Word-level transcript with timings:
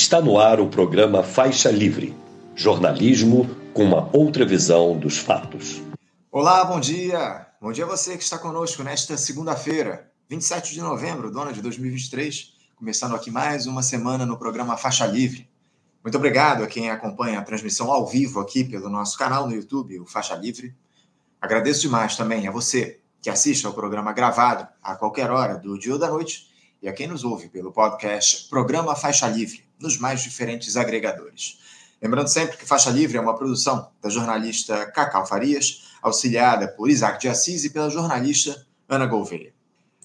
Está 0.00 0.20
no 0.20 0.38
ar 0.38 0.60
o 0.60 0.68
programa 0.68 1.24
Faixa 1.24 1.72
Livre, 1.72 2.16
jornalismo 2.54 3.50
com 3.74 3.82
uma 3.82 4.08
outra 4.16 4.46
visão 4.46 4.96
dos 4.96 5.18
fatos. 5.18 5.82
Olá, 6.30 6.64
bom 6.64 6.78
dia! 6.78 7.48
Bom 7.60 7.72
dia 7.72 7.84
a 7.84 7.88
você 7.88 8.16
que 8.16 8.22
está 8.22 8.38
conosco 8.38 8.84
nesta 8.84 9.16
segunda-feira, 9.16 10.08
27 10.30 10.72
de 10.72 10.80
novembro 10.80 11.32
do 11.32 11.40
ano 11.40 11.52
de 11.52 11.60
2023, 11.60 12.52
começando 12.76 13.16
aqui 13.16 13.28
mais 13.28 13.66
uma 13.66 13.82
semana 13.82 14.24
no 14.24 14.38
programa 14.38 14.76
Faixa 14.76 15.04
Livre. 15.04 15.50
Muito 16.04 16.16
obrigado 16.16 16.62
a 16.62 16.68
quem 16.68 16.90
acompanha 16.90 17.40
a 17.40 17.42
transmissão 17.42 17.90
ao 17.90 18.06
vivo 18.06 18.38
aqui 18.38 18.62
pelo 18.62 18.88
nosso 18.88 19.18
canal 19.18 19.48
no 19.48 19.54
YouTube, 19.54 19.98
o 19.98 20.06
Faixa 20.06 20.36
Livre. 20.36 20.76
Agradeço 21.40 21.80
demais 21.80 22.16
também 22.16 22.46
a 22.46 22.52
você 22.52 23.00
que 23.20 23.28
assiste 23.28 23.66
ao 23.66 23.74
programa 23.74 24.12
gravado 24.12 24.64
a 24.80 24.94
qualquer 24.94 25.28
hora 25.28 25.56
do 25.58 25.76
dia 25.76 25.92
ou 25.92 25.98
da 25.98 26.08
noite 26.08 26.48
e 26.82 26.88
a 26.88 26.92
quem 26.92 27.06
nos 27.06 27.24
ouve 27.24 27.48
pelo 27.48 27.72
podcast 27.72 28.48
Programa 28.48 28.94
Faixa 28.94 29.28
Livre, 29.28 29.64
nos 29.78 29.98
mais 29.98 30.22
diferentes 30.22 30.76
agregadores. 30.76 31.58
Lembrando 32.00 32.28
sempre 32.28 32.56
que 32.56 32.66
Faixa 32.66 32.90
Livre 32.90 33.18
é 33.18 33.20
uma 33.20 33.36
produção 33.36 33.90
da 34.00 34.08
jornalista 34.08 34.86
Cacau 34.86 35.26
Farias, 35.26 35.88
auxiliada 36.00 36.68
por 36.68 36.88
Isaac 36.88 37.20
de 37.20 37.28
Assis 37.28 37.64
e 37.64 37.70
pela 37.70 37.90
jornalista 37.90 38.64
Ana 38.88 39.06
Gouveia. 39.06 39.52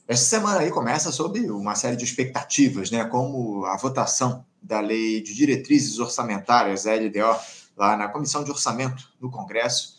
Esta 0.08 0.26
semana 0.26 0.60
aí 0.60 0.72
começa 0.72 1.12
sobre 1.12 1.50
uma 1.50 1.76
série 1.76 1.96
de 1.96 2.04
expectativas, 2.04 2.92
né, 2.92 3.06
como 3.06 3.66
a 3.66 3.78
votação 3.78 4.44
da 4.62 4.80
Lei 4.80 5.22
de 5.22 5.34
Diretrizes 5.34 6.00
Orçamentárias, 6.00 6.88
a 6.88 6.96
LDO, 6.96 7.40
lá 7.78 7.96
na 7.96 8.08
Comissão 8.08 8.44
de 8.44 8.52
Orçamento 8.52 9.10
no 9.22 9.30
Congresso, 9.30 9.93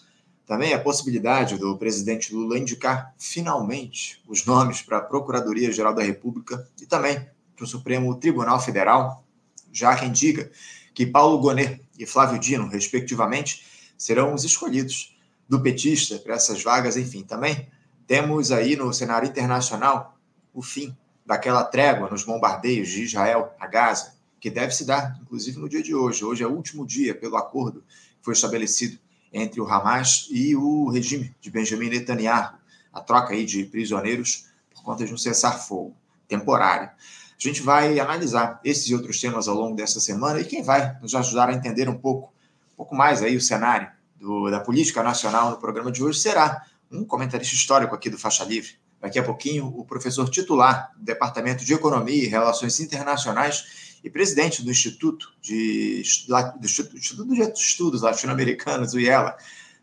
também 0.47 0.75
a 0.75 0.81
possibilidade 0.81 1.57
do 1.57 1.77
presidente 1.79 2.35
Lula 2.35 2.59
indicar 2.59 3.15
finalmente 3.19 4.23
os 4.29 4.45
nomes 4.45 4.83
para 4.83 4.99
a 4.99 5.03
Procuradoria-Geral 5.03 5.95
da 5.95 6.03
República 6.03 6.69
e 6.81 6.87
também 6.87 7.27
para 7.57 7.65
o 7.65 7.69
Supremo 7.69 8.15
Tribunal 8.17 8.61
Federal, 8.61 9.25
já 9.73 9.97
quem 9.97 10.13
diga 10.13 10.51
que 10.93 11.07
Paulo 11.07 11.39
Gonet 11.39 11.81
e 11.99 12.07
Flávio 12.07 12.39
Dino, 12.39 12.69
respectivamente, 12.69 13.65
serão 13.97 14.35
os 14.35 14.45
escolhidos 14.45 15.17
do 15.49 15.61
petista 15.61 16.19
para 16.19 16.35
essas 16.35 16.63
vagas. 16.63 16.97
Enfim, 16.97 17.23
também 17.23 17.69
temos 18.07 18.53
aí 18.53 18.77
no 18.77 18.93
cenário 18.93 19.29
internacional 19.29 20.19
o 20.53 20.63
fim 20.63 20.97
daquela 21.25 21.65
trégua 21.65 22.11
nos 22.11 22.23
bombardeios 22.23 22.89
de 22.89 23.03
Israel 23.03 23.53
a 23.59 23.67
Gaza, 23.67 24.15
que 24.39 24.51
deve 24.51 24.75
se 24.75 24.85
dar, 24.85 25.19
inclusive, 25.23 25.59
no 25.59 25.69
dia 25.69 25.83
de 25.83 25.95
hoje. 25.95 26.25
Hoje 26.25 26.45
é 26.45 26.47
o 26.47 26.53
último 26.53 26.87
dia 26.87 27.15
pelo 27.15 27.37
acordo 27.37 27.81
que 27.81 28.25
foi 28.25 28.35
estabelecido 28.35 28.99
entre 29.35 29.61
o 29.61 29.67
Hamas 29.67 30.29
e 30.31 30.55
o 30.55 30.89
regime 30.89 31.35
de 31.41 31.51
Benjamin 31.51 31.91
Netanyahu, 31.91 32.55
a 32.93 33.01
troca 33.01 33.35
aí 33.35 33.45
de 33.45 33.65
prisioneiros 33.65 34.47
por 34.73 34.85
conta 34.85 35.05
de 35.05 35.13
um 35.13 35.19
cessar-fogo 35.19 35.93
temporário. 36.29 36.89
A 36.89 36.93
gente 37.39 37.61
vai 37.61 37.99
analisar 37.99 38.61
esses 38.65 38.89
e 38.89 38.95
outros 38.95 39.21
temas 39.21 39.49
ao 39.49 39.57
longo 39.57 39.75
dessa 39.75 39.99
semana 39.99 40.41
e 40.41 40.45
quem 40.45 40.63
vai 40.63 40.97
nos 41.03 41.17
ajudar 41.17 41.49
a 41.49 41.53
entender 41.53 41.89
um 41.89 41.99
pouco, 41.99 42.33
um 42.73 42.77
pouco 42.77 42.95
mais 42.95 43.23
aí 43.23 43.37
o 43.37 43.41
cenário 43.41 43.91
do, 44.15 44.49
da 44.49 44.61
política 44.61 45.03
nacional 45.03 45.51
no 45.51 45.57
programa 45.57 45.91
de 45.91 46.03
hoje 46.03 46.21
será 46.21 46.65
um 46.91 47.05
comentarista 47.05 47.57
histórico 47.57 47.93
aqui 47.93 48.09
do 48.09 48.17
Faixa 48.17 48.45
Livre. 48.45 48.79
Daqui 49.01 49.19
a 49.19 49.23
pouquinho, 49.23 49.67
o 49.67 49.85
professor 49.85 50.31
titular 50.31 50.93
do 50.97 51.05
Departamento 51.05 51.65
de 51.65 51.75
Economia 51.75 52.23
e 52.23 52.29
Relações 52.29 52.79
Internacionais 52.79 53.94
e 54.05 54.11
presidente 54.11 54.63
do 54.63 54.71
Instituto 54.71 55.33
de, 55.41 56.03
do 56.29 56.67
Instituto 56.67 57.35
de 57.35 57.59
Estudos 57.59 58.03
Latino-Americanos, 58.03 58.93
o 58.93 59.01
IELA, 59.01 59.35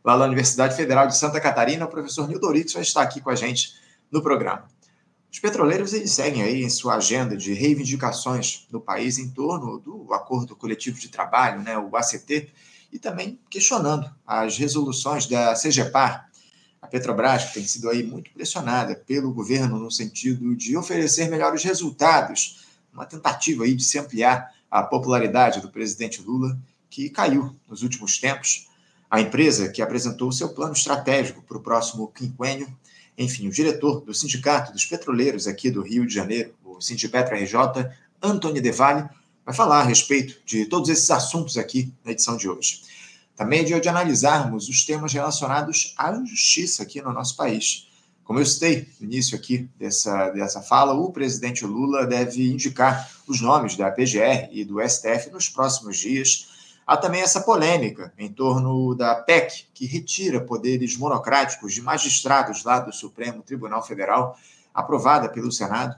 lá 0.03 0.16
na 0.16 0.25
Universidade 0.25 0.75
Federal 0.75 1.08
de 1.08 1.17
Santa 1.17 1.41
Catarina, 1.41 1.86
o 1.86 1.89
professor 1.89 2.28
Nildo 2.28 2.45
Orix 2.45 2.72
vai 2.72 2.83
estar 2.83 3.02
aqui 3.02 3.19
com 3.19 3.31
a 3.31 3.36
gente 3.36 3.73
no 4.11 4.22
programa. 4.22 4.67
Os 5.31 5.39
petroleiros 5.39 5.91
eles 5.94 6.11
seguem 6.11 6.44
aí 6.44 6.63
em 6.63 6.69
sua 6.69 6.97
agenda 6.97 7.36
de 7.36 7.53
reivindicações 7.53 8.67
no 8.72 8.80
país 8.80 9.17
em 9.17 9.28
torno 9.30 9.80
do 9.80 10.13
Acordo 10.13 10.56
Coletivo 10.56 11.00
de 11.00 11.09
Trabalho, 11.09 11.61
né, 11.61 11.75
o 11.75 11.95
ACT, 11.95 12.50
e 12.94 13.00
também 13.00 13.39
questionando 13.50 14.08
as 14.28 14.56
resoluções 14.56 15.25
da 15.25 15.56
CGPAR, 15.56 16.30
a 16.80 16.85
Petrobras, 16.85 17.45
que 17.45 17.53
tem 17.56 17.63
sido 17.63 17.89
aí 17.89 18.03
muito 18.03 18.29
pressionada 18.31 18.94
pelo 18.96 19.34
governo 19.34 19.79
no 19.79 19.90
sentido 19.90 20.56
de 20.56 20.78
oferecer 20.78 21.28
melhores 21.28 21.63
resultados 21.63 22.60
uma 22.94 23.06
tentativa 23.06 23.63
aí 23.63 23.74
de 23.74 23.84
se 23.84 23.97
ampliar 23.97 24.52
a 24.69 24.84
popularidade 24.84 25.62
do 25.62 25.69
presidente 25.69 26.22
Lula, 26.22 26.57
que 26.90 27.09
caiu 27.09 27.56
nos 27.68 27.84
últimos 27.84 28.18
tempos. 28.18 28.69
A 29.09 29.19
empresa 29.19 29.69
que 29.69 29.81
apresentou 29.81 30.31
seu 30.31 30.50
plano 30.50 30.74
estratégico 30.74 31.41
para 31.41 31.57
o 31.57 31.62
próximo 31.62 32.07
quinquênio, 32.07 32.68
enfim, 33.18 33.47
o 33.47 33.52
diretor 33.52 34.02
do 34.02 34.13
Sindicato 34.13 34.72
dos 34.72 34.85
Petroleiros 34.85 35.47
aqui 35.47 35.69
do 35.69 35.81
Rio 35.81 36.06
de 36.06 36.13
Janeiro, 36.13 36.53
o 36.63 36.79
Sindipetra 36.79 37.35
RJ, 37.35 37.56
Antônio 38.22 38.62
Devalle, 38.62 39.09
vai 39.46 39.53
falar 39.53 39.81
a 39.81 39.84
respeito 39.84 40.40
de 40.46 40.66
todos 40.66 40.90
esses 40.90 41.09
assuntos 41.12 41.58
aqui 41.58 41.94
na 42.06 42.12
edição 42.12 42.38
de 42.38 42.47
hoje. 42.47 42.84
Também 43.35 43.62
é 43.62 43.63
dia 43.63 43.81
de 43.81 43.90
analisarmos 43.90 44.69
os 44.69 44.85
temas 44.85 45.13
relacionados 45.13 45.94
à 45.97 46.13
justiça 46.23 46.84
aqui 46.84 47.02
no 47.02 47.12
nosso 47.12 47.35
país. 47.35 47.88
Como 48.31 48.40
eu 48.40 48.46
citei 48.46 48.88
no 48.97 49.08
início 49.08 49.38
aqui 49.38 49.69
dessa, 49.78 50.30
dessa 50.30 50.62
fala, 50.62 50.94
o 50.94 51.12
presidente 51.12 51.66
Lula 51.66 52.08
deve 52.08 52.50
indicar 52.50 53.12
os 53.28 53.42
nomes 53.42 53.75
da 53.75 53.92
PGR 53.92 54.47
e 54.53 54.64
do 54.64 54.80
STF 54.80 55.30
nos 55.31 55.50
próximos 55.50 55.97
dias. 55.97 56.47
Há 56.88 56.96
também 56.96 57.20
essa 57.20 57.41
polêmica 57.41 58.14
em 58.18 58.31
torno 58.31 58.96
da 58.96 59.16
PEC, 59.16 59.66
que 59.74 59.86
retira 59.86 60.40
poderes 60.40 60.96
monocráticos 60.96 61.74
de 61.74 61.81
magistrados 61.81 62.64
lá 62.64 62.80
do 62.80 62.94
Supremo 62.94 63.44
Tribunal 63.44 63.84
Federal, 63.84 64.38
aprovada 64.74 65.28
pelo 65.28 65.52
Senado. 65.52 65.97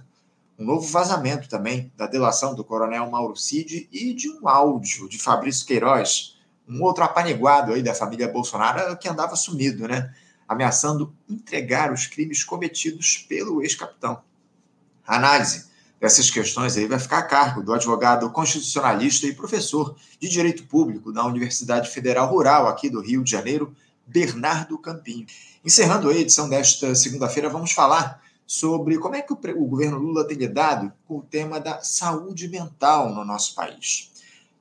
Um 0.57 0.65
novo 0.65 0.87
vazamento 0.87 1.47
também 1.47 1.91
da 1.95 2.07
delação 2.07 2.55
do 2.55 2.63
coronel 2.63 3.07
Mauro 3.11 3.37
Cid 3.37 3.87
e 3.91 4.11
de 4.11 4.27
um 4.27 4.49
áudio 4.49 5.07
de 5.07 5.19
Fabrício 5.19 5.67
Queiroz, 5.67 6.35
um 6.67 6.81
outro 6.81 7.03
apaniguado 7.03 7.73
aí 7.73 7.83
da 7.83 7.93
família 7.93 8.27
Bolsonaro 8.27 8.97
que 8.97 9.07
andava 9.07 9.35
sumido, 9.35 9.87
né? 9.87 10.11
Ameaçando 10.47 11.13
entregar 11.29 11.91
os 11.91 12.07
crimes 12.07 12.43
cometidos 12.43 13.25
pelo 13.27 13.61
ex-capitão. 13.61 14.21
A 15.05 15.17
análise 15.17 15.65
dessas 15.99 16.29
questões 16.29 16.75
aí 16.75 16.85
vai 16.85 16.99
ficar 16.99 17.19
a 17.19 17.23
cargo 17.23 17.63
do 17.63 17.73
advogado 17.73 18.29
constitucionalista 18.31 19.25
e 19.25 19.33
professor 19.33 19.95
de 20.19 20.27
Direito 20.27 20.63
Público 20.65 21.13
da 21.13 21.25
Universidade 21.25 21.89
Federal 21.89 22.29
Rural 22.29 22.67
aqui 22.67 22.89
do 22.89 23.01
Rio 23.01 23.23
de 23.23 23.31
Janeiro, 23.31 23.73
Bernardo 24.05 24.77
Campinho. 24.77 25.25
Encerrando 25.63 26.09
a 26.09 26.13
edição 26.13 26.49
desta 26.49 26.93
segunda-feira, 26.93 27.49
vamos 27.49 27.71
falar 27.71 28.21
sobre 28.45 28.97
como 28.97 29.15
é 29.15 29.21
que 29.21 29.31
o, 29.31 29.65
governo 29.65 29.97
Lula 29.97 30.27
tem 30.27 30.37
lidado 30.37 30.91
com 31.07 31.19
o 31.19 31.21
tema 31.21 31.59
da 31.59 31.81
saúde 31.81 32.47
mental 32.49 33.13
no 33.13 33.23
nosso 33.23 33.55
país. 33.55 34.11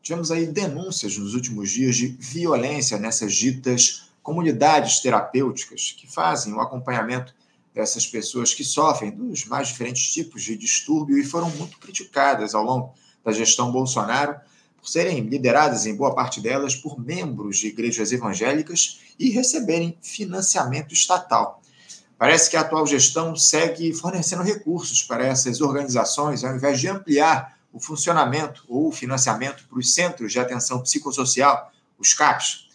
Tivemos 0.01 0.31
aí 0.31 0.47
denúncias 0.47 1.17
nos 1.17 1.35
últimos 1.35 1.71
dias 1.71 1.97
de 1.97 2.07
violência 2.07 2.99
nessas 2.99 3.35
ditas 3.35 4.12
comunidades 4.23 5.01
terapêuticas 5.01 5.95
que 5.99 6.07
fazem 6.07 6.53
o 6.53 6.61
acompanhamento 6.61 7.35
dessas 7.75 8.07
pessoas 8.07 8.55
que 8.55 8.63
sofrem 8.63 9.11
dos 9.11 9.45
mais 9.47 9.69
diferentes 9.69 10.13
tipos 10.13 10.43
de 10.43 10.57
distúrbio 10.57 11.19
e 11.19 11.25
foram 11.25 11.51
muito 11.51 11.79
criticadas 11.79 12.55
ao 12.55 12.63
longo 12.63 12.95
da 13.25 13.33
gestão 13.33 13.73
Bolsonaro 13.73 14.39
por 14.77 14.89
serem 14.89 15.21
lideradas, 15.21 15.87
em 15.87 15.95
boa 15.95 16.15
parte 16.15 16.41
delas, 16.41 16.75
por 16.75 16.99
membros 16.99 17.59
de 17.59 17.69
igrejas 17.69 18.11
evangélicas 18.11 19.01
e 19.17 19.31
receberem 19.31 19.97
financiamento 20.03 20.93
estatal. 20.93 21.63
Parece 22.19 22.51
que 22.51 22.57
a 22.57 22.61
atual 22.61 22.87
gestão 22.87 23.35
segue 23.35 23.93
fornecendo 23.95 24.43
recursos 24.43 25.03
para 25.03 25.25
essas 25.25 25.61
organizações, 25.61 26.45
ao 26.45 26.55
invés 26.55 26.81
de 26.81 26.89
ampliar 26.89 27.59
o 27.73 27.81
funcionamento 27.81 28.65
ou 28.69 28.89
o 28.89 28.93
financiamento 28.93 29.67
para 29.69 29.79
os 29.79 29.95
centros 29.95 30.33
de 30.33 30.39
atenção 30.39 30.81
psicossocial, 30.81 31.73
os 31.99 32.13
CAPs, 32.13 32.69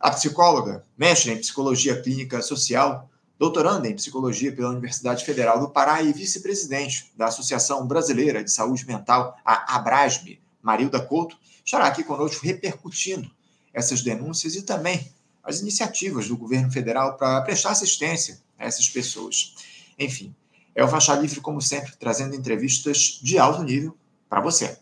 a 0.00 0.10
psicóloga, 0.10 0.82
mestre 0.96 1.30
em 1.30 1.36
psicologia 1.36 2.00
clínica 2.00 2.40
social, 2.40 3.10
doutoranda 3.38 3.86
em 3.86 3.94
psicologia 3.94 4.50
pela 4.50 4.70
Universidade 4.70 5.24
Federal 5.26 5.60
do 5.60 5.68
Pará 5.68 6.02
e 6.02 6.10
vice-presidente 6.10 7.12
da 7.14 7.26
Associação 7.26 7.86
Brasileira 7.86 8.42
de 8.42 8.50
Saúde 8.50 8.86
Mental, 8.86 9.36
a 9.44 9.76
Abrasme, 9.76 10.40
Marilda 10.62 11.00
Couto, 11.00 11.36
estará 11.62 11.86
aqui 11.86 12.02
conosco 12.02 12.44
repercutindo 12.44 13.30
essas 13.74 14.00
denúncias 14.02 14.56
e 14.56 14.62
também 14.62 15.12
as 15.44 15.60
iniciativas 15.60 16.28
do 16.28 16.36
governo 16.36 16.72
federal 16.72 17.16
para 17.18 17.42
prestar 17.42 17.70
assistência 17.70 18.40
a 18.58 18.64
essas 18.64 18.88
pessoas. 18.88 19.54
Enfim, 19.98 20.34
é 20.74 20.82
o 20.82 20.88
Faixa 20.88 21.14
Livre, 21.14 21.40
como 21.40 21.60
sempre, 21.60 21.92
trazendo 21.96 22.34
entrevistas 22.34 23.20
de 23.22 23.38
alto 23.38 23.62
nível 23.62 23.96
para 24.28 24.40
você. 24.40 24.78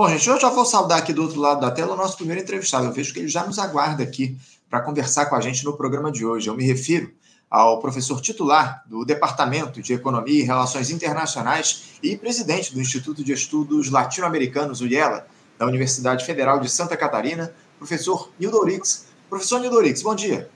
Bom, 0.00 0.08
gente, 0.08 0.26
eu 0.30 0.40
já 0.40 0.48
vou 0.48 0.64
saudar 0.64 0.96
aqui 0.96 1.12
do 1.12 1.20
outro 1.20 1.38
lado 1.38 1.60
da 1.60 1.70
tela 1.70 1.92
o 1.92 1.96
nosso 1.96 2.16
primeiro 2.16 2.40
entrevistado. 2.40 2.86
Eu 2.86 2.90
vejo 2.90 3.12
que 3.12 3.18
ele 3.18 3.28
já 3.28 3.44
nos 3.44 3.58
aguarda 3.58 4.02
aqui 4.02 4.34
para 4.70 4.80
conversar 4.80 5.26
com 5.26 5.36
a 5.36 5.42
gente 5.42 5.62
no 5.62 5.74
programa 5.74 6.10
de 6.10 6.24
hoje. 6.24 6.48
Eu 6.48 6.56
me 6.56 6.64
refiro 6.64 7.12
ao 7.50 7.80
professor 7.80 8.18
titular 8.18 8.82
do 8.86 9.04
Departamento 9.04 9.82
de 9.82 9.92
Economia 9.92 10.40
e 10.40 10.42
Relações 10.42 10.88
Internacionais 10.88 11.82
e 12.02 12.16
presidente 12.16 12.72
do 12.72 12.80
Instituto 12.80 13.22
de 13.22 13.34
Estudos 13.34 13.90
Latino-Americanos, 13.90 14.80
o 14.80 14.86
IELA, 14.86 15.26
da 15.58 15.66
Universidade 15.66 16.24
Federal 16.24 16.58
de 16.60 16.70
Santa 16.70 16.96
Catarina, 16.96 17.52
professor 17.76 18.30
Nildo 18.40 18.56
Orix. 18.56 19.04
Professor 19.28 19.60
Nildo 19.60 19.76
Orix, 19.76 20.00
bom 20.00 20.14
dia. 20.14 20.48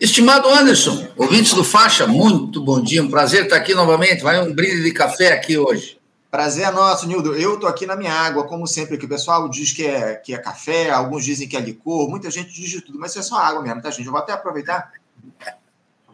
Estimado 0.00 0.48
Anderson, 0.48 1.06
ouvintes 1.16 1.54
do 1.54 1.62
Faixa, 1.62 2.08
muito 2.08 2.60
bom 2.60 2.82
dia, 2.82 3.04
um 3.04 3.08
prazer 3.08 3.44
estar 3.44 3.54
aqui 3.54 3.72
novamente. 3.72 4.20
Vai 4.20 4.44
um 4.44 4.52
brinde 4.52 4.82
de 4.82 4.90
café 4.90 5.32
aqui 5.32 5.56
hoje. 5.56 5.97
Prazer 6.30 6.66
é 6.66 6.70
nosso, 6.70 7.06
Nildo. 7.06 7.34
Eu 7.34 7.54
estou 7.54 7.68
aqui 7.68 7.86
na 7.86 7.96
minha 7.96 8.12
água, 8.12 8.46
como 8.46 8.66
sempre, 8.66 8.98
que 8.98 9.06
o 9.06 9.08
pessoal 9.08 9.48
diz 9.48 9.72
que 9.72 9.86
é, 9.86 10.14
que 10.14 10.34
é 10.34 10.38
café, 10.38 10.90
alguns 10.90 11.24
dizem 11.24 11.48
que 11.48 11.56
é 11.56 11.60
licor, 11.60 12.08
muita 12.08 12.30
gente 12.30 12.52
diz 12.52 12.68
de 12.68 12.82
tudo, 12.82 12.98
mas 12.98 13.12
isso 13.12 13.20
é 13.20 13.22
só 13.22 13.38
água 13.38 13.62
mesmo, 13.62 13.80
tá, 13.80 13.90
gente? 13.90 14.04
Eu 14.04 14.12
vou 14.12 14.20
até 14.20 14.32
aproveitar 14.32 14.92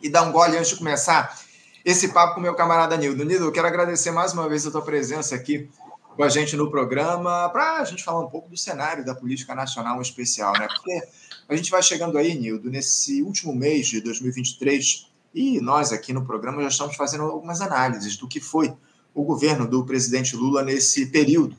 e 0.01 0.09
dar 0.09 0.23
um 0.23 0.31
gole 0.31 0.57
antes 0.57 0.71
de 0.71 0.77
começar 0.77 1.37
esse 1.85 2.09
papo 2.09 2.35
com 2.35 2.41
meu 2.41 2.55
camarada 2.55 2.97
Nildo. 2.97 3.25
Nildo, 3.25 3.47
eu 3.47 3.53
quero 3.53 3.67
agradecer 3.67 4.13
mais 4.13 4.33
uma 4.33 4.49
vez 4.49 4.65
a 4.65 4.71
tua 4.71 4.83
presença 4.83 5.35
aqui 5.35 5.69
com 6.17 6.23
a 6.23 6.29
gente 6.29 6.57
no 6.57 6.71
programa, 6.71 7.49
para 7.49 7.79
a 7.79 7.85
gente 7.85 8.05
falar 8.05 8.21
um 8.21 8.31
pouco 8.31 8.49
do 8.49 8.57
cenário 8.57 9.05
da 9.05 9.17
política 9.17 9.53
nacional 9.53 9.99
em 9.99 10.03
especial, 10.03 10.53
né? 10.53 10.69
Porque 10.69 11.03
a 11.49 11.57
gente 11.57 11.73
vai 11.73 11.83
chegando 11.83 12.17
aí, 12.17 12.37
Nildo, 12.37 12.71
nesse 12.71 13.21
último 13.21 13.53
mês 13.53 13.89
de 13.89 14.01
2023, 14.01 15.11
e 15.35 15.61
nós 15.61 15.93
aqui 15.93 16.13
no 16.13 16.25
programa 16.25 16.63
já 16.63 16.69
estamos 16.69 16.95
fazendo 16.95 17.25
algumas 17.25 17.61
análises 17.61 18.17
do 18.17 18.29
que 18.29 18.41
foi 18.41 18.73
o 19.15 19.23
governo 19.23 19.67
do 19.67 19.85
presidente 19.87 20.35
Lula 20.35 20.63
nesse 20.63 21.07
período. 21.07 21.57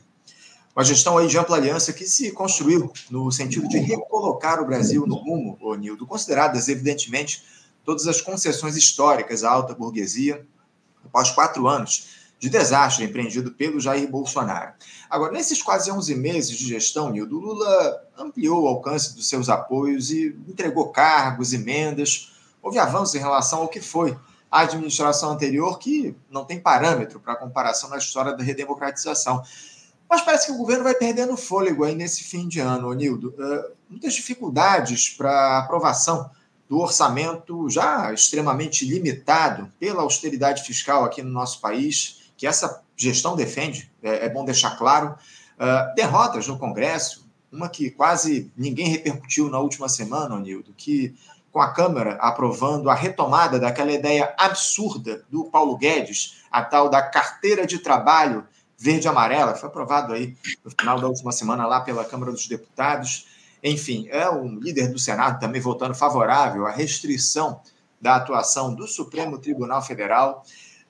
Uma 0.76 0.84
gestão 0.84 1.16
aí 1.16 1.26
de 1.26 1.38
ampla 1.38 1.56
aliança 1.56 1.92
que 1.92 2.04
se 2.04 2.30
construiu 2.32 2.92
no 3.10 3.32
sentido 3.32 3.66
de 3.66 3.78
recolocar 3.78 4.60
o 4.60 4.66
Brasil 4.66 5.06
no 5.06 5.14
rumo, 5.14 5.56
ô 5.60 5.74
Nildo, 5.74 6.06
consideradas, 6.06 6.68
evidentemente, 6.68 7.42
todas 7.82 8.06
as 8.06 8.20
concessões 8.20 8.76
históricas 8.76 9.42
à 9.42 9.50
alta 9.50 9.74
burguesia, 9.74 10.46
após 11.02 11.30
quatro 11.30 11.66
anos 11.66 12.08
de 12.38 12.50
desastre 12.50 13.04
empreendido 13.04 13.52
pelo 13.52 13.80
Jair 13.80 14.06
Bolsonaro. 14.10 14.74
Agora, 15.08 15.32
nesses 15.32 15.62
quase 15.62 15.90
11 15.90 16.14
meses 16.14 16.58
de 16.58 16.68
gestão, 16.68 17.10
Nildo, 17.10 17.38
Lula 17.38 18.04
ampliou 18.18 18.64
o 18.64 18.68
alcance 18.68 19.14
dos 19.14 19.28
seus 19.28 19.48
apoios 19.48 20.10
e 20.10 20.38
entregou 20.46 20.90
cargos, 20.90 21.54
emendas. 21.54 22.32
Houve 22.62 22.78
avanço 22.78 23.16
em 23.16 23.20
relação 23.20 23.60
ao 23.60 23.68
que 23.68 23.80
foi 23.80 24.14
administração 24.60 25.30
anterior, 25.30 25.78
que 25.78 26.14
não 26.30 26.44
tem 26.44 26.60
parâmetro 26.60 27.20
para 27.20 27.36
comparação 27.36 27.90
na 27.90 27.98
história 27.98 28.32
da 28.34 28.42
redemocratização. 28.42 29.42
Mas 30.08 30.22
parece 30.22 30.46
que 30.46 30.52
o 30.52 30.56
governo 30.56 30.84
vai 30.84 30.94
perdendo 30.94 31.36
fôlego 31.36 31.84
aí 31.84 31.94
nesse 31.94 32.24
fim 32.24 32.46
de 32.46 32.60
ano, 32.60 32.92
Nildo. 32.92 33.34
Uh, 33.38 33.72
muitas 33.90 34.14
dificuldades 34.14 35.10
para 35.10 35.58
aprovação 35.58 36.30
do 36.68 36.78
orçamento 36.78 37.68
já 37.70 38.12
extremamente 38.12 38.84
limitado 38.84 39.72
pela 39.78 40.02
austeridade 40.02 40.62
fiscal 40.62 41.04
aqui 41.04 41.22
no 41.22 41.30
nosso 41.30 41.60
país 41.60 42.26
que 42.36 42.46
essa 42.46 42.82
gestão 42.96 43.34
defende, 43.34 43.90
é, 44.02 44.26
é 44.26 44.28
bom 44.28 44.44
deixar 44.44 44.76
claro. 44.76 45.16
Uh, 45.58 45.94
derrotas 45.94 46.46
no 46.46 46.58
Congresso, 46.58 47.26
uma 47.50 47.68
que 47.68 47.90
quase 47.90 48.52
ninguém 48.56 48.88
repercutiu 48.88 49.48
na 49.48 49.58
última 49.58 49.88
semana, 49.88 50.34
Onildo, 50.34 50.74
que 50.76 51.14
com 51.56 51.62
a 51.62 51.72
Câmara 51.72 52.18
aprovando 52.20 52.90
a 52.90 52.94
retomada 52.94 53.58
daquela 53.58 53.90
ideia 53.90 54.34
absurda 54.36 55.24
do 55.30 55.46
Paulo 55.46 55.74
Guedes, 55.78 56.42
a 56.52 56.62
tal 56.62 56.90
da 56.90 57.00
carteira 57.00 57.66
de 57.66 57.78
trabalho 57.78 58.46
verde-amarela, 58.76 59.54
foi 59.54 59.66
aprovado 59.66 60.12
aí 60.12 60.36
no 60.62 60.70
final 60.70 61.00
da 61.00 61.08
última 61.08 61.32
semana 61.32 61.66
lá 61.66 61.80
pela 61.80 62.04
Câmara 62.04 62.30
dos 62.30 62.46
Deputados. 62.46 63.26
Enfim, 63.64 64.06
é 64.10 64.28
um 64.28 64.58
líder 64.58 64.88
do 64.88 64.98
Senado 64.98 65.40
também 65.40 65.58
votando 65.58 65.94
favorável 65.94 66.66
à 66.66 66.70
restrição 66.70 67.62
da 67.98 68.16
atuação 68.16 68.74
do 68.74 68.86
Supremo 68.86 69.38
Tribunal 69.38 69.80
Federal. 69.80 70.44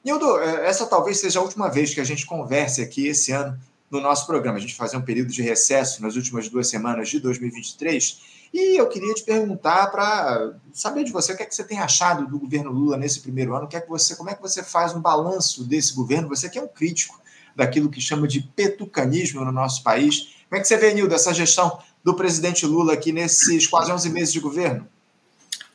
Nildo, 0.04 0.40
é, 0.40 0.66
essa 0.66 0.84
talvez 0.84 1.20
seja 1.20 1.38
a 1.38 1.42
última 1.42 1.68
vez 1.68 1.94
que 1.94 2.00
a 2.00 2.04
gente 2.04 2.26
converse 2.26 2.82
aqui 2.82 3.06
esse 3.06 3.30
ano 3.30 3.56
no 3.88 4.00
nosso 4.00 4.26
programa. 4.26 4.58
A 4.58 4.60
gente 4.60 4.74
fazer 4.74 4.96
um 4.96 5.02
período 5.02 5.30
de 5.30 5.42
recesso 5.42 6.02
nas 6.02 6.16
últimas 6.16 6.48
duas 6.48 6.68
semanas 6.68 7.08
de 7.08 7.20
2023. 7.20 8.34
E 8.52 8.80
eu 8.80 8.88
queria 8.88 9.12
te 9.14 9.22
perguntar 9.22 9.88
para 9.88 10.54
saber 10.72 11.04
de 11.04 11.12
você 11.12 11.32
o 11.32 11.36
que 11.36 11.42
é 11.42 11.46
que 11.46 11.54
você 11.54 11.64
tem 11.64 11.78
achado 11.78 12.26
do 12.26 12.38
governo 12.38 12.70
Lula 12.70 12.96
nesse 12.96 13.20
primeiro 13.20 13.54
ano, 13.54 13.66
o 13.66 13.68
que 13.68 13.76
é 13.76 13.80
que 13.80 13.88
você, 13.88 14.16
como 14.16 14.30
é 14.30 14.34
que 14.34 14.42
você 14.42 14.62
faz 14.62 14.94
um 14.94 15.00
balanço 15.00 15.64
desse 15.64 15.94
governo? 15.94 16.28
Você 16.28 16.48
que 16.48 16.58
é 16.58 16.62
um 16.62 16.68
crítico 16.68 17.20
daquilo 17.56 17.90
que 17.90 18.00
chama 18.00 18.28
de 18.28 18.40
petucanismo 18.40 19.42
no 19.42 19.50
nosso 19.50 19.82
país. 19.82 20.36
Como 20.48 20.58
é 20.58 20.60
que 20.60 20.68
você 20.68 20.76
vê, 20.76 20.92
Nildo, 20.92 21.14
essa 21.14 21.32
gestão 21.32 21.78
do 22.04 22.14
presidente 22.14 22.66
Lula 22.66 22.92
aqui 22.92 23.10
nesses 23.10 23.66
quase 23.66 23.90
11 23.90 24.10
meses 24.10 24.32
de 24.32 24.38
governo? 24.38 24.86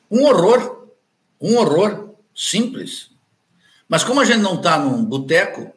Um 0.09 0.23
horror, 0.25 0.87
um 1.41 1.57
horror 1.57 2.11
simples. 2.35 3.09
Mas 3.89 4.03
como 4.03 4.21
a 4.21 4.25
gente 4.25 4.39
não 4.39 4.55
está 4.55 4.77
num 4.77 5.03
boteco, 5.03 5.73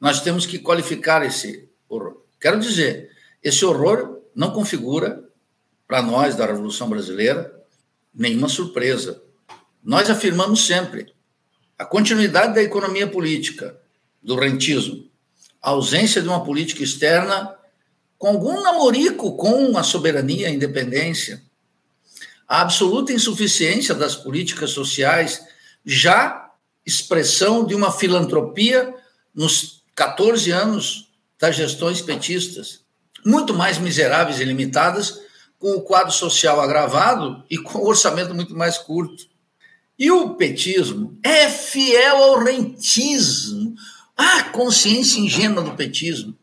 nós 0.00 0.20
temos 0.22 0.46
que 0.46 0.58
qualificar 0.58 1.24
esse 1.24 1.68
horror. 1.88 2.22
Quero 2.40 2.58
dizer, 2.58 3.10
esse 3.42 3.64
horror 3.64 4.18
não 4.34 4.50
configura, 4.50 5.23
para 5.86 6.02
nós 6.02 6.34
da 6.34 6.46
Revolução 6.46 6.88
Brasileira, 6.88 7.54
nenhuma 8.14 8.48
surpresa. 8.48 9.22
Nós 9.82 10.08
afirmamos 10.08 10.66
sempre 10.66 11.12
a 11.78 11.84
continuidade 11.84 12.54
da 12.54 12.62
economia 12.62 13.06
política, 13.06 13.78
do 14.22 14.36
rentismo, 14.36 15.08
a 15.60 15.70
ausência 15.70 16.22
de 16.22 16.28
uma 16.28 16.44
política 16.44 16.82
externa 16.82 17.54
com 18.16 18.28
algum 18.28 18.62
namorico 18.62 19.36
com 19.36 19.76
a 19.76 19.82
soberania 19.82 20.48
a 20.48 20.50
independência, 20.50 21.42
a 22.48 22.60
absoluta 22.62 23.12
insuficiência 23.12 23.94
das 23.94 24.14
políticas 24.14 24.70
sociais 24.70 25.44
já 25.84 26.50
expressão 26.86 27.66
de 27.66 27.74
uma 27.74 27.90
filantropia 27.90 28.94
nos 29.34 29.82
14 29.94 30.50
anos 30.50 31.08
das 31.38 31.56
gestões 31.56 32.00
petistas, 32.00 32.80
muito 33.24 33.54
mais 33.54 33.78
miseráveis 33.78 34.38
e 34.40 34.44
limitadas, 34.44 35.20
com 35.64 35.76
o 35.76 35.80
quadro 35.80 36.12
social 36.12 36.60
agravado 36.60 37.42
e 37.48 37.56
com 37.56 37.78
o 37.78 37.86
orçamento 37.86 38.34
muito 38.34 38.54
mais 38.54 38.76
curto. 38.76 39.24
E 39.98 40.10
o 40.10 40.34
petismo 40.34 41.18
é 41.22 41.48
fiel 41.48 42.18
ao 42.18 42.44
rentismo, 42.44 43.74
à 44.14 44.42
consciência 44.42 45.18
ingênua 45.18 45.62
do 45.62 45.74
petismo. 45.74 46.36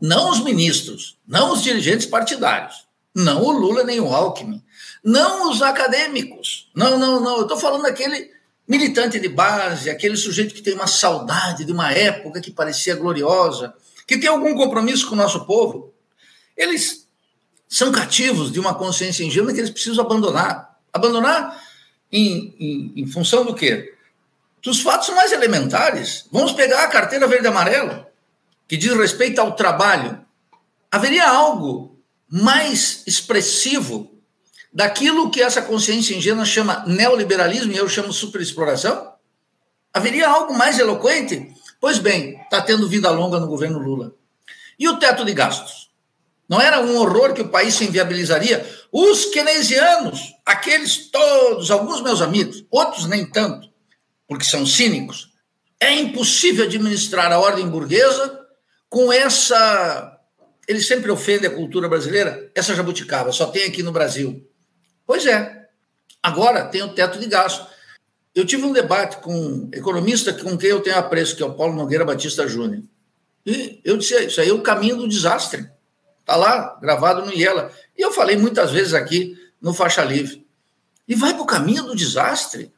Não 0.00 0.32
os 0.32 0.40
ministros, 0.42 1.16
não 1.24 1.52
os 1.52 1.62
dirigentes 1.62 2.08
partidários, 2.08 2.88
não 3.14 3.40
o 3.40 3.52
Lula 3.52 3.84
nem 3.84 4.00
o 4.00 4.12
Alckmin, 4.12 4.60
não 5.04 5.48
os 5.48 5.62
acadêmicos. 5.62 6.68
Não, 6.74 6.98
não, 6.98 7.20
não. 7.20 7.36
Eu 7.36 7.42
estou 7.42 7.56
falando 7.56 7.82
daquele 7.82 8.32
militante 8.66 9.20
de 9.20 9.28
base, 9.28 9.88
aquele 9.88 10.16
sujeito 10.16 10.52
que 10.52 10.60
tem 10.62 10.74
uma 10.74 10.88
saudade 10.88 11.64
de 11.64 11.70
uma 11.70 11.92
época 11.92 12.40
que 12.40 12.50
parecia 12.50 12.96
gloriosa, 12.96 13.74
que 14.08 14.18
tem 14.18 14.28
algum 14.28 14.56
compromisso 14.56 15.06
com 15.06 15.14
o 15.14 15.18
nosso 15.18 15.46
povo, 15.46 15.94
eles 16.56 17.05
são 17.68 17.90
cativos 17.90 18.52
de 18.52 18.60
uma 18.60 18.74
consciência 18.74 19.24
ingênua 19.24 19.52
que 19.52 19.58
eles 19.58 19.70
precisam 19.70 20.04
abandonar. 20.04 20.78
Abandonar 20.92 21.60
em, 22.10 22.54
em, 22.58 22.92
em 23.02 23.06
função 23.06 23.44
do 23.44 23.54
quê? 23.54 23.94
Dos 24.62 24.80
fatos 24.80 25.10
mais 25.10 25.32
elementares. 25.32 26.26
Vamos 26.30 26.52
pegar 26.52 26.84
a 26.84 26.88
carteira 26.88 27.26
verde 27.26 27.46
e 27.46 27.48
amarela, 27.48 28.10
que 28.66 28.76
diz 28.76 28.92
respeito 28.94 29.40
ao 29.40 29.52
trabalho. 29.54 30.20
Haveria 30.90 31.28
algo 31.28 31.98
mais 32.28 33.02
expressivo 33.06 34.10
daquilo 34.72 35.30
que 35.30 35.42
essa 35.42 35.62
consciência 35.62 36.14
ingênua 36.14 36.44
chama 36.44 36.84
neoliberalismo 36.86 37.72
e 37.72 37.76
eu 37.76 37.88
chamo 37.88 38.12
superexploração? 38.12 39.12
Haveria 39.92 40.28
algo 40.28 40.54
mais 40.54 40.78
eloquente? 40.78 41.54
Pois 41.80 41.98
bem, 41.98 42.38
está 42.42 42.60
tendo 42.60 42.88
vida 42.88 43.10
longa 43.10 43.38
no 43.38 43.46
governo 43.46 43.78
Lula. 43.78 44.14
E 44.78 44.88
o 44.88 44.98
teto 44.98 45.24
de 45.24 45.32
gastos? 45.32 45.85
Não 46.48 46.60
era 46.60 46.80
um 46.80 46.96
horror 46.96 47.32
que 47.34 47.42
o 47.42 47.48
país 47.48 47.74
se 47.74 47.84
inviabilizaria? 47.84 48.64
Os 48.92 49.26
keynesianos, 49.26 50.34
aqueles 50.44 51.10
todos, 51.10 51.70
alguns 51.70 52.00
meus 52.00 52.22
amigos, 52.22 52.64
outros 52.70 53.06
nem 53.06 53.28
tanto, 53.28 53.68
porque 54.28 54.44
são 54.44 54.64
cínicos, 54.64 55.32
é 55.80 55.92
impossível 55.92 56.64
administrar 56.64 57.32
a 57.32 57.38
ordem 57.38 57.68
burguesa 57.68 58.40
com 58.88 59.12
essa. 59.12 60.18
Ele 60.68 60.80
sempre 60.80 61.10
ofende 61.10 61.46
a 61.46 61.54
cultura 61.54 61.88
brasileira, 61.88 62.50
essa 62.54 62.74
jabuticaba, 62.74 63.32
só 63.32 63.46
tem 63.46 63.64
aqui 63.64 63.82
no 63.82 63.92
Brasil. 63.92 64.48
Pois 65.06 65.26
é. 65.26 65.66
Agora 66.22 66.64
tem 66.64 66.82
o 66.82 66.92
teto 66.92 67.18
de 67.18 67.26
gasto. 67.26 67.66
Eu 68.34 68.44
tive 68.44 68.64
um 68.64 68.72
debate 68.72 69.18
com 69.18 69.32
um 69.34 69.70
economista 69.72 70.32
com 70.32 70.58
quem 70.58 70.70
eu 70.70 70.80
tenho 70.80 70.98
apreço, 70.98 71.36
que 71.36 71.42
é 71.42 71.46
o 71.46 71.54
Paulo 71.54 71.74
Nogueira 71.74 72.04
Batista 72.04 72.46
Júnior. 72.48 72.82
E 73.44 73.80
eu 73.84 73.96
disse: 73.96 74.26
isso 74.26 74.40
aí 74.40 74.48
é 74.48 74.52
o 74.52 74.60
caminho 74.60 74.96
do 74.96 75.08
desastre. 75.08 75.70
Está 76.26 76.34
lá, 76.34 76.76
gravado 76.82 77.24
no 77.24 77.32
IELA. 77.32 77.70
E 77.96 78.02
eu 78.02 78.10
falei 78.10 78.36
muitas 78.36 78.72
vezes 78.72 78.94
aqui 78.94 79.38
no 79.62 79.72
Faixa 79.72 80.02
Livre. 80.02 80.44
E 81.06 81.14
vai 81.14 81.32
para 81.32 81.42
o 81.42 81.46
caminho 81.46 81.84
do 81.84 81.94
desastre. 81.94 82.72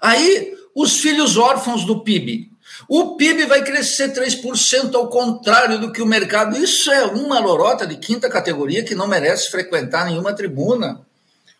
Aí, 0.00 0.56
os 0.72 1.00
filhos 1.00 1.36
órfãos 1.36 1.84
do 1.84 2.04
PIB. 2.04 2.52
O 2.88 3.16
PIB 3.16 3.46
vai 3.46 3.64
crescer 3.64 4.12
3% 4.12 4.94
ao 4.94 5.08
contrário 5.08 5.80
do 5.80 5.90
que 5.90 6.00
o 6.00 6.06
mercado. 6.06 6.56
Isso 6.56 6.92
é 6.92 7.04
uma 7.06 7.40
lorota 7.40 7.84
de 7.84 7.96
quinta 7.96 8.30
categoria 8.30 8.84
que 8.84 8.94
não 8.94 9.08
merece 9.08 9.50
frequentar 9.50 10.06
nenhuma 10.06 10.32
tribuna. 10.32 11.04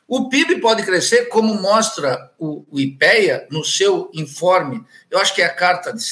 O 0.06 0.28
PIB 0.28 0.60
pode 0.60 0.84
crescer, 0.84 1.26
como 1.26 1.60
mostra 1.60 2.30
o, 2.38 2.64
IPEA 2.72 3.48
no 3.50 3.64
seu 3.64 4.08
informe, 4.14 4.84
eu 5.10 5.18
acho 5.18 5.34
que 5.34 5.42
é 5.42 5.46
a 5.46 5.54
carta 5.54 5.92
de 5.92 6.02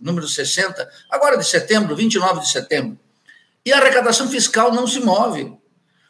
número 0.00 0.26
60, 0.26 0.88
agora 1.10 1.36
de 1.36 1.44
setembro, 1.44 1.94
29 1.94 2.40
de 2.40 2.50
setembro. 2.50 2.98
E 3.68 3.72
a 3.72 3.76
arrecadação 3.76 4.30
fiscal 4.30 4.72
não 4.72 4.86
se 4.86 4.98
move. 4.98 5.52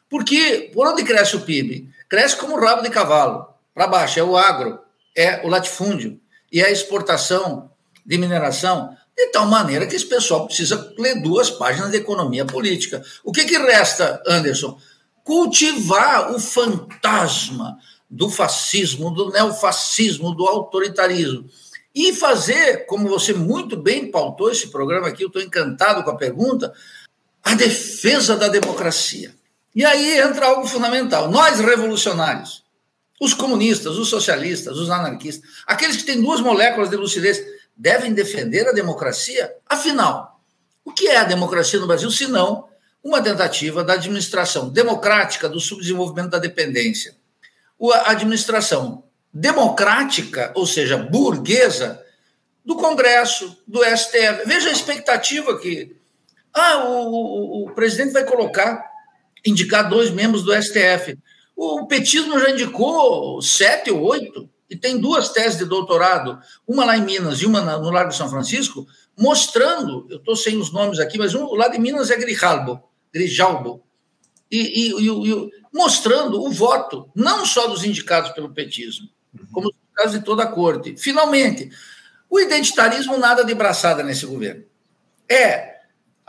Porque 0.08 0.70
por 0.72 0.86
onde 0.86 1.02
cresce 1.02 1.34
o 1.34 1.40
PIB? 1.40 1.90
Cresce 2.08 2.36
como 2.36 2.56
rabo 2.56 2.82
de 2.82 2.88
cavalo, 2.88 3.48
para 3.74 3.88
baixo, 3.88 4.20
é 4.20 4.22
o 4.22 4.36
agro, 4.36 4.78
é 5.16 5.44
o 5.44 5.48
latifúndio 5.48 6.20
e 6.52 6.60
é 6.60 6.66
a 6.66 6.70
exportação 6.70 7.68
de 8.06 8.16
mineração, 8.16 8.96
de 9.16 9.26
tal 9.32 9.44
maneira 9.46 9.88
que 9.88 9.96
esse 9.96 10.06
pessoal 10.06 10.46
precisa 10.46 10.94
ler 10.96 11.20
duas 11.20 11.50
páginas 11.50 11.90
de 11.90 11.96
economia 11.96 12.44
política. 12.44 13.02
O 13.24 13.32
que, 13.32 13.44
que 13.44 13.58
resta, 13.58 14.22
Anderson? 14.24 14.78
Cultivar 15.24 16.32
o 16.32 16.38
fantasma 16.38 17.76
do 18.08 18.30
fascismo, 18.30 19.10
do 19.10 19.32
neofascismo, 19.32 20.32
do 20.32 20.46
autoritarismo. 20.46 21.44
E 21.92 22.12
fazer, 22.12 22.86
como 22.86 23.08
você 23.08 23.32
muito 23.32 23.76
bem 23.76 24.12
pautou 24.12 24.48
esse 24.48 24.68
programa 24.68 25.08
aqui, 25.08 25.24
eu 25.24 25.26
estou 25.26 25.42
encantado 25.42 26.04
com 26.04 26.10
a 26.10 26.16
pergunta, 26.16 26.72
a 27.42 27.54
defesa 27.54 28.36
da 28.36 28.48
democracia. 28.48 29.34
E 29.74 29.84
aí 29.84 30.18
entra 30.18 30.46
algo 30.46 30.66
fundamental. 30.66 31.30
Nós, 31.30 31.60
revolucionários, 31.60 32.64
os 33.20 33.34
comunistas, 33.34 33.96
os 33.96 34.08
socialistas, 34.08 34.76
os 34.76 34.90
anarquistas, 34.90 35.48
aqueles 35.66 35.96
que 35.96 36.04
têm 36.04 36.20
duas 36.20 36.40
moléculas 36.40 36.90
de 36.90 36.96
lucidez, 36.96 37.40
devem 37.76 38.12
defender 38.12 38.68
a 38.68 38.72
democracia? 38.72 39.54
Afinal, 39.66 40.40
o 40.84 40.92
que 40.92 41.08
é 41.08 41.16
a 41.16 41.24
democracia 41.24 41.78
no 41.78 41.86
Brasil, 41.86 42.10
se 42.10 42.26
não 42.26 42.66
uma 43.02 43.22
tentativa 43.22 43.84
da 43.84 43.94
administração 43.94 44.68
democrática 44.68 45.48
do 45.48 45.60
subdesenvolvimento 45.60 46.30
da 46.30 46.38
dependência? 46.38 47.16
A 48.04 48.10
administração 48.10 49.04
democrática, 49.32 50.50
ou 50.54 50.66
seja, 50.66 50.96
burguesa, 50.96 52.04
do 52.64 52.76
Congresso, 52.76 53.56
do 53.66 53.82
STF. 53.82 54.44
Veja 54.44 54.68
a 54.68 54.72
expectativa 54.72 55.58
que. 55.58 55.96
Ah, 56.58 56.84
o, 56.84 57.10
o, 57.10 57.66
o 57.66 57.74
presidente 57.74 58.12
vai 58.12 58.24
colocar, 58.24 58.84
indicar 59.44 59.88
dois 59.88 60.10
membros 60.10 60.42
do 60.42 60.52
STF. 60.54 61.18
O 61.56 61.86
petismo 61.86 62.38
já 62.38 62.50
indicou 62.50 63.40
sete 63.42 63.90
ou 63.90 64.02
oito, 64.02 64.48
e 64.70 64.76
tem 64.76 64.98
duas 64.98 65.30
teses 65.30 65.58
de 65.58 65.64
doutorado, 65.64 66.38
uma 66.66 66.84
lá 66.84 66.96
em 66.96 67.04
Minas 67.04 67.40
e 67.40 67.46
uma 67.46 67.60
no 67.78 67.90
Largo 67.90 68.12
São 68.12 68.28
Francisco, 68.28 68.86
mostrando, 69.16 70.06
eu 70.10 70.18
estou 70.18 70.36
sem 70.36 70.58
os 70.58 70.70
nomes 70.70 71.00
aqui, 71.00 71.18
mas 71.18 71.34
um 71.34 71.54
lá 71.54 71.68
de 71.68 71.78
Minas 71.78 72.10
é 72.10 72.16
Grijalbo, 72.16 72.82
Grijalbo, 73.12 73.82
e, 74.50 74.58
e, 74.58 75.06
e, 75.06 75.08
e, 75.08 75.50
mostrando 75.72 76.42
o 76.42 76.50
voto, 76.50 77.10
não 77.14 77.44
só 77.44 77.66
dos 77.66 77.84
indicados 77.84 78.30
pelo 78.30 78.50
petismo, 78.50 79.08
como 79.52 79.70
dos 79.70 79.78
indicados 79.88 80.12
de 80.12 80.24
toda 80.24 80.42
a 80.42 80.46
corte. 80.46 80.96
Finalmente, 80.96 81.70
o 82.28 82.38
identitarismo 82.38 83.16
nada 83.16 83.44
de 83.44 83.54
braçada 83.54 84.02
nesse 84.02 84.26
governo. 84.26 84.64
É 85.28 85.77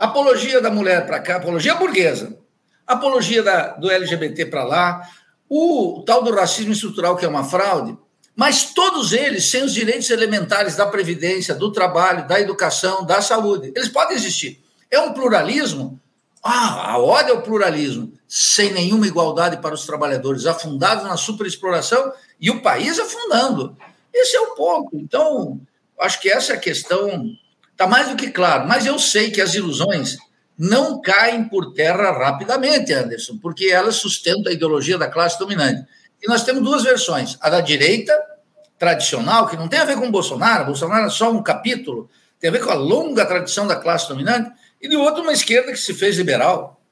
apologia 0.00 0.62
da 0.62 0.70
mulher 0.70 1.06
para 1.06 1.20
cá, 1.20 1.36
apologia 1.36 1.74
burguesa, 1.74 2.38
apologia 2.86 3.42
da, 3.42 3.68
do 3.74 3.90
LGBT 3.90 4.46
para 4.46 4.64
lá, 4.64 5.06
o 5.46 6.02
tal 6.06 6.22
do 6.22 6.34
racismo 6.34 6.72
estrutural, 6.72 7.16
que 7.16 7.24
é 7.24 7.28
uma 7.28 7.44
fraude, 7.44 7.96
mas 8.34 8.72
todos 8.72 9.12
eles 9.12 9.50
sem 9.50 9.62
os 9.62 9.74
direitos 9.74 10.08
elementares 10.08 10.74
da 10.74 10.86
previdência, 10.86 11.54
do 11.54 11.70
trabalho, 11.70 12.26
da 12.26 12.40
educação, 12.40 13.04
da 13.04 13.20
saúde. 13.20 13.70
Eles 13.76 13.88
podem 13.88 14.16
existir. 14.16 14.64
É 14.90 14.98
um 14.98 15.12
pluralismo. 15.12 16.00
Ah, 16.42 16.92
a 16.92 16.98
ódio 16.98 17.34
ao 17.34 17.42
pluralismo, 17.42 18.14
sem 18.26 18.72
nenhuma 18.72 19.06
igualdade 19.06 19.58
para 19.58 19.74
os 19.74 19.84
trabalhadores, 19.84 20.46
afundados 20.46 21.04
na 21.04 21.18
superexploração 21.18 22.14
e 22.40 22.50
o 22.50 22.62
país 22.62 22.98
afundando. 22.98 23.76
Esse 24.14 24.36
é 24.36 24.40
o 24.40 24.54
ponto. 24.54 24.96
Então, 24.96 25.60
acho 26.00 26.18
que 26.18 26.30
essa 26.30 26.54
é 26.54 26.56
a 26.56 26.60
questão. 26.60 27.36
Está 27.80 27.88
mais 27.88 28.10
do 28.10 28.16
que 28.16 28.30
claro. 28.30 28.68
Mas 28.68 28.84
eu 28.84 28.98
sei 28.98 29.30
que 29.30 29.40
as 29.40 29.54
ilusões 29.54 30.18
não 30.58 31.00
caem 31.00 31.44
por 31.44 31.72
terra 31.72 32.12
rapidamente, 32.12 32.92
Anderson, 32.92 33.38
porque 33.38 33.68
elas 33.68 33.94
sustentam 33.94 34.52
a 34.52 34.54
ideologia 34.54 34.98
da 34.98 35.08
classe 35.08 35.38
dominante. 35.38 35.88
E 36.22 36.28
nós 36.28 36.44
temos 36.44 36.62
duas 36.62 36.82
versões: 36.82 37.38
a 37.40 37.48
da 37.48 37.62
direita, 37.62 38.14
tradicional, 38.78 39.48
que 39.48 39.56
não 39.56 39.66
tem 39.66 39.80
a 39.80 39.86
ver 39.86 39.96
com 39.96 40.10
Bolsonaro, 40.10 40.66
Bolsonaro 40.66 41.06
é 41.06 41.08
só 41.08 41.32
um 41.32 41.42
capítulo, 41.42 42.10
tem 42.38 42.50
a 42.50 42.52
ver 42.52 42.62
com 42.62 42.70
a 42.70 42.74
longa 42.74 43.24
tradição 43.24 43.66
da 43.66 43.76
classe 43.76 44.06
dominante, 44.10 44.52
e 44.78 44.86
de 44.86 44.96
outro, 44.96 45.22
uma 45.22 45.32
esquerda 45.32 45.72
que 45.72 45.78
se 45.78 45.94
fez 45.94 46.18
liberal, 46.18 46.82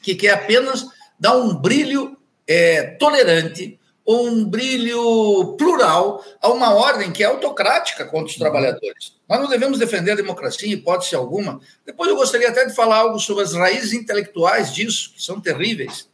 que 0.00 0.14
quer 0.14 0.30
apenas 0.30 0.86
dar 1.18 1.36
um 1.36 1.56
brilho 1.56 2.16
é, 2.46 2.82
tolerante, 3.00 3.80
um 4.06 4.44
brilho 4.44 5.56
plural 5.56 6.22
a 6.40 6.48
uma 6.48 6.72
ordem 6.74 7.10
que 7.10 7.22
é 7.22 7.26
autocrática 7.26 8.04
contra 8.04 8.26
os 8.26 8.36
trabalhadores. 8.36 9.16
Nós 9.28 9.40
não 9.40 9.48
devemos 9.48 9.78
defender 9.78 10.12
a 10.12 10.16
democracia 10.16 10.68
em 10.68 10.72
hipótese 10.72 11.16
alguma. 11.16 11.60
Depois 11.84 12.08
eu 12.08 12.16
gostaria 12.16 12.48
até 12.48 12.64
de 12.64 12.74
falar 12.74 12.98
algo 12.98 13.18
sobre 13.18 13.42
as 13.42 13.52
raízes 13.52 13.92
intelectuais 13.92 14.72
disso, 14.72 15.12
que 15.14 15.22
são 15.22 15.40
terríveis. 15.40 16.08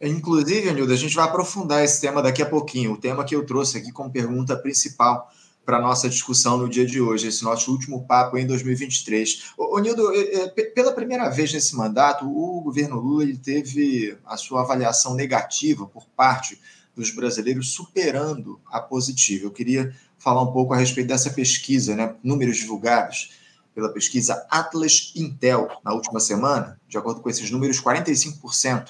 Inclusive, 0.00 0.68
Anildo, 0.68 0.92
a 0.92 0.96
gente 0.96 1.14
vai 1.14 1.24
aprofundar 1.24 1.84
esse 1.84 2.00
tema 2.00 2.22
daqui 2.22 2.42
a 2.42 2.46
pouquinho, 2.46 2.92
o 2.92 2.96
tema 2.96 3.24
que 3.24 3.34
eu 3.34 3.44
trouxe 3.44 3.78
aqui 3.78 3.92
como 3.92 4.10
pergunta 4.10 4.56
principal 4.56 5.30
para 5.64 5.76
a 5.76 5.80
nossa 5.80 6.08
discussão 6.08 6.56
no 6.56 6.68
dia 6.68 6.86
de 6.86 7.00
hoje, 7.00 7.28
esse 7.28 7.44
nosso 7.44 7.70
último 7.70 8.06
papo 8.06 8.38
em 8.38 8.46
2023. 8.46 9.52
Ô, 9.58 9.78
Nildo, 9.78 10.10
é, 10.14 10.34
é, 10.36 10.48
pela 10.48 10.92
primeira 10.92 11.28
vez 11.28 11.52
nesse 11.52 11.76
mandato, 11.76 12.24
o 12.26 12.62
governo 12.62 12.98
Lula 12.98 13.22
ele 13.22 13.36
teve 13.36 14.16
a 14.24 14.36
sua 14.36 14.62
avaliação 14.62 15.14
negativa 15.14 15.86
por 15.86 16.06
parte 16.16 16.58
dos 17.00 17.10
brasileiros 17.10 17.72
superando 17.72 18.60
a 18.70 18.80
positiva. 18.80 19.46
Eu 19.46 19.50
queria 19.50 19.94
falar 20.18 20.42
um 20.42 20.52
pouco 20.52 20.74
a 20.74 20.76
respeito 20.76 21.08
dessa 21.08 21.30
pesquisa, 21.30 21.96
né? 21.96 22.14
números 22.22 22.58
divulgados 22.58 23.32
pela 23.74 23.88
pesquisa 23.88 24.46
Atlas 24.50 25.12
Intel 25.16 25.68
na 25.82 25.94
última 25.94 26.20
semana. 26.20 26.78
De 26.86 26.98
acordo 26.98 27.20
com 27.20 27.30
esses 27.30 27.50
números, 27.50 27.80
45% 27.80 28.88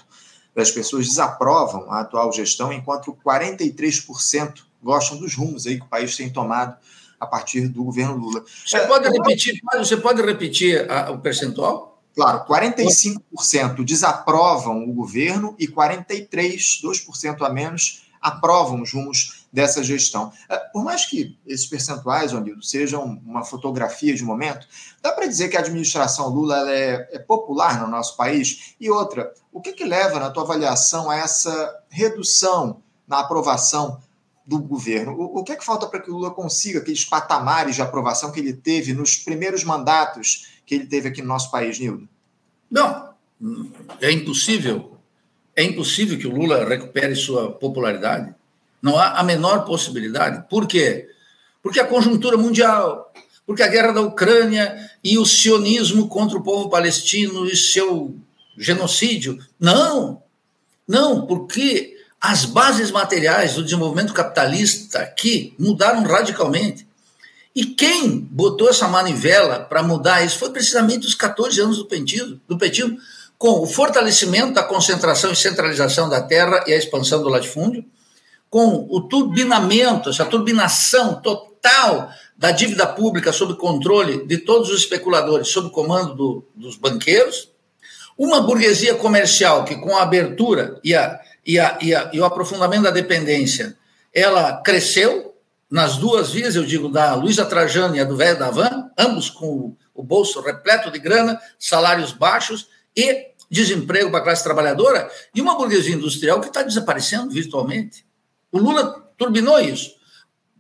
das 0.55 0.71
pessoas 0.71 1.07
desaprovam 1.07 1.91
a 1.93 2.01
atual 2.01 2.33
gestão, 2.33 2.73
enquanto 2.73 3.17
43% 3.25 4.63
gostam 4.83 5.19
dos 5.19 5.35
rumos 5.35 5.67
aí 5.67 5.79
que 5.79 5.85
o 5.85 5.89
país 5.89 6.17
tem 6.17 6.29
tomado 6.29 6.77
a 7.21 7.27
partir 7.27 7.69
do 7.69 7.85
governo 7.85 8.17
Lula. 8.17 8.43
Você 8.67 8.79
é, 8.79 8.87
pode 8.87 9.09
repetir, 9.09 9.61
você 9.77 9.97
pode 9.97 10.23
repetir 10.23 10.91
a, 10.91 11.11
o 11.11 11.19
percentual? 11.19 11.90
Claro, 12.21 12.45
45% 12.45 13.83
desaprovam 13.83 14.85
o 14.87 14.93
governo 14.93 15.57
e 15.59 15.67
43, 15.67 16.83
2% 16.85 17.41
a 17.41 17.49
menos, 17.49 18.03
aprovam 18.21 18.83
os 18.83 18.93
rumos 18.93 19.47
dessa 19.51 19.83
gestão. 19.83 20.31
É, 20.47 20.59
por 20.59 20.85
mais 20.85 21.07
que 21.07 21.39
esses 21.47 21.67
percentuais, 21.67 22.35
Anildo, 22.35 22.63
sejam 22.63 23.03
uma 23.25 23.43
fotografia 23.43 24.15
de 24.15 24.23
momento, 24.23 24.67
dá 25.01 25.13
para 25.13 25.25
dizer 25.25 25.49
que 25.49 25.57
a 25.57 25.61
administração 25.61 26.29
Lula 26.29 26.71
é, 26.71 27.09
é, 27.11 27.19
popular 27.21 27.81
no 27.81 27.87
nosso 27.87 28.19
país? 28.19 28.75
E 28.79 28.91
outra, 28.91 29.33
o 29.51 29.59
que, 29.59 29.73
que 29.73 29.85
leva, 29.85 30.21
na 30.21 30.29
tua 30.29 30.43
avaliação, 30.43 31.11
a 31.11 31.17
essa 31.17 31.75
redução 31.89 32.83
na 33.09 33.21
aprovação 33.21 33.99
do 34.45 34.59
governo? 34.59 35.13
O, 35.13 35.39
o 35.39 35.43
que 35.43 35.53
é 35.53 35.57
que 35.57 35.65
falta 35.65 35.87
para 35.87 36.01
que 36.01 36.11
o 36.11 36.17
Lula 36.17 36.33
consiga 36.33 36.81
aqueles 36.81 37.07
patamares 37.07 37.77
de 37.77 37.81
aprovação 37.81 38.31
que 38.31 38.41
ele 38.41 38.53
teve 38.53 38.93
nos 38.93 39.17
primeiros 39.17 39.65
mandatos 39.65 40.60
que 40.71 40.77
ele 40.77 40.87
teve 40.87 41.09
aqui 41.09 41.21
no 41.21 41.27
nosso 41.27 41.51
país, 41.51 41.81
Nildo? 41.81 42.09
Não, 42.71 43.11
é 44.01 44.13
impossível 44.13 45.01
é 45.57 45.65
impossível 45.65 46.17
que 46.17 46.27
o 46.27 46.35
Lula 46.35 46.65
recupere 46.65 47.15
sua 47.15 47.53
popularidade. 47.53 48.35
Não 48.81 48.99
há 48.99 49.19
a 49.19 49.23
menor 49.23 49.65
possibilidade. 49.65 50.49
Por 50.49 50.67
quê? 50.67 51.09
Porque 51.63 51.81
a 51.81 51.87
conjuntura 51.87 52.37
mundial, 52.37 53.13
porque 53.47 53.63
a 53.63 53.69
guerra 53.69 53.93
da 53.93 54.01
Ucrânia 54.01 54.91
e 55.03 55.19
o 55.19 55.27
sionismo 55.27 56.09
contra 56.09 56.39
o 56.39 56.43
povo 56.43 56.71
palestino 56.71 57.47
e 57.47 57.57
seu 57.57 58.17
genocídio. 58.57 59.39
Não, 59.59 60.23
não, 60.89 61.27
porque 61.27 61.97
as 62.21 62.45
bases 62.45 62.91
materiais 62.91 63.55
do 63.55 63.65
desenvolvimento 63.65 64.15
capitalista 64.15 65.01
aqui 65.01 65.53
mudaram 65.59 66.03
radicalmente. 66.05 66.87
E 67.55 67.65
quem 67.65 68.21
botou 68.21 68.69
essa 68.69 68.87
manivela 68.87 69.61
para 69.61 69.83
mudar 69.83 70.25
isso 70.25 70.39
foi 70.39 70.51
precisamente 70.51 71.07
os 71.07 71.15
14 71.15 71.61
anos 71.61 71.79
do 71.79 71.87
petismo, 71.87 72.41
do 72.47 72.57
petismo 72.57 72.97
com 73.37 73.61
o 73.61 73.67
fortalecimento 73.67 74.53
da 74.53 74.63
concentração 74.63 75.33
e 75.33 75.37
centralização 75.37 76.09
da 76.09 76.21
terra 76.21 76.63
e 76.67 76.73
a 76.73 76.77
expansão 76.77 77.23
do 77.23 77.29
latifúndio, 77.29 77.85
com 78.51 78.87
o 78.91 79.01
turbinamento, 79.01 80.11
essa 80.11 80.25
turbinação 80.25 81.21
total 81.23 82.11
da 82.37 82.51
dívida 82.51 82.87
pública 82.87 83.33
sob 83.33 83.55
controle 83.55 84.27
de 84.27 84.39
todos 84.39 84.69
os 84.69 84.81
especuladores, 84.81 85.49
sob 85.49 85.71
comando 85.71 86.15
do, 86.15 86.45
dos 86.55 86.77
banqueiros, 86.77 87.51
uma 88.17 88.41
burguesia 88.43 88.95
comercial 88.95 89.65
que, 89.65 89.77
com 89.77 89.97
a 89.97 90.03
abertura 90.03 90.79
e, 90.85 90.95
a, 90.95 91.19
e, 91.47 91.59
a, 91.59 91.79
e, 91.81 91.95
a, 91.95 92.11
e 92.13 92.21
o 92.21 92.25
aprofundamento 92.25 92.83
da 92.83 92.91
dependência, 92.91 93.77
ela 94.13 94.61
cresceu 94.63 95.30
nas 95.71 95.97
duas 95.97 96.31
vias, 96.33 96.57
eu 96.57 96.65
digo, 96.65 96.89
da 96.89 97.15
Luísa 97.15 97.47
Trajano 97.47 97.95
e 97.95 98.01
a 98.01 98.05
do 98.05 98.17
velho 98.17 98.39
da 98.39 98.51
Van, 98.51 98.91
ambos 98.99 99.31
com 99.31 99.77
o 99.95 100.03
bolso 100.03 100.41
repleto 100.41 100.91
de 100.91 100.99
grana, 100.99 101.41
salários 101.59 102.13
baixos 102.13 102.69
e 102.97 103.31
desemprego 103.49 104.11
para 104.11 104.21
a 104.21 104.23
classe 104.23 104.43
trabalhadora 104.43 105.11
e 105.35 105.41
uma 105.41 105.57
burguesia 105.57 105.95
industrial 105.95 106.41
que 106.41 106.49
está 106.49 106.63
desaparecendo 106.63 107.31
virtualmente. 107.31 108.05
O 108.51 108.59
Lula 108.59 109.13
turbinou 109.17 109.61
isso. 109.61 109.95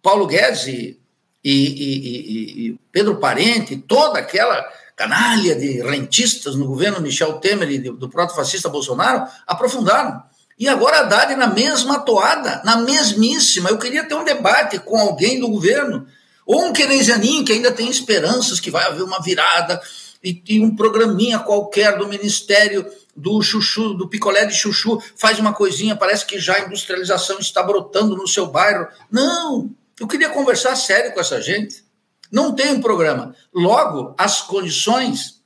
Paulo 0.02 0.26
Guedes 0.26 0.66
e, 0.66 1.00
e, 1.42 1.52
e, 1.52 2.66
e 2.68 2.80
Pedro 2.92 3.18
Parente, 3.18 3.76
toda 3.76 4.18
aquela 4.18 4.62
canalha 4.96 5.56
de 5.56 5.82
rentistas 5.82 6.54
no 6.54 6.66
governo 6.66 7.00
Michel 7.00 7.38
Temer 7.38 7.70
e 7.70 7.78
do 7.78 8.08
proto-fascista 8.08 8.68
Bolsonaro 8.68 9.26
aprofundaram. 9.46 10.22
E 10.60 10.68
agora 10.68 11.00
Haddad 11.00 11.34
na 11.36 11.46
mesma 11.46 12.00
toada, 12.00 12.60
na 12.66 12.76
mesmíssima. 12.76 13.70
Eu 13.70 13.78
queria 13.78 14.04
ter 14.04 14.14
um 14.14 14.22
debate 14.22 14.78
com 14.78 14.98
alguém 14.98 15.40
do 15.40 15.48
governo, 15.48 16.06
ou 16.44 16.66
um 16.66 16.72
keynesianinho 16.74 17.46
que 17.46 17.52
ainda 17.52 17.72
tem 17.72 17.88
esperanças 17.88 18.60
que 18.60 18.70
vai 18.70 18.84
haver 18.84 19.02
uma 19.02 19.22
virada, 19.22 19.80
e, 20.22 20.42
e 20.46 20.60
um 20.60 20.76
programinha 20.76 21.38
qualquer 21.38 21.96
do 21.96 22.06
Ministério 22.06 22.86
do 23.16 23.40
chuchu, 23.40 23.94
do 23.94 24.06
picolé 24.06 24.44
de 24.44 24.54
chuchu, 24.54 25.02
faz 25.16 25.38
uma 25.38 25.54
coisinha, 25.54 25.96
parece 25.96 26.26
que 26.26 26.38
já 26.38 26.56
a 26.56 26.66
industrialização 26.66 27.38
está 27.38 27.62
brotando 27.62 28.14
no 28.14 28.28
seu 28.28 28.46
bairro. 28.46 28.86
Não, 29.10 29.70
eu 29.98 30.06
queria 30.06 30.28
conversar 30.28 30.76
sério 30.76 31.14
com 31.14 31.20
essa 31.20 31.40
gente. 31.40 31.82
Não 32.30 32.54
tem 32.54 32.70
um 32.72 32.82
programa. 32.82 33.34
Logo, 33.52 34.14
as 34.18 34.42
condições 34.42 35.40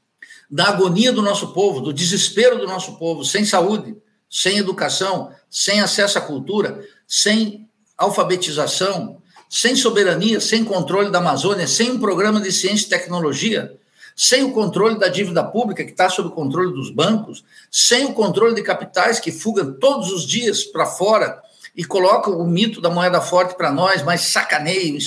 da 0.51 0.71
agonia 0.71 1.13
do 1.13 1.23
nosso 1.23 1.53
povo, 1.53 1.81
do 1.81 1.93
desespero 1.93 2.59
do 2.59 2.67
nosso 2.67 2.99
povo, 2.99 3.25
sem 3.25 3.45
saúde, 3.45 3.97
sem 4.35 4.59
educação, 4.59 5.31
sem 5.49 5.81
acesso 5.81 6.19
à 6.19 6.21
cultura, 6.21 6.85
sem 7.07 7.69
alfabetização, 7.97 9.23
sem 9.49 9.77
soberania, 9.77 10.41
sem 10.41 10.65
controle 10.65 11.09
da 11.09 11.21
Amazônia, 11.21 11.69
sem 11.69 11.93
um 11.93 12.01
programa 12.01 12.41
de 12.41 12.51
ciência 12.51 12.87
e 12.87 12.89
tecnologia, 12.89 13.79
sem 14.17 14.43
o 14.43 14.51
controle 14.51 14.99
da 14.99 15.07
dívida 15.07 15.45
pública 15.45 15.85
que 15.85 15.93
está 15.93 16.09
sob 16.09 16.31
o 16.31 16.33
controle 16.33 16.75
dos 16.75 16.91
bancos, 16.91 17.45
sem 17.71 18.07
o 18.07 18.13
controle 18.13 18.57
de 18.57 18.63
capitais 18.63 19.21
que 19.21 19.31
fugam 19.31 19.79
todos 19.79 20.11
os 20.11 20.27
dias 20.27 20.65
para 20.65 20.85
fora 20.85 21.41
e 21.77 21.85
colocam 21.85 22.37
o 22.37 22.45
mito 22.45 22.81
da 22.81 22.91
moeda 22.91 23.21
forte 23.21 23.57
para 23.57 23.71
nós, 23.71 24.03
mas 24.03 24.33
sacaneiam, 24.33 24.99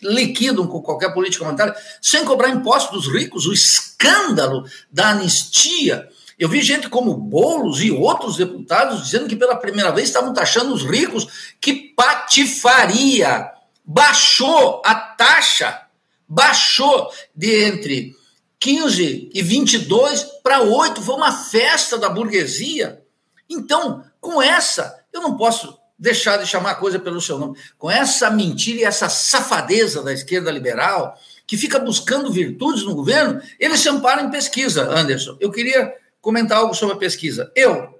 liquidam 0.00 0.68
com 0.68 0.80
qualquer 0.80 1.12
política 1.12 1.44
monetária, 1.44 1.74
sem 2.00 2.24
cobrar 2.24 2.50
impostos 2.50 3.06
dos 3.06 3.12
ricos, 3.12 3.44
o 3.44 3.52
escândalo 3.52 4.64
da 4.88 5.08
anistia. 5.08 6.08
Eu 6.38 6.48
vi 6.48 6.62
gente 6.62 6.88
como 6.88 7.14
Boulos 7.14 7.80
e 7.82 7.90
outros 7.90 8.36
deputados 8.36 9.02
dizendo 9.02 9.28
que 9.28 9.34
pela 9.34 9.56
primeira 9.56 9.90
vez 9.90 10.08
estavam 10.08 10.32
taxando 10.32 10.72
os 10.72 10.84
ricos. 10.84 11.54
Que 11.60 11.74
patifaria! 11.96 13.50
Baixou 13.84 14.82
a 14.84 14.94
taxa, 14.94 15.86
baixou 16.28 17.10
de 17.34 17.64
entre 17.64 18.14
15 18.60 19.30
e 19.34 19.42
22 19.42 20.22
para 20.42 20.62
8. 20.62 21.02
Foi 21.02 21.14
uma 21.14 21.32
festa 21.32 21.98
da 21.98 22.08
burguesia. 22.08 23.02
Então, 23.48 24.04
com 24.20 24.40
essa, 24.40 25.02
eu 25.12 25.22
não 25.22 25.36
posso 25.36 25.76
deixar 25.98 26.36
de 26.36 26.46
chamar 26.46 26.72
a 26.72 26.76
coisa 26.76 26.98
pelo 26.98 27.20
seu 27.20 27.38
nome. 27.38 27.58
Com 27.76 27.90
essa 27.90 28.30
mentira 28.30 28.80
e 28.80 28.84
essa 28.84 29.08
safadeza 29.08 30.02
da 30.02 30.12
esquerda 30.12 30.50
liberal, 30.50 31.18
que 31.46 31.56
fica 31.56 31.78
buscando 31.78 32.30
virtudes 32.30 32.84
no 32.84 32.94
governo, 32.94 33.40
eles 33.58 33.80
se 33.80 33.88
amparam 33.88 34.26
em 34.26 34.30
pesquisa, 34.30 34.88
Anderson. 34.88 35.36
Eu 35.40 35.50
queria 35.50 35.92
comentar 36.20 36.58
algo 36.58 36.74
sobre 36.74 36.94
a 36.94 36.98
pesquisa. 36.98 37.50
Eu 37.54 37.98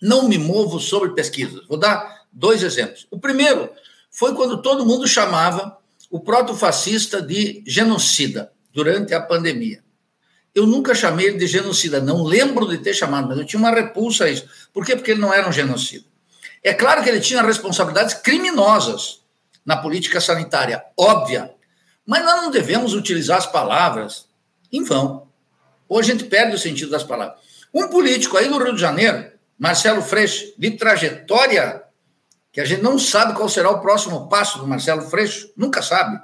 não 0.00 0.28
me 0.28 0.38
movo 0.38 0.80
sobre 0.80 1.10
pesquisas. 1.10 1.66
Vou 1.66 1.78
dar 1.78 2.24
dois 2.32 2.62
exemplos. 2.62 3.06
O 3.10 3.18
primeiro 3.18 3.70
foi 4.10 4.34
quando 4.34 4.62
todo 4.62 4.86
mundo 4.86 5.06
chamava 5.06 5.78
o 6.10 6.18
proto-fascista 6.20 7.22
de 7.22 7.62
genocida 7.66 8.52
durante 8.72 9.14
a 9.14 9.20
pandemia. 9.20 9.82
Eu 10.52 10.66
nunca 10.66 10.94
chamei 10.94 11.26
ele 11.26 11.38
de 11.38 11.46
genocida, 11.46 12.00
não 12.00 12.24
lembro 12.24 12.66
de 12.66 12.78
ter 12.78 12.92
chamado, 12.92 13.28
mas 13.28 13.38
eu 13.38 13.44
tinha 13.44 13.60
uma 13.60 13.70
repulsa 13.70 14.24
a 14.24 14.30
isso. 14.30 14.48
Por 14.72 14.84
quê? 14.84 14.96
Porque 14.96 15.12
ele 15.12 15.20
não 15.20 15.32
era 15.32 15.48
um 15.48 15.52
genocida. 15.52 16.04
É 16.62 16.74
claro 16.74 17.02
que 17.02 17.08
ele 17.08 17.20
tinha 17.20 17.40
responsabilidades 17.42 18.14
criminosas 18.14 19.20
na 19.64 19.76
política 19.76 20.20
sanitária, 20.20 20.84
óbvia, 20.98 21.54
mas 22.04 22.24
nós 22.24 22.42
não 22.42 22.50
devemos 22.50 22.94
utilizar 22.94 23.38
as 23.38 23.46
palavras 23.46 24.26
em 24.72 24.82
vão. 24.82 25.28
Ou 25.88 25.98
a 25.98 26.02
gente 26.02 26.24
perde 26.24 26.56
o 26.56 26.58
sentido 26.58 26.90
das 26.90 27.04
palavras. 27.04 27.38
Um 27.72 27.88
político 27.88 28.36
aí 28.36 28.48
do 28.48 28.58
Rio 28.58 28.74
de 28.74 28.80
Janeiro, 28.80 29.30
Marcelo 29.58 30.02
Freixo, 30.02 30.52
de 30.58 30.72
trajetória, 30.72 31.82
que 32.52 32.60
a 32.60 32.64
gente 32.64 32.82
não 32.82 32.98
sabe 32.98 33.34
qual 33.34 33.48
será 33.48 33.70
o 33.70 33.80
próximo 33.80 34.28
passo 34.28 34.58
do 34.58 34.66
Marcelo 34.66 35.02
Freixo, 35.02 35.50
nunca 35.56 35.82
sabe. 35.82 36.20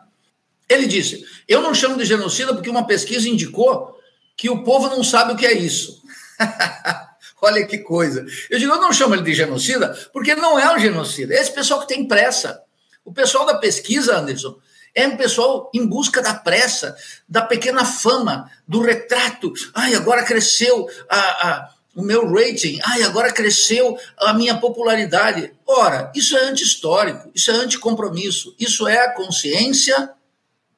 Ele 0.68 0.86
disse: 0.86 1.24
Eu 1.46 1.62
não 1.62 1.72
chamo 1.72 1.96
de 1.96 2.04
genocida 2.04 2.52
porque 2.52 2.70
uma 2.70 2.86
pesquisa 2.86 3.28
indicou 3.28 3.96
que 4.36 4.50
o 4.50 4.64
povo 4.64 4.88
não 4.88 5.04
sabe 5.04 5.32
o 5.32 5.36
que 5.36 5.46
é 5.46 5.52
isso. 5.52 6.02
Olha 7.40 7.64
que 7.66 7.78
coisa. 7.78 8.24
Eu 8.50 8.58
digo, 8.58 8.72
eu 8.72 8.80
não 8.80 8.92
chamo 8.92 9.14
ele 9.14 9.22
de 9.22 9.34
genocida, 9.34 9.96
porque 10.12 10.34
não 10.34 10.58
é 10.58 10.74
um 10.74 10.78
genocida. 10.78 11.34
É 11.34 11.40
esse 11.40 11.52
pessoal 11.52 11.80
que 11.80 11.88
tem 11.88 12.06
pressa. 12.06 12.62
O 13.04 13.12
pessoal 13.12 13.46
da 13.46 13.54
pesquisa, 13.54 14.16
Anderson, 14.16 14.58
é 14.96 15.06
um 15.06 15.16
pessoal 15.16 15.70
em 15.72 15.86
busca 15.86 16.20
da 16.20 16.34
pressa, 16.34 16.96
da 17.28 17.42
pequena 17.42 17.84
fama, 17.84 18.50
do 18.66 18.80
retrato. 18.80 19.52
Ai, 19.72 19.94
agora 19.94 20.24
cresceu 20.24 20.88
a, 21.08 21.18
a, 21.18 21.70
o 21.94 22.02
meu 22.02 22.28
rating. 22.32 22.80
Ai, 22.82 23.04
agora 23.04 23.32
cresceu 23.32 23.96
a 24.16 24.32
minha 24.32 24.56
popularidade. 24.56 25.52
Ora, 25.64 26.10
isso 26.16 26.36
é 26.36 26.40
anti-histórico, 26.48 27.30
isso 27.34 27.50
é 27.52 27.54
anti-compromisso. 27.54 28.56
Isso 28.58 28.88
é 28.88 28.98
a 29.04 29.12
consciência 29.12 30.10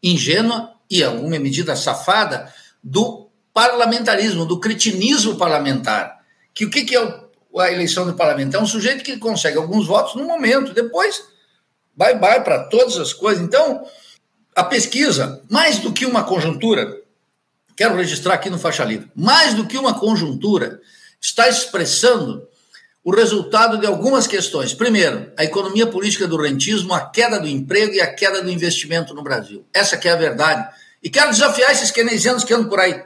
ingênua 0.03 0.75
e, 0.91 1.01
em 1.01 1.05
alguma 1.05 1.39
medida, 1.39 1.75
safada 1.75 2.53
do 2.83 3.31
parlamentarismo, 3.55 4.45
do 4.45 4.61
cretinismo 4.61 5.37
parlamentar 5.37 6.19
que 6.59 6.65
o 6.65 6.71
que, 6.71 6.83
que 6.83 6.97
é 6.97 7.01
o, 7.01 7.61
a 7.61 7.71
eleição 7.71 8.05
do 8.05 8.15
parlamento? 8.15 8.57
É 8.57 8.61
um 8.61 8.67
sujeito 8.67 9.05
que 9.05 9.17
consegue 9.17 9.57
alguns 9.57 9.87
votos 9.87 10.17
no 10.17 10.25
momento, 10.25 10.75
depois 10.75 11.23
bye 11.95 12.19
bye 12.19 12.43
para 12.43 12.65
todas 12.65 12.99
as 12.99 13.13
coisas. 13.13 13.45
Então, 13.45 13.87
a 14.59 14.65
pesquisa, 14.65 15.41
mais 15.49 15.79
do 15.79 15.93
que 15.93 16.05
uma 16.05 16.25
conjuntura, 16.25 17.01
quero 17.77 17.95
registrar 17.95 18.35
aqui 18.35 18.51
no 18.51 18.59
Faixa 18.59 18.83
Livre, 18.83 19.09
mais 19.15 19.55
do 19.55 19.65
que 19.65 19.79
uma 19.79 19.95
conjuntura, 19.95 20.81
está 21.21 21.49
expressando 21.49 22.45
o 23.05 23.15
resultado 23.15 23.79
de 23.79 23.87
algumas 23.87 24.27
questões. 24.27 24.75
Primeiro, 24.75 25.31
a 25.39 25.45
economia 25.45 25.87
política 25.87 26.27
do 26.27 26.37
rentismo, 26.37 26.93
a 26.93 27.09
queda 27.09 27.39
do 27.39 27.47
emprego 27.47 27.95
e 27.95 28.01
a 28.01 28.13
queda 28.13 28.43
do 28.43 28.51
investimento 28.51 29.15
no 29.15 29.23
Brasil. 29.23 29.65
Essa 29.73 29.97
que 29.97 30.09
é 30.09 30.11
a 30.11 30.17
verdade. 30.17 30.69
E 31.01 31.09
quero 31.09 31.31
desafiar 31.31 31.71
esses 31.71 31.93
keynesianos 31.93 32.43
que 32.43 32.53
andam 32.53 32.69
por 32.69 32.81
aí, 32.81 33.01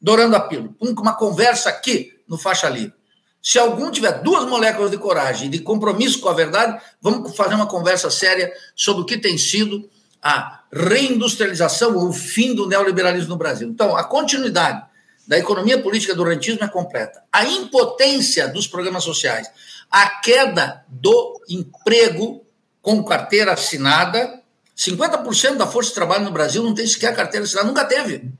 dourando 0.00 0.36
a 0.36 0.40
pílula. 0.40 0.70
Uma 0.78 1.16
conversa 1.16 1.68
aqui 1.68 2.12
no 2.28 2.38
faixa 2.38 2.68
livre. 2.68 2.94
Se 3.42 3.58
algum 3.58 3.90
tiver 3.90 4.22
duas 4.22 4.46
moléculas 4.46 4.92
de 4.92 4.98
coragem 4.98 5.48
e 5.48 5.50
de 5.50 5.58
compromisso 5.58 6.20
com 6.20 6.28
a 6.28 6.32
verdade, 6.32 6.80
vamos 7.00 7.34
fazer 7.34 7.56
uma 7.56 7.66
conversa 7.66 8.08
séria 8.08 8.52
sobre 8.76 9.02
o 9.02 9.04
que 9.04 9.18
tem 9.18 9.36
sido 9.36 9.90
a 10.22 10.61
reindustrialização 10.72 11.96
ou 11.96 12.08
o 12.08 12.12
fim 12.12 12.54
do 12.54 12.66
neoliberalismo 12.66 13.30
no 13.30 13.36
Brasil. 13.36 13.68
Então, 13.68 13.96
a 13.96 14.04
continuidade 14.04 14.82
da 15.26 15.38
economia 15.38 15.80
política 15.80 16.14
do 16.14 16.24
rentismo 16.24 16.64
é 16.64 16.68
completa. 16.68 17.22
A 17.32 17.44
impotência 17.44 18.48
dos 18.48 18.66
programas 18.66 19.04
sociais, 19.04 19.48
a 19.90 20.08
queda 20.20 20.84
do 20.88 21.40
emprego 21.48 22.44
com 22.80 23.04
carteira 23.04 23.52
assinada, 23.52 24.40
50% 24.76 25.56
da 25.56 25.66
força 25.66 25.90
de 25.90 25.94
trabalho 25.94 26.24
no 26.24 26.32
Brasil 26.32 26.62
não 26.62 26.74
tem 26.74 26.86
sequer 26.86 27.14
carteira 27.14 27.44
assinada, 27.44 27.68
nunca 27.68 27.84
teve. 27.84 28.32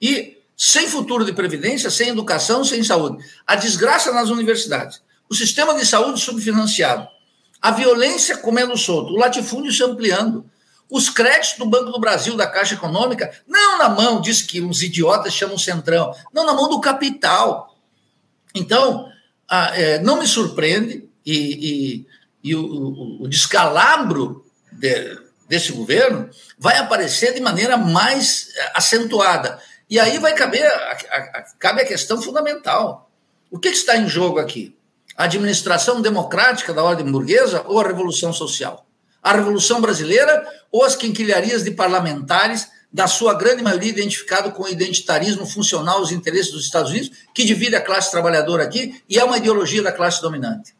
E 0.00 0.38
sem 0.56 0.88
futuro 0.88 1.24
de 1.24 1.32
previdência, 1.32 1.90
sem 1.90 2.08
educação, 2.08 2.64
sem 2.64 2.82
saúde. 2.82 3.24
A 3.46 3.54
desgraça 3.56 4.12
nas 4.12 4.30
universidades. 4.30 5.02
O 5.28 5.34
sistema 5.34 5.74
de 5.74 5.84
saúde 5.84 6.20
subfinanciado. 6.20 7.08
A 7.60 7.70
violência 7.70 8.36
comendo 8.36 8.76
solto. 8.76 9.12
O 9.12 9.18
latifúndio 9.18 9.72
se 9.72 9.82
ampliando. 9.82 10.44
Os 10.90 11.08
créditos 11.08 11.58
do 11.58 11.66
Banco 11.66 11.90
do 11.90 12.00
Brasil, 12.00 12.36
da 12.36 12.46
Caixa 12.46 12.74
Econômica, 12.74 13.32
não 13.46 13.78
na 13.78 13.88
mão, 13.88 14.20
diz 14.20 14.42
que 14.42 14.60
uns 14.60 14.82
idiotas 14.82 15.32
chamam 15.32 15.58
centrão, 15.58 16.14
não 16.32 16.44
na 16.44 16.54
mão 16.54 16.68
do 16.68 16.80
capital. 16.80 17.76
Então, 18.54 19.08
a, 19.48 19.76
é, 19.76 19.98
não 19.98 20.18
me 20.18 20.26
surpreende, 20.26 21.08
e, 21.24 22.04
e, 22.44 22.50
e 22.50 22.54
o, 22.54 23.22
o, 23.22 23.28
descalabro 23.28 24.44
de, 24.70 25.18
desse 25.48 25.72
governo 25.72 26.28
vai 26.58 26.76
aparecer 26.76 27.32
de 27.32 27.40
maneira 27.40 27.76
mais 27.76 28.48
é, 28.56 28.72
acentuada. 28.74 29.58
E 29.88 29.98
aí 29.98 30.18
vai 30.18 30.34
caber 30.34 30.64
a, 30.66 30.92
a, 30.92 31.42
cabe 31.58 31.82
a 31.82 31.86
questão 31.86 32.20
fundamental. 32.20 33.10
O 33.50 33.58
que 33.58 33.68
está 33.68 33.96
em 33.96 34.08
jogo 34.08 34.38
aqui? 34.38 34.76
A 35.16 35.24
administração 35.24 36.02
democrática 36.02 36.74
da 36.74 36.82
ordem 36.82 37.10
burguesa 37.10 37.62
ou 37.66 37.80
a 37.80 37.86
revolução 37.86 38.32
social? 38.32 38.83
A 39.24 39.32
revolução 39.32 39.80
brasileira 39.80 40.46
ou 40.70 40.84
as 40.84 40.94
quinquilharias 40.94 41.64
de 41.64 41.70
parlamentares, 41.70 42.68
da 42.92 43.08
sua 43.08 43.34
grande 43.34 43.60
maioria 43.60 43.90
identificado 43.90 44.52
com 44.52 44.62
o 44.62 44.68
identitarismo 44.68 45.44
funcional 45.44 45.98
aos 45.98 46.12
interesses 46.12 46.52
dos 46.52 46.64
Estados 46.64 46.92
Unidos, 46.92 47.10
que 47.34 47.44
divide 47.44 47.74
a 47.74 47.80
classe 47.80 48.10
trabalhadora 48.10 48.62
aqui 48.62 49.02
e 49.08 49.18
é 49.18 49.24
uma 49.24 49.38
ideologia 49.38 49.82
da 49.82 49.90
classe 49.90 50.22
dominante? 50.22 50.72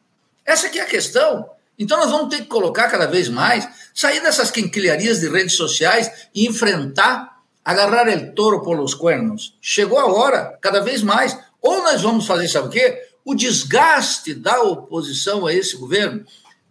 Essa 0.45 0.69
aqui 0.69 0.79
é 0.79 0.83
a 0.83 0.87
questão. 0.87 1.51
Então 1.77 1.99
nós 1.99 2.11
vamos 2.13 2.29
ter 2.29 2.43
que 2.43 2.49
colocar 2.49 2.89
cada 2.89 3.07
vez 3.07 3.29
mais, 3.29 3.67
sair 3.93 4.21
dessas 4.21 4.53
quinquilharias 4.53 5.19
de 5.19 5.29
redes 5.29 5.57
sociais 5.57 6.29
e 6.33 6.47
enfrentar 6.47 7.35
agarrar 7.65 8.09
el 8.09 8.35
toro 8.35 8.63
pelos 8.63 8.95
cuernos. 8.95 9.57
Chegou 9.61 9.99
a 9.99 10.07
hora, 10.07 10.59
cada 10.61 10.81
vez 10.81 11.03
mais. 11.03 11.37
Ou 11.63 11.83
nós 11.83 12.03
vamos 12.03 12.27
fazer, 12.27 12.47
sabe 12.49 12.69
o 12.69 12.71
quê? 12.71 13.09
O 13.25 13.35
desgaste 13.35 14.35
da 14.35 14.61
oposição 14.61 15.47
a 15.47 15.55
esse 15.55 15.77
governo 15.77 16.25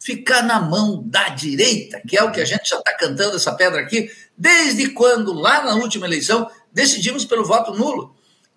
ficar 0.04 0.44
na 0.44 0.60
mão 0.60 1.02
da 1.06 1.30
direita, 1.30 2.02
que 2.08 2.18
é 2.18 2.24
o 2.24 2.32
que 2.32 2.42
a 2.42 2.46
gente 2.46 2.70
já 2.70 2.78
está 2.78 2.94
cantando 2.96 3.36
essa 3.36 3.54
pedra 3.54 3.80
aqui, 3.82 4.10
desde 4.38 4.90
quando, 4.90 5.34
lá 5.34 5.64
na 5.64 5.76
última 5.76 6.06
eleição, 6.06 6.50
decidimos 6.72 7.26
pelo 7.26 7.46
voto 7.46 7.74
nulo. 7.74 8.16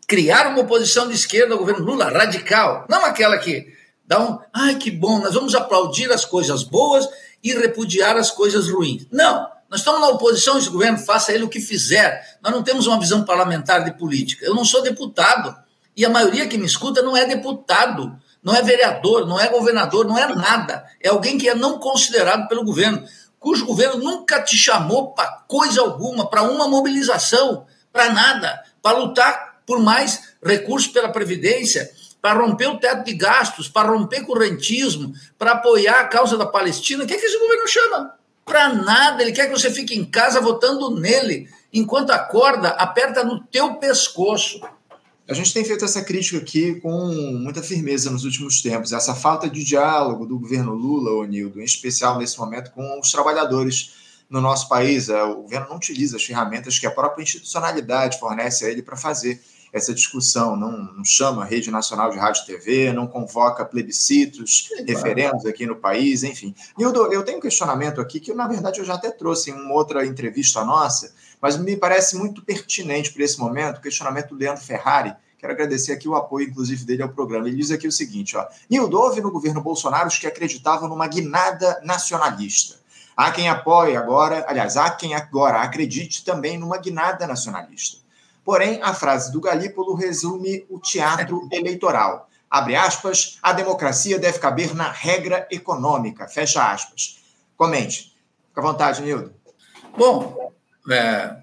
Criar 0.09 0.49
uma 0.49 0.61
oposição 0.61 1.09
de 1.09 1.15
esquerda 1.15 1.55
ao 1.55 1.59
governo 1.59 1.85
Lula, 1.85 2.09
radical. 2.09 2.87
Não 2.89 3.05
aquela 3.05 3.39
que 3.39 3.77
Dá 4.07 4.21
um, 4.21 4.39
ai 4.53 4.77
que 4.77 4.91
bom, 4.91 5.19
nós 5.19 5.35
vamos 5.35 5.55
aplaudir 5.55 6.13
as 6.13 6.25
coisas 6.25 6.63
boas 6.63 7.09
e 7.43 7.53
repudiar 7.53 8.17
as 8.17 8.31
coisas 8.31 8.69
ruins. 8.69 9.07
Não, 9.11 9.49
nós 9.69 9.81
estamos 9.81 10.01
na 10.01 10.09
oposição, 10.09 10.57
esse 10.57 10.71
governo 10.71 10.99
faça 10.99 11.33
ele 11.33 11.43
o 11.43 11.49
que 11.49 11.61
fizer. 11.61 12.39
Nós 12.41 12.53
não 12.53 12.63
temos 12.63 12.87
uma 12.87 13.01
visão 13.01 13.25
parlamentar 13.25 13.85
de 13.85 13.99
política. 13.99 14.47
Eu 14.47 14.55
não 14.55 14.65
sou 14.65 14.81
deputado 14.81 15.57
e 15.97 16.05
a 16.05 16.09
maioria 16.09 16.47
que 16.47 16.57
me 16.57 16.67
escuta 16.67 17.03
não 17.03 17.17
é 17.17 17.27
deputado, 17.27 18.17
não 18.47 18.55
é 18.55 18.63
vereador, 18.63 19.27
não 19.27 19.41
é 19.41 19.49
governador, 19.49 20.07
não 20.07 20.17
é 20.17 20.33
nada. 20.33 20.87
É 21.03 21.09
alguém 21.09 21.37
que 21.37 21.49
é 21.49 21.55
não 21.57 21.81
considerado 21.81 22.47
pelo 22.47 22.63
governo, 22.63 23.05
cujo 23.41 23.67
governo 23.67 23.99
nunca 23.99 24.41
te 24.41 24.57
chamou 24.57 25.11
para 25.11 25.43
coisa 25.49 25.81
alguma, 25.81 26.31
para 26.31 26.43
uma 26.43 26.69
mobilização, 26.69 27.67
para 27.93 28.13
nada, 28.13 28.63
para 28.81 28.99
lutar 28.99 29.63
por 29.67 29.81
mais 29.81 30.37
recursos 30.41 30.87
pela 30.93 31.09
Previdência, 31.09 31.91
para 32.23 32.39
romper 32.39 32.69
o 32.69 32.79
teto 32.79 33.05
de 33.05 33.15
gastos, 33.15 33.69
para 33.69 33.89
romper 33.89 34.21
com 34.21 34.33
o 34.35 34.39
rentismo, 34.39 35.13
para 35.37 35.51
apoiar 35.53 36.03
a 36.03 36.07
causa 36.07 36.37
da 36.37 36.47
Palestina. 36.47 37.03
O 37.03 37.07
que, 37.07 37.15
é 37.15 37.19
que 37.19 37.27
esse 37.27 37.41
governo 37.41 37.67
chama? 37.67 38.15
Para 38.45 38.69
nada. 38.69 39.25
Ele 39.25 39.33
quer 39.33 39.47
que 39.47 39.59
você 39.59 39.73
fique 39.73 39.99
em 39.99 40.05
casa 40.05 40.41
votando 40.41 40.95
nele, 41.01 41.49
enquanto 41.73 42.11
a 42.11 42.19
corda 42.21 42.69
aperta 42.69 43.25
no 43.25 43.41
teu 43.41 43.75
pescoço. 43.75 44.61
A 45.29 45.35
gente 45.35 45.53
tem 45.53 45.65
feito 45.65 45.85
essa 45.85 46.03
crítica 46.03 46.39
aqui 46.39 46.77
com 46.81 47.09
muita 47.09 47.61
firmeza 47.61 48.11
nos 48.11 48.25
últimos 48.25 48.63
tempos, 48.63 48.93
essa 48.93 49.13
falta 49.13 49.51
de 49.51 49.65
diálogo 49.65 50.25
do 50.25 50.39
governo 50.39 50.73
Lula, 50.73 51.11
Onildo, 51.11 51.61
em 51.61 51.65
especial 51.65 52.17
nesse 52.17 52.39
momento 52.39 52.71
com 52.71 53.01
os 53.01 53.11
trabalhadores 53.11 53.91
no 54.31 54.41
nosso 54.41 54.69
país. 54.69 55.09
É, 55.09 55.21
o 55.25 55.43
governo 55.43 55.69
não 55.69 55.77
utiliza 55.77 56.17
as 56.17 56.25
ferramentas 56.25 56.79
que 56.79 56.87
a 56.87 56.93
própria 56.93 57.25
institucionalidade 57.25 58.21
fornece 58.21 58.65
a 58.65 58.71
ele 58.71 58.83
para 58.83 58.97
fazer 58.97 59.41
essa 59.73 59.93
discussão, 59.93 60.57
não, 60.57 60.95
não, 60.95 61.05
chama 61.05 61.43
a 61.43 61.45
Rede 61.45 61.73
Nacional 61.73 62.11
de 62.11 62.17
Rádio 62.17 62.45
e 62.45 62.47
TV, 62.47 62.93
não 62.93 63.07
convoca 63.07 63.65
plebiscitos, 63.65 64.69
Sim, 64.69 64.85
referendos 64.87 65.43
claro. 65.43 65.49
aqui 65.49 65.67
no 65.67 65.77
país, 65.77 66.23
enfim. 66.23 66.55
Nildo, 66.79 67.13
eu 67.13 67.25
tenho 67.25 67.39
um 67.39 67.41
questionamento 67.41 68.01
aqui 68.01 68.21
que, 68.21 68.33
na 68.33 68.47
verdade, 68.47 68.79
eu 68.79 68.85
já 68.85 68.95
até 68.95 69.11
trouxe 69.11 69.51
em 69.51 69.55
uma 69.55 69.75
outra 69.75 70.07
entrevista 70.07 70.65
nossa, 70.65 71.13
mas 71.47 71.57
me 71.57 71.77
parece 71.77 72.17
muito 72.17 72.43
pertinente 72.43 73.13
para 73.13 73.23
esse 73.23 73.39
momento, 73.39 73.79
o 73.79 73.81
questionamento 73.81 74.31
do 74.31 74.35
Leandro 74.35 74.65
Ferrari, 74.65 75.15
Quero 75.39 75.53
agradecer 75.53 75.93
aqui 75.93 76.09
o 76.09 76.17
apoio, 76.17 76.49
inclusive, 76.49 76.85
dele 76.85 77.03
ao 77.03 77.11
programa. 77.11 77.47
Ele 77.47 77.59
diz 77.59 77.71
aqui 77.71 77.87
o 77.87 77.93
seguinte: 77.93 78.37
ó, 78.37 78.47
Nildo, 78.69 78.99
houve 78.99 79.21
no 79.21 79.31
governo 79.31 79.61
Bolsonaro 79.61 80.09
os 80.09 80.19
que 80.19 80.27
acreditavam 80.27 80.89
numa 80.89 81.07
guinada 81.07 81.79
nacionalista. 81.85 82.77
Há 83.15 83.31
quem 83.31 83.49
apoie 83.49 83.97
agora, 83.97 84.45
aliás, 84.49 84.77
há 84.77 84.91
quem 84.91 85.15
agora 85.15 85.61
acredite 85.61 86.25
também 86.25 86.59
numa 86.59 86.79
guinada 86.79 87.27
nacionalista. 87.27 87.99
Porém, 88.45 88.81
a 88.83 88.95
frase 88.95 89.31
do 89.31 89.41
Galípolo 89.41 89.95
resume 89.95 90.67
o 90.71 90.81
teatro 90.81 91.47
eleitoral. 91.53 92.29
Abre 92.51 92.75
aspas, 92.75 93.39
a 93.43 93.53
democracia 93.53 94.19
deve 94.19 94.39
caber 94.39 94.75
na 94.75 94.91
regra 94.91 95.47
econômica. 95.51 96.27
Fecha 96.27 96.73
aspas. 96.73 97.21
Comente. 97.57 98.17
Fica 98.49 98.63
à 98.63 98.65
vontade, 98.65 99.03
Nildo. 99.03 99.33
Bom, 99.97 100.46
é, 100.91 101.37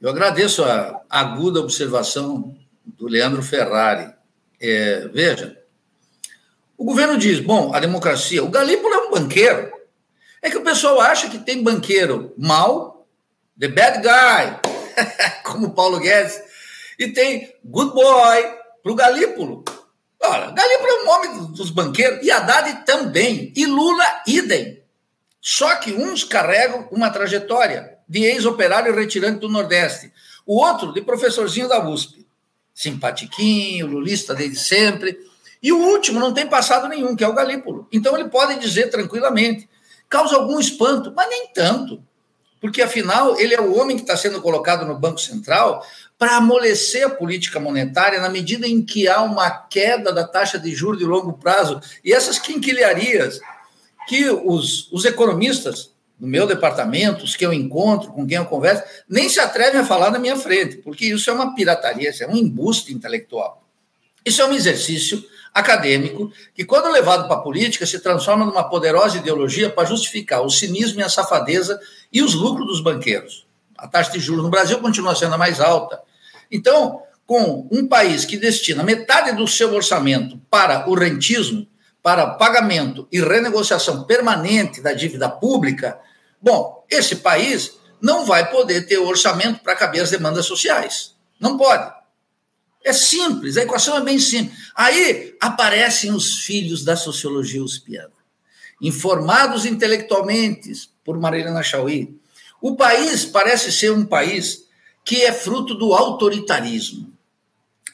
eu 0.00 0.08
agradeço 0.08 0.64
a 0.64 1.02
aguda 1.10 1.60
observação 1.60 2.56
do 2.84 3.08
Leandro 3.08 3.42
Ferrari. 3.42 4.12
É, 4.60 5.08
veja, 5.08 5.60
o 6.76 6.84
governo 6.84 7.18
diz, 7.18 7.40
bom, 7.40 7.74
a 7.74 7.80
democracia, 7.80 8.42
o 8.42 8.48
Galípolo 8.48 8.94
é 8.94 8.98
um 8.98 9.10
banqueiro. 9.10 9.72
É 10.40 10.48
que 10.48 10.56
o 10.56 10.62
pessoal 10.62 11.00
acha 11.00 11.28
que 11.28 11.38
tem 11.38 11.62
banqueiro 11.62 12.32
mal, 12.38 13.08
the 13.58 13.66
bad 13.66 14.00
guy, 14.00 14.72
como 15.42 15.74
Paulo 15.74 15.98
Guedes, 15.98 16.40
e 16.98 17.08
tem 17.08 17.52
good 17.64 17.92
boy 17.92 18.42
para 18.82 18.92
o 18.92 18.94
Galípolo. 18.94 19.64
Olha, 20.20 20.52
Galípolo 20.52 20.88
é 20.88 21.02
o 21.02 21.04
nome 21.04 21.48
dos 21.56 21.70
banqueiros, 21.70 22.24
e 22.24 22.30
Haddad 22.30 22.84
também, 22.84 23.52
e 23.56 23.66
Lula, 23.66 24.22
idem. 24.26 24.82
Só 25.40 25.74
que 25.76 25.92
uns 25.92 26.22
carregam 26.22 26.88
uma 26.92 27.10
trajetória 27.10 27.97
de 28.08 28.24
ex-operário 28.24 28.94
retirante 28.94 29.40
do 29.40 29.48
Nordeste, 29.48 30.12
o 30.46 30.56
outro 30.56 30.92
de 30.92 31.02
professorzinho 31.02 31.68
da 31.68 31.86
USP. 31.86 32.26
Simpatiquinho, 32.72 33.86
lulista 33.86 34.34
desde 34.34 34.58
sempre. 34.58 35.18
E 35.62 35.72
o 35.72 35.78
último 35.78 36.20
não 36.20 36.32
tem 36.32 36.46
passado 36.46 36.88
nenhum, 36.88 37.16
que 37.16 37.24
é 37.24 37.28
o 37.28 37.34
Galípolo. 37.34 37.86
Então 37.92 38.16
ele 38.16 38.28
pode 38.28 38.58
dizer 38.58 38.88
tranquilamente. 38.88 39.68
Causa 40.08 40.36
algum 40.36 40.58
espanto, 40.58 41.12
mas 41.14 41.28
nem 41.28 41.48
tanto 41.52 42.02
porque 42.60 42.82
afinal 42.82 43.38
ele 43.38 43.54
é 43.54 43.60
o 43.60 43.76
homem 43.78 43.96
que 43.96 44.02
está 44.02 44.16
sendo 44.16 44.40
colocado 44.40 44.86
no 44.86 44.98
Banco 44.98 45.20
Central 45.20 45.84
para 46.18 46.36
amolecer 46.36 47.06
a 47.06 47.10
política 47.10 47.60
monetária 47.60 48.20
na 48.20 48.28
medida 48.28 48.66
em 48.66 48.82
que 48.82 49.08
há 49.08 49.22
uma 49.22 49.50
queda 49.50 50.12
da 50.12 50.26
taxa 50.26 50.58
de 50.58 50.74
juros 50.74 50.98
de 50.98 51.04
longo 51.04 51.34
prazo 51.34 51.80
e 52.04 52.12
essas 52.12 52.38
quinquilharias 52.38 53.40
que 54.08 54.28
os, 54.28 54.90
os 54.90 55.04
economistas 55.04 55.92
do 56.18 56.26
meu 56.26 56.46
departamento, 56.46 57.24
os 57.24 57.36
que 57.36 57.46
eu 57.46 57.52
encontro, 57.52 58.12
com 58.12 58.26
quem 58.26 58.38
eu 58.38 58.46
converso, 58.46 58.82
nem 59.08 59.28
se 59.28 59.38
atrevem 59.38 59.80
a 59.80 59.84
falar 59.84 60.10
na 60.10 60.18
minha 60.18 60.36
frente, 60.36 60.76
porque 60.78 61.06
isso 61.06 61.30
é 61.30 61.32
uma 61.32 61.54
pirataria, 61.54 62.10
isso 62.10 62.24
é 62.24 62.26
um 62.26 62.36
embuste 62.36 62.92
intelectual. 62.92 63.62
Isso 64.24 64.42
é 64.42 64.46
um 64.46 64.52
exercício 64.52 65.24
acadêmico 65.54 66.30
que, 66.54 66.64
quando 66.64 66.90
levado 66.90 67.26
para 67.26 67.36
a 67.36 67.40
política, 67.40 67.86
se 67.86 68.00
transforma 68.00 68.44
numa 68.44 68.68
poderosa 68.68 69.18
ideologia 69.18 69.70
para 69.70 69.88
justificar 69.88 70.42
o 70.42 70.50
cinismo 70.50 71.00
e 71.00 71.02
a 71.02 71.08
safadeza 71.08 71.80
e 72.12 72.20
os 72.20 72.34
lucros 72.34 72.66
dos 72.66 72.80
banqueiros. 72.80 73.46
A 73.76 73.86
taxa 73.86 74.12
de 74.12 74.18
juros 74.18 74.42
no 74.42 74.50
Brasil 74.50 74.78
continua 74.80 75.14
sendo 75.14 75.34
a 75.34 75.38
mais 75.38 75.60
alta. 75.60 76.00
Então, 76.50 77.02
com 77.24 77.68
um 77.70 77.86
país 77.86 78.24
que 78.24 78.36
destina 78.36 78.82
metade 78.82 79.32
do 79.36 79.46
seu 79.46 79.72
orçamento 79.74 80.40
para 80.50 80.88
o 80.88 80.94
rentismo, 80.94 81.66
para 82.02 82.26
pagamento 82.26 83.06
e 83.12 83.20
renegociação 83.20 84.04
permanente 84.04 84.80
da 84.80 84.92
dívida 84.92 85.28
pública, 85.28 85.98
bom, 86.40 86.84
esse 86.90 87.16
país 87.16 87.78
não 88.00 88.24
vai 88.24 88.50
poder 88.50 88.86
ter 88.86 88.98
orçamento 88.98 89.60
para 89.60 89.76
caber 89.76 90.02
as 90.02 90.10
demandas 90.10 90.46
sociais. 90.46 91.14
Não 91.40 91.56
pode. 91.56 91.92
É 92.84 92.92
simples, 92.92 93.56
a 93.56 93.62
equação 93.62 93.96
é 93.96 94.00
bem 94.00 94.18
simples. 94.18 94.56
Aí 94.74 95.36
aparecem 95.40 96.12
os 96.12 96.38
filhos 96.38 96.84
da 96.84 96.96
sociologia 96.96 97.62
uspiana, 97.62 98.12
informados 98.80 99.66
intelectualmente 99.66 100.72
por 101.04 101.18
Marilena 101.18 101.62
Chauí. 101.62 102.16
O 102.60 102.76
país 102.76 103.24
parece 103.24 103.72
ser 103.72 103.92
um 103.92 104.06
país 104.06 104.66
que 105.04 105.22
é 105.22 105.32
fruto 105.32 105.74
do 105.74 105.92
autoritarismo. 105.92 107.12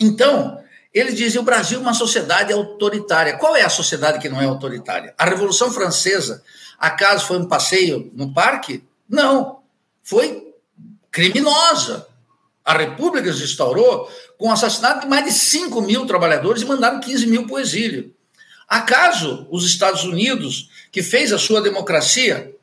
Então, 0.00 0.62
eles 0.92 1.16
dizem 1.16 1.40
o 1.40 1.44
Brasil 1.44 1.78
é 1.78 1.82
uma 1.82 1.94
sociedade 1.94 2.52
autoritária. 2.52 3.36
Qual 3.36 3.56
é 3.56 3.62
a 3.62 3.68
sociedade 3.68 4.20
que 4.20 4.28
não 4.28 4.40
é 4.40 4.44
autoritária? 4.44 5.14
A 5.18 5.24
Revolução 5.24 5.72
Francesa, 5.72 6.42
acaso 6.78 7.26
foi 7.26 7.38
um 7.38 7.46
passeio 7.46 8.10
no 8.14 8.32
parque? 8.32 8.82
Não, 9.08 9.60
foi 10.02 10.54
criminosa. 11.10 12.06
A 12.64 12.76
República 12.76 13.32
se 13.32 13.44
instaurou 13.44 14.10
com 14.38 14.48
o 14.48 14.52
assassinato 14.52 15.00
de 15.00 15.06
mais 15.06 15.24
de 15.24 15.32
5 15.32 15.80
mil 15.82 16.06
trabalhadores 16.06 16.62
e 16.62 16.66
mandaram 16.66 17.00
15 17.00 17.26
mil 17.26 17.46
para 17.46 17.54
o 17.54 17.58
exílio. 17.58 18.14
Acaso 18.66 19.46
os 19.50 19.64
Estados 19.66 20.04
Unidos, 20.04 20.70
que 20.90 21.02
fez 21.02 21.32
a 21.32 21.38
sua 21.38 21.60
democracia, 21.60 22.54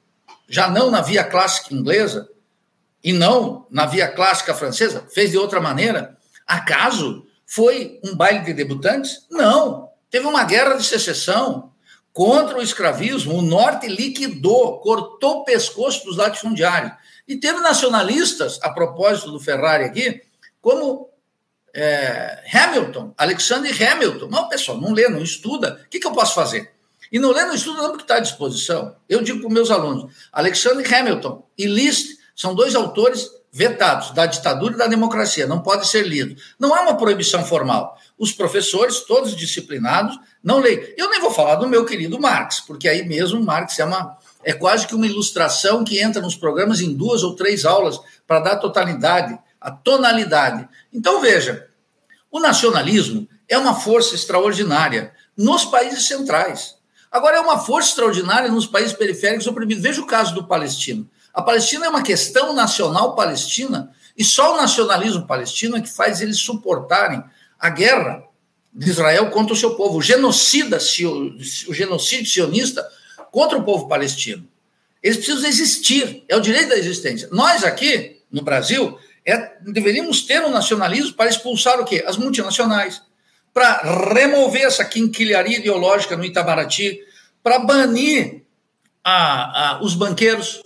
já 0.50 0.69
não 0.69 0.91
na 0.91 1.02
via 1.02 1.24
clássica 1.24 1.74
inglesa 1.74 2.30
e 3.04 3.13
não 3.13 3.65
na 3.69 3.86
via 3.86 4.08
clássica 4.08 4.54
francesa, 4.54 5.08
fez 5.13 5.32
de 5.32 5.38
outra 5.38 5.62
maneira? 5.62 6.17
Acaso 6.45 7.26
foi 7.45 8.00
um 8.04 8.15
baile 8.15 8.41
de 8.41 8.54
debutantes? 8.54 9.26
Não. 9.30 9.89
Teve 10.10 10.26
uma 10.26 10.43
guerra 10.43 10.76
de 10.76 10.84
secessão 10.84 11.70
contra 12.13 12.58
o 12.58 12.62
escravismo. 12.62 13.36
O 13.36 13.41
norte 13.41 13.88
liquidou, 13.88 14.80
cortou 14.80 15.39
o 15.39 15.43
pescoço 15.43 16.06
dos 16.06 16.17
latifundiários. 16.17 16.93
E 17.28 17.38
teve 17.38 17.60
nacionalistas, 17.60 18.60
a 18.62 18.69
propósito 18.69 19.32
do 19.32 19.39
Ferrari 19.39 19.86
aqui, 19.86 20.21
como 20.62 21.10
é, 21.74 22.43
Hamilton, 22.54 23.13
Alexander 23.17 23.91
Hamilton. 23.91 24.28
Não, 24.28 24.50
pessoal, 24.50 24.80
não 24.80 24.91
lê, 24.91 25.08
não 25.08 25.21
estuda. 25.21 25.82
O 25.86 25.89
que, 25.89 26.00
que 26.00 26.08
eu 26.08 26.12
posso 26.12 26.36
fazer? 26.36 26.71
E 27.12 27.19
não 27.19 27.32
lê, 27.32 27.43
não 27.43 27.56
estuda, 27.56 27.82
não, 27.82 27.89
porque 27.89 28.04
está 28.04 28.15
à 28.15 28.19
disposição. 28.19 28.95
Eu 29.08 29.21
digo 29.21 29.41
para 29.41 29.50
meus 29.50 29.71
alunos: 29.71 30.13
Alexander 30.32 30.93
Hamilton 30.93 31.45
e 31.58 31.65
Liszt 31.65 32.17
são 32.36 32.56
dois 32.56 32.76
autores 32.76 33.30
vetados 33.51 34.11
da 34.11 34.25
ditadura 34.25 34.75
e 34.75 34.77
da 34.77 34.87
democracia, 34.87 35.45
não 35.45 35.59
pode 35.59 35.87
ser 35.87 36.07
lido. 36.07 36.39
Não 36.57 36.73
há 36.73 36.81
uma 36.81 36.97
proibição 36.97 37.43
formal. 37.43 37.97
Os 38.17 38.31
professores, 38.31 39.01
todos 39.01 39.35
disciplinados, 39.35 40.17
não 40.43 40.59
leem. 40.59 40.93
Eu 40.97 41.09
nem 41.09 41.19
vou 41.19 41.31
falar 41.31 41.55
do 41.55 41.67
meu 41.67 41.85
querido 41.85 42.19
Marx, 42.19 42.61
porque 42.61 42.87
aí 42.87 43.05
mesmo 43.05 43.43
Marx 43.43 43.77
é 43.79 43.85
uma 43.85 44.17
é 44.43 44.53
quase 44.53 44.87
que 44.87 44.95
uma 44.95 45.05
ilustração 45.05 45.83
que 45.83 46.01
entra 46.01 46.19
nos 46.19 46.35
programas 46.35 46.81
em 46.81 46.93
duas 46.95 47.21
ou 47.21 47.35
três 47.35 47.63
aulas 47.63 47.99
para 48.25 48.39
dar 48.39 48.55
totalidade 48.55 49.37
a 49.61 49.69
tonalidade. 49.69 50.67
Então, 50.91 51.21
veja, 51.21 51.67
o 52.31 52.39
nacionalismo 52.39 53.29
é 53.47 53.57
uma 53.57 53.75
força 53.75 54.15
extraordinária 54.15 55.13
nos 55.37 55.63
países 55.63 56.07
centrais. 56.07 56.75
Agora, 57.11 57.37
é 57.37 57.39
uma 57.39 57.59
força 57.59 57.89
extraordinária 57.89 58.49
nos 58.49 58.65
países 58.65 58.93
periféricos 58.93 59.45
oprimidos. 59.45 59.83
Veja 59.83 60.01
o 60.01 60.07
caso 60.07 60.33
do 60.33 60.47
palestino. 60.47 61.07
A 61.34 61.41
Palestina 61.41 61.86
é 61.86 61.89
uma 61.89 62.04
questão 62.04 62.54
nacional 62.54 63.15
palestina 63.15 63.91
e 64.17 64.24
só 64.24 64.54
o 64.54 64.58
nacionalismo 64.58 65.26
palestino 65.26 65.78
é 65.78 65.82
que 65.82 65.89
faz 65.89 66.22
eles 66.22 66.38
suportarem 66.39 67.24
a 67.60 67.70
guerra 67.70 68.24
de 68.74 68.89
Israel 68.89 69.30
contra 69.30 69.54
o 69.54 69.58
seu 69.58 69.76
povo, 69.76 69.98
o 69.98 70.02
genocida, 70.02 70.78
o 70.78 71.74
genocídio 71.74 72.26
sionista 72.26 72.88
contra 73.32 73.58
o 73.58 73.63
povo 73.63 73.88
palestino. 73.88 74.48
Eles 75.02 75.17
precisam 75.17 75.50
existir, 75.50 76.24
é 76.28 76.36
o 76.36 76.41
direito 76.41 76.70
da 76.70 76.78
existência. 76.78 77.28
Nós 77.32 77.63
aqui, 77.63 78.22
no 78.32 78.41
Brasil, 78.41 78.98
é, 79.26 79.54
deveríamos 79.62 80.22
ter 80.22 80.44
um 80.44 80.52
nacionalismo 80.52 81.13
para 81.13 81.30
expulsar 81.30 81.80
o 81.80 81.86
quê? 81.86 82.04
As 82.06 82.17
multinacionais, 82.17 83.02
para 83.54 83.82
remover 84.13 84.63
essa 84.63 84.86
quinquilharia 84.86 85.58
ideológica 85.58 86.15
no 86.15 86.24
Itamaraty, 86.24 87.00
para 87.44 87.60
banir 87.60 88.44
a, 89.04 89.76
a, 89.76 89.84
os 89.84 89.96
banqueiros, 89.96 90.62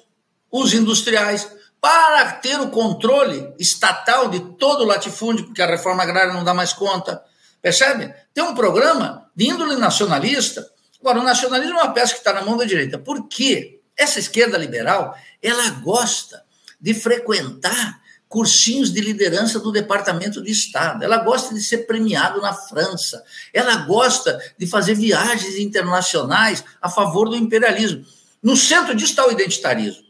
os 0.62 0.74
industriais, 0.74 1.48
para 1.82 2.32
ter 2.34 2.60
o 2.60 2.70
controle 2.70 3.54
estatal 3.60 4.30
de 4.30 4.40
todo 4.58 4.82
o 4.82 4.88
latifúndio, 4.88 5.46
porque 5.46 5.62
a 5.62 5.68
reforma 5.68 6.02
agrária 6.02 6.34
não 6.34 6.44
dá 6.44 6.54
mais 6.54 6.74
conta. 6.74 7.22
Percebe? 7.62 8.14
Tem 8.34 8.44
um 8.44 8.56
programa 8.56 9.30
de 9.36 9.50
índole 9.50 9.76
nacionalista. 9.76 10.68
Agora, 11.00 11.20
o 11.20 11.24
nacionalismo 11.24 11.78
é 11.78 11.84
uma 11.84 11.94
peça 11.94 12.14
que 12.14 12.20
está 12.20 12.34
na 12.34 12.42
mão 12.42 12.58
da 12.58 12.66
direita. 12.66 12.98
Por 12.98 13.28
quê? 13.28 13.82
Essa 13.98 14.20
esquerda 14.20 14.58
liberal, 14.58 15.16
ela 15.42 15.70
gosta 15.82 16.44
de 16.80 16.94
frequentar 16.94 18.02
cursinhos 18.28 18.92
de 18.92 19.02
liderança 19.02 19.60
do 19.60 19.72
Departamento 19.72 20.42
de 20.42 20.52
Estado. 20.52 21.04
Ela 21.04 21.18
gosta 21.18 21.54
de 21.54 21.62
ser 21.62 21.80
premiado 21.80 22.42
na 22.42 22.54
França. 22.54 23.24
Ela 23.54 23.78
gosta 23.78 24.40
de 24.58 24.68
fazer 24.68 24.96
viagens 24.96 25.56
internacionais 25.58 26.64
a 26.82 26.90
favor 26.90 27.30
do 27.30 27.36
imperialismo. 27.36 28.06
No 28.42 28.58
centro 28.58 28.94
disso 28.94 29.12
está 29.12 29.28
o 29.28 29.32
identitarismo. 29.32 30.05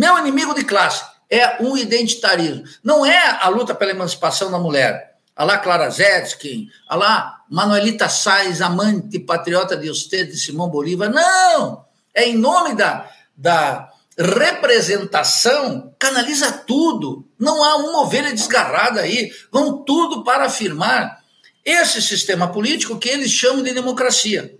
Meu 0.00 0.18
inimigo 0.18 0.54
de 0.54 0.64
classe 0.64 1.04
é 1.28 1.62
um 1.62 1.76
identitarismo. 1.76 2.64
Não 2.82 3.04
é 3.04 3.38
a 3.38 3.50
luta 3.50 3.74
pela 3.74 3.90
emancipação 3.90 4.50
da 4.50 4.58
mulher. 4.58 5.18
A 5.36 5.44
lá 5.44 5.58
Clara 5.58 5.90
Zetkin, 5.90 6.70
a 6.88 6.96
lá 6.96 7.42
Manuelita 7.50 8.08
Sais, 8.08 8.62
amante 8.62 9.18
patriota 9.18 9.76
de 9.76 9.88
você, 9.88 10.24
de 10.24 10.38
Simão 10.38 10.70
Bolívar. 10.70 11.10
Não! 11.10 11.84
É 12.14 12.26
em 12.26 12.34
nome 12.34 12.74
da, 12.74 13.10
da 13.36 13.90
representação, 14.16 15.94
canaliza 15.98 16.50
tudo. 16.50 17.28
Não 17.38 17.62
há 17.62 17.76
uma 17.76 18.00
ovelha 18.00 18.32
desgarrada 18.32 19.02
aí. 19.02 19.30
Vão 19.52 19.84
tudo 19.84 20.24
para 20.24 20.46
afirmar 20.46 21.22
esse 21.62 22.00
sistema 22.00 22.48
político 22.48 22.98
que 22.98 23.10
eles 23.10 23.30
chamam 23.30 23.62
de 23.62 23.74
democracia. 23.74 24.58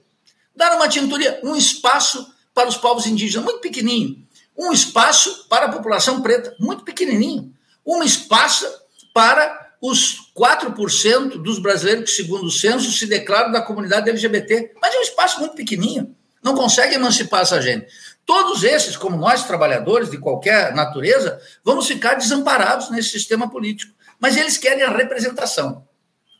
Dar 0.55 0.76
uma 0.76 0.87
tintoria, 0.87 1.40
um 1.42 1.57
espaço 1.57 2.31
para 2.53 2.68
os 2.68 2.76
povos 2.76 3.07
indígenas, 3.07 3.42
muito 3.42 3.62
pequenininho. 3.62 4.29
Um 4.60 4.72
espaço 4.72 5.46
para 5.48 5.64
a 5.64 5.72
população 5.72 6.20
preta, 6.20 6.54
muito 6.60 6.84
pequenininho. 6.84 7.50
Um 7.86 8.02
espaço 8.02 8.66
para 9.14 9.72
os 9.80 10.30
4% 10.36 11.42
dos 11.42 11.58
brasileiros 11.58 12.10
que, 12.10 12.16
segundo 12.16 12.44
o 12.44 12.50
censo, 12.50 12.92
se 12.92 13.06
declaram 13.06 13.50
da 13.50 13.62
comunidade 13.62 14.10
LGBT. 14.10 14.74
Mas 14.82 14.94
é 14.94 14.98
um 14.98 15.02
espaço 15.02 15.40
muito 15.40 15.54
pequenininho. 15.54 16.14
Não 16.42 16.54
consegue 16.54 16.94
emancipar 16.94 17.40
essa 17.40 17.58
gente. 17.62 17.86
Todos 18.26 18.62
esses, 18.62 18.98
como 18.98 19.16
nós, 19.16 19.44
trabalhadores 19.44 20.10
de 20.10 20.18
qualquer 20.18 20.74
natureza, 20.74 21.40
vamos 21.64 21.86
ficar 21.86 22.16
desamparados 22.16 22.90
nesse 22.90 23.08
sistema 23.08 23.48
político. 23.48 23.94
Mas 24.20 24.36
eles 24.36 24.58
querem 24.58 24.82
a 24.82 24.90
representação. 24.90 25.88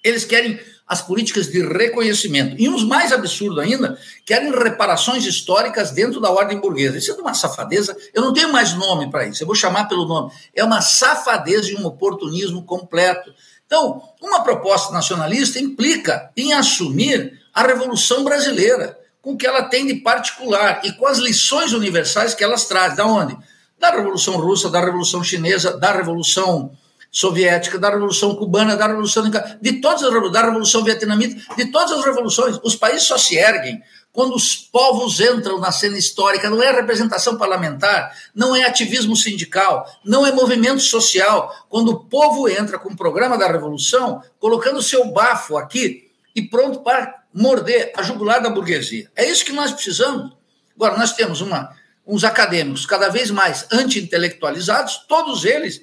Eles 0.05 0.27
querem 0.27 0.61
as 0.91 1.01
políticas 1.01 1.47
de 1.47 1.63
reconhecimento. 1.63 2.57
E 2.59 2.69
uns 2.69 2.83
mais 2.83 3.13
absurdos 3.13 3.61
ainda, 3.61 3.97
querem 4.27 4.51
reparações 4.51 5.25
históricas 5.25 5.93
dentro 5.93 6.21
da 6.21 6.33
ordem 6.33 6.59
burguesa. 6.59 6.99
Isso 6.99 7.13
é 7.13 7.15
uma 7.15 7.33
safadeza. 7.33 7.97
Eu 8.13 8.23
não 8.23 8.33
tenho 8.33 8.53
mais 8.53 8.75
nome 8.75 9.09
para 9.09 9.25
isso, 9.25 9.41
eu 9.41 9.47
vou 9.47 9.55
chamar 9.55 9.85
pelo 9.85 10.05
nome. 10.05 10.33
É 10.53 10.65
uma 10.65 10.81
safadeza 10.81 11.71
e 11.71 11.77
um 11.77 11.87
oportunismo 11.87 12.65
completo. 12.65 13.33
Então, 13.65 14.03
uma 14.21 14.43
proposta 14.43 14.93
nacionalista 14.93 15.61
implica 15.61 16.29
em 16.37 16.55
assumir 16.55 17.41
a 17.55 17.63
Revolução 17.63 18.25
Brasileira 18.25 18.99
com 19.23 19.35
o 19.35 19.37
que 19.37 19.47
ela 19.47 19.63
tem 19.63 19.87
de 19.87 19.95
particular 19.95 20.81
e 20.83 20.91
com 20.91 21.07
as 21.07 21.19
lições 21.19 21.73
universais 21.73 22.35
que 22.35 22.43
elas 22.43 22.65
trazem. 22.65 22.97
Da 22.97 23.07
onde? 23.07 23.39
Da 23.79 23.91
Revolução 23.91 24.39
Russa, 24.39 24.69
da 24.69 24.81
Revolução 24.81 25.23
Chinesa, 25.23 25.79
da 25.79 25.93
Revolução 25.93 26.77
Soviética, 27.11 27.79
da 27.79 27.91
Revolução 27.91 28.37
Cubana, 28.37 28.77
da 28.77 28.87
Revolução 28.87 29.25
de 29.61 29.73
todas 29.81 30.03
as 30.03 30.33
da 30.33 30.43
Revolução 30.43 30.85
Vietnamita, 30.85 31.55
de 31.57 31.73
todas 31.73 31.93
as 31.93 32.05
revoluções. 32.05 32.59
Os 32.63 32.77
países 32.77 33.09
só 33.09 33.19
se 33.19 33.37
erguem 33.37 33.83
quando 34.13 34.35
os 34.35 34.57
povos 34.57 35.21
entram 35.21 35.59
na 35.59 35.73
cena 35.73 35.99
histórica. 35.99 36.49
Não 36.49 36.63
é 36.63 36.71
representação 36.71 37.37
parlamentar, 37.37 38.17
não 38.35 38.55
é 38.55 38.63
ativismo 38.63 39.17
sindical, 39.17 39.87
não 40.05 40.25
é 40.25 40.31
movimento 40.31 40.81
social. 40.81 41.53
Quando 41.69 41.91
o 41.91 42.05
povo 42.05 42.49
entra 42.49 42.79
com 42.79 42.91
o 42.91 42.97
programa 42.97 43.37
da 43.37 43.51
revolução, 43.51 44.23
colocando 44.39 44.83
seu 44.83 45.11
bafo 45.13 45.57
aqui 45.57 46.11
e 46.35 46.43
pronto 46.43 46.81
para 46.81 47.23
morder 47.35 47.93
a 47.97 48.03
jugular 48.03 48.41
da 48.41 48.51
burguesia. 48.51 49.11
É 49.17 49.29
isso 49.29 49.45
que 49.45 49.53
nós 49.53 49.73
precisamos. 49.73 50.33
Agora, 50.75 50.97
nós 50.97 51.13
temos 51.13 51.41
uma, 51.41 51.75
uns 52.07 52.25
acadêmicos 52.25 52.87
cada 52.87 53.09
vez 53.09 53.31
mais 53.31 53.67
anti-intelectualizados, 53.71 55.05
todos 55.09 55.45
eles 55.45 55.83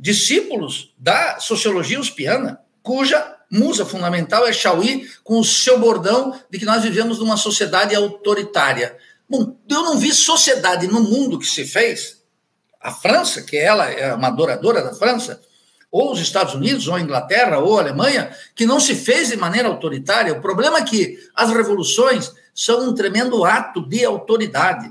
discípulos 0.00 0.94
da 0.98 1.38
sociologia 1.38 2.00
uspiana, 2.00 2.58
cuja 2.82 3.36
musa 3.50 3.84
fundamental 3.84 4.46
é 4.46 4.52
Chauí, 4.52 5.06
com 5.22 5.38
o 5.38 5.44
seu 5.44 5.78
bordão 5.78 6.40
de 6.48 6.58
que 6.58 6.64
nós 6.64 6.82
vivemos 6.82 7.18
numa 7.18 7.36
sociedade 7.36 7.94
autoritária. 7.94 8.96
Bom, 9.28 9.56
eu 9.68 9.82
não 9.82 9.98
vi 9.98 10.14
sociedade 10.14 10.86
no 10.86 11.02
mundo 11.02 11.38
que 11.38 11.46
se 11.46 11.64
fez. 11.64 12.22
A 12.80 12.90
França, 12.90 13.42
que 13.42 13.58
ela 13.58 13.90
é 13.90 14.14
uma 14.14 14.28
adoradora 14.28 14.82
da 14.82 14.94
França, 14.94 15.40
ou 15.92 16.12
os 16.12 16.20
Estados 16.20 16.54
Unidos, 16.54 16.88
ou 16.88 16.94
a 16.94 17.00
Inglaterra, 17.00 17.58
ou 17.58 17.76
a 17.76 17.82
Alemanha, 17.82 18.34
que 18.54 18.64
não 18.64 18.80
se 18.80 18.94
fez 18.94 19.28
de 19.28 19.36
maneira 19.36 19.68
autoritária. 19.68 20.32
O 20.32 20.40
problema 20.40 20.78
é 20.78 20.84
que 20.84 21.18
as 21.34 21.50
revoluções 21.50 22.32
são 22.54 22.88
um 22.88 22.94
tremendo 22.94 23.44
ato 23.44 23.86
de 23.86 24.04
autoridade. 24.04 24.90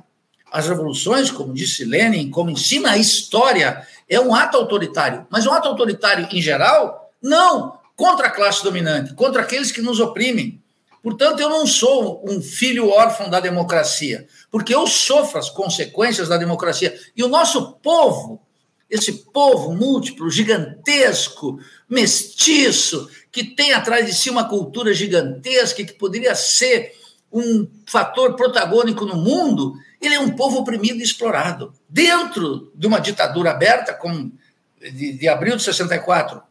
As 0.52 0.67
revoluções, 0.67 1.32
como 1.32 1.54
disse 1.54 1.86
Lenin, 1.86 2.30
como 2.30 2.50
ensina 2.50 2.91
a 2.91 2.98
história, 2.98 3.88
é 4.10 4.19
um 4.19 4.34
ato 4.34 4.58
autoritário. 4.58 5.26
Mas 5.30 5.45
um 5.45 5.54
ato 5.54 5.67
autoritário 5.67 6.28
em 6.32 6.41
geral? 6.41 7.12
Não! 7.22 7.78
Contra 7.95 8.28
a 8.28 8.32
classe 8.32 8.63
dominante, 8.63 9.13
contra 9.13 9.41
aqueles 9.41 9.72
que 9.72 9.82
nos 9.82 10.00
oprimem. 10.00 10.62
Portanto, 11.04 11.39
eu 11.39 11.50
não 11.50 11.67
sou 11.67 12.24
um 12.28 12.41
filho 12.41 12.89
órfão 12.89 13.30
da 13.30 13.39
democracia, 13.39 14.28
porque 14.52 14.74
eu 14.74 14.88
sofro 14.88 15.38
as 15.38 15.50
consequências 15.50 16.28
da 16.28 16.38
democracia. 16.38 16.98
E 17.15 17.24
o 17.24 17.30
nosso 17.30 17.74
povo 17.74 18.41
esse 18.89 19.13
povo 19.32 19.74
múltiplo, 19.74 20.32
gigantesco, 20.32 21.60
mestiço, 21.88 23.08
que 23.32 23.43
tem 23.43 23.74
atrás 23.74 24.06
de 24.06 24.13
si 24.13 24.30
uma 24.30 24.50
cultura 24.50 24.93
gigantesca, 24.93 25.84
que 25.84 25.93
poderia 25.93 26.34
ser 26.34 26.93
um 27.32 27.67
fator 27.86 28.36
protagônico 28.36 29.06
no 29.06 29.15
mundo, 29.15 29.76
ele 30.02 30.16
é 30.16 30.20
um 30.20 30.30
povo 30.30 30.60
oprimido 30.60 31.00
e 31.00 31.04
explorado. 31.04 31.74
Dentro 31.88 32.72
de 32.76 32.88
uma 32.88 33.00
ditadura 33.00 33.52
aberta, 33.52 33.94
como 33.94 34.32
de, 34.80 35.14
de 35.14 35.28
abril 35.28 35.56
de 35.56 35.64
64 35.64 36.42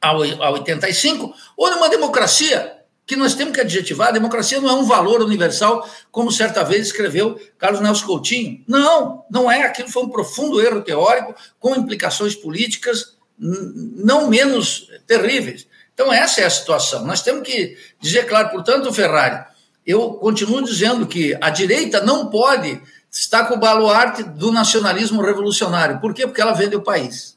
a 0.00 0.50
85, 0.50 1.34
ou 1.56 1.70
numa 1.70 1.88
democracia 1.88 2.78
que 3.06 3.16
nós 3.16 3.34
temos 3.34 3.54
que 3.54 3.60
adjetivar, 3.60 4.08
a 4.08 4.12
democracia 4.12 4.60
não 4.60 4.68
é 4.68 4.72
um 4.72 4.84
valor 4.84 5.22
universal, 5.22 5.88
como 6.10 6.32
certa 6.32 6.62
vez 6.62 6.86
escreveu 6.86 7.38
Carlos 7.58 7.80
Nelson 7.80 8.06
Coutinho. 8.06 8.64
Não, 8.66 9.24
não 9.30 9.50
é. 9.50 9.62
Aquilo 9.62 9.90
foi 9.90 10.02
um 10.02 10.08
profundo 10.08 10.60
erro 10.60 10.80
teórico, 10.82 11.34
com 11.58 11.74
implicações 11.74 12.34
políticas 12.34 13.14
não 13.38 14.28
menos 14.28 14.88
terríveis. 15.06 15.66
Então, 15.92 16.12
essa 16.12 16.40
é 16.40 16.44
a 16.44 16.50
situação. 16.50 17.04
Nós 17.04 17.22
temos 17.22 17.46
que 17.46 17.76
dizer 18.00 18.26
claro, 18.26 18.50
portanto, 18.50 18.92
Ferrari, 18.92 19.44
eu 19.86 20.14
continuo 20.14 20.62
dizendo 20.62 21.06
que 21.06 21.36
a 21.40 21.50
direita 21.50 22.00
não 22.00 22.28
pode 22.28 22.80
estar 23.10 23.44
com 23.44 23.54
o 23.54 23.60
baluarte 23.60 24.22
do 24.22 24.50
nacionalismo 24.50 25.22
revolucionário. 25.22 26.00
Por 26.00 26.12
quê? 26.12 26.26
Porque 26.26 26.40
ela 26.40 26.52
vende 26.52 26.74
o 26.74 26.82
país. 26.82 27.34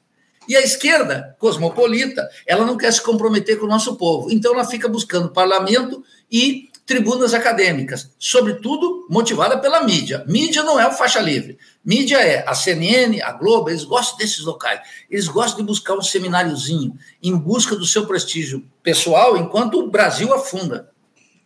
E 0.48 0.56
a 0.56 0.62
esquerda, 0.62 1.36
cosmopolita, 1.38 2.28
ela 2.46 2.66
não 2.66 2.78
quer 2.78 2.92
se 2.94 3.02
comprometer 3.02 3.60
com 3.60 3.66
o 3.66 3.70
nosso 3.70 3.96
povo. 3.98 4.32
Então 4.32 4.54
ela 4.54 4.66
fica 4.66 4.88
buscando 4.88 5.30
parlamento 5.30 6.04
e 6.32 6.70
tribunas 6.86 7.34
acadêmicas, 7.34 8.10
sobretudo 8.18 9.06
motivada 9.10 9.58
pela 9.58 9.84
mídia. 9.84 10.24
Mídia 10.26 10.64
não 10.64 10.80
é 10.80 10.88
o 10.88 10.94
faixa 10.94 11.20
livre. 11.20 11.58
Mídia 11.84 12.18
é 12.20 12.48
a 12.48 12.56
CNN, 12.56 13.22
a 13.22 13.34
Globo, 13.34 13.70
eles 13.70 13.84
gostam 13.84 14.18
desses 14.18 14.40
locais. 14.46 14.80
Eles 15.12 15.28
gostam 15.28 15.58
de 15.58 15.64
buscar 15.66 15.96
um 15.96 16.02
semináriozinho 16.02 16.98
em 17.22 17.36
busca 17.36 17.76
do 17.76 17.86
seu 17.86 18.08
prestígio 18.08 18.64
pessoal, 18.82 19.36
enquanto 19.36 19.80
o 19.80 19.92
Brasil 19.92 20.34
afunda. 20.34 20.90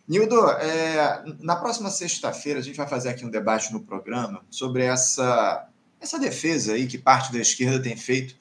Nildo, 0.06 0.48
é, 0.50 1.24
na 1.40 1.56
próxima 1.56 1.90
sexta-feira 1.90 2.58
a 2.58 2.62
gente 2.62 2.76
vai 2.76 2.88
fazer 2.88 3.10
aqui 3.10 3.24
um 3.24 3.30
debate 3.30 3.72
no 3.72 3.80
programa 3.80 4.44
sobre 4.50 4.82
essa, 4.84 5.68
essa 6.00 6.18
defesa 6.18 6.72
aí 6.72 6.86
que 6.86 6.98
parte 6.98 7.32
da 7.32 7.38
esquerda 7.38 7.80
tem 7.80 7.96
feito 7.96 8.34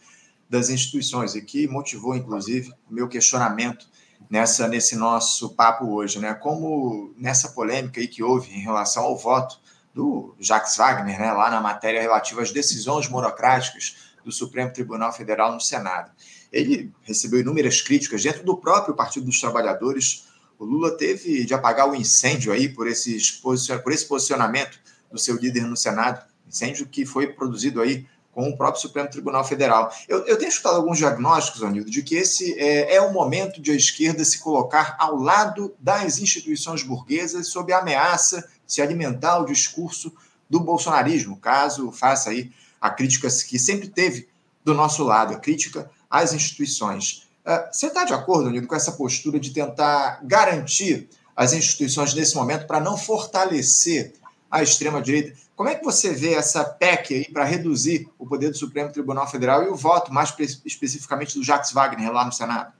das 0.50 0.69
instituições 0.69 1.36
e 1.36 1.41
que 1.41 1.67
motivou, 1.67 2.15
inclusive, 2.15 2.74
o 2.89 2.93
meu 2.93 3.08
questionamento 3.08 3.88
nessa 4.30 4.67
nesse 4.67 4.95
nosso 4.95 5.50
papo 5.56 5.86
hoje, 5.86 6.19
né? 6.19 6.34
Como 6.34 7.13
nessa 7.17 7.50
polêmica 7.50 8.00
aí 8.00 8.08
que 8.08 8.21
houve 8.24 8.52
em 8.52 8.60
relação 8.60 9.04
ao 9.04 9.17
voto 9.17 9.60
do 9.93 10.36
Jacques 10.39 10.78
Wagner, 10.78 11.19
né, 11.19 11.32
lá 11.34 11.52
na 11.52 11.60
matéria 11.60 12.02
relativa 12.02 12.41
às 12.41 12.52
decisões 12.52 13.10
monocráticas 13.10 13.97
do 14.24 14.32
Supremo 14.32 14.71
Tribunal 14.71 15.12
Federal 15.12 15.52
no 15.54 15.60
Senado. 15.60 16.12
ele 16.52 16.91
recebeu 17.04 17.39
inúmeras 17.39 17.82
críticas 17.82 18.24
dentro 18.24 18.43
do 18.43 18.58
próprio 18.58 18.93
Partido 18.93 19.26
dos 19.26 19.39
Trabalhadores. 19.39 20.28
O 20.62 20.65
Lula 20.65 20.95
teve 20.95 21.43
de 21.43 21.56
apagar 21.56 21.89
o 21.89 21.95
incêndio 21.95 22.54
aí 22.54 22.69
por, 22.69 22.88
esses, 22.88 23.32
por 23.32 23.91
esse 23.91 24.06
posicionamento 24.06 24.80
do 25.12 25.17
seu 25.17 25.36
líder 25.36 25.63
no 25.63 25.76
Senado, 25.76 26.24
incêndio 26.47 26.86
que 26.86 27.04
foi 27.04 27.26
produzido 27.26 27.82
aí 27.82 28.06
com 28.32 28.47
o 28.47 28.56
próprio 28.56 28.80
Supremo 28.80 29.10
Tribunal 29.10 29.43
Federal. 29.43 29.91
Eu, 30.08 30.19
eu 30.28 30.38
tenho 30.38 30.50
escutado 30.50 30.76
alguns 30.76 31.00
diagnósticos, 31.00 31.63
Anildo, 31.63 31.89
de 31.89 32.04
que 32.04 32.13
esse 32.13 32.54
é, 32.60 32.93
é 32.93 33.02
o 33.02 33.12
momento 33.12 33.60
de 33.60 33.71
a 33.71 33.76
esquerda 33.76 34.24
se 34.24 34.38
colocar 34.38 34.95
ao 35.00 35.15
lado 35.15 35.74
das 35.80 36.19
instituições 36.19 36.84
burguesas 36.84 37.47
sob 37.47 37.74
a 37.74 37.80
ameaça 37.80 38.47
de 38.63 38.71
se 38.76 38.84
alimentar 38.84 39.39
o 39.39 39.45
discurso 39.45 40.13
do 40.47 40.60
bolsonarismo, 40.60 41.38
caso 41.38 41.91
faça 41.91 42.30
aí 42.30 42.52
a 42.80 42.91
crítica 42.91 43.28
que 43.47 43.58
sempre 43.58 43.88
teve 43.88 44.30
do 44.63 44.76
nosso 44.76 45.04
lado, 45.04 45.34
a 45.34 45.39
crítica 45.39 45.89
às 46.08 46.34
instituições. 46.34 47.31
Uh, 47.45 47.73
você 47.73 47.88
está 47.88 48.06
de 48.06 48.13
acordo, 48.13 48.49
Anildo, 48.49 48.67
com 48.67 48.75
essa 48.75 48.91
postura 48.91 49.39
de 49.39 49.51
tentar 49.51 50.19
garantir 50.23 51.10
as 51.36 51.54
instituições 51.54 52.13
nesse 52.13 52.36
momento 52.36 52.67
para 52.67 52.80
não 52.80 52.97
fortalecer 52.97 54.13
a 54.49 54.62
extrema-direita? 54.62 55.34
Como 55.56 55.69
é 55.69 55.75
que 55.75 55.84
você 55.84 56.13
vê 56.13 56.34
essa 56.34 56.63
PEC 56.63 57.13
aí 57.15 57.32
para 57.32 57.43
reduzir 57.43 58.08
o 58.17 58.25
poder 58.27 58.49
do 58.49 58.58
Supremo 58.58 58.91
Tribunal 58.91 59.30
Federal 59.30 59.63
e 59.63 59.69
o 59.69 59.75
voto, 59.75 60.13
mais 60.13 60.34
especificamente, 60.65 61.38
do 61.38 61.43
Jacques 61.43 61.71
Wagner 61.71 62.12
lá 62.12 62.25
no 62.25 62.32
Senado? 62.32 62.73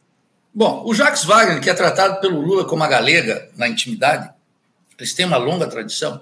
Bom, 0.54 0.84
o 0.86 0.94
Jacques 0.94 1.24
Wagner, 1.24 1.62
que 1.62 1.70
é 1.70 1.74
tratado 1.74 2.20
pelo 2.20 2.42
Lula 2.42 2.66
como 2.66 2.84
a 2.84 2.88
galega 2.88 3.50
na 3.56 3.68
intimidade, 3.68 4.30
eles 4.98 5.14
têm 5.14 5.26
uma 5.26 5.38
longa 5.38 5.66
tradição. 5.68 6.22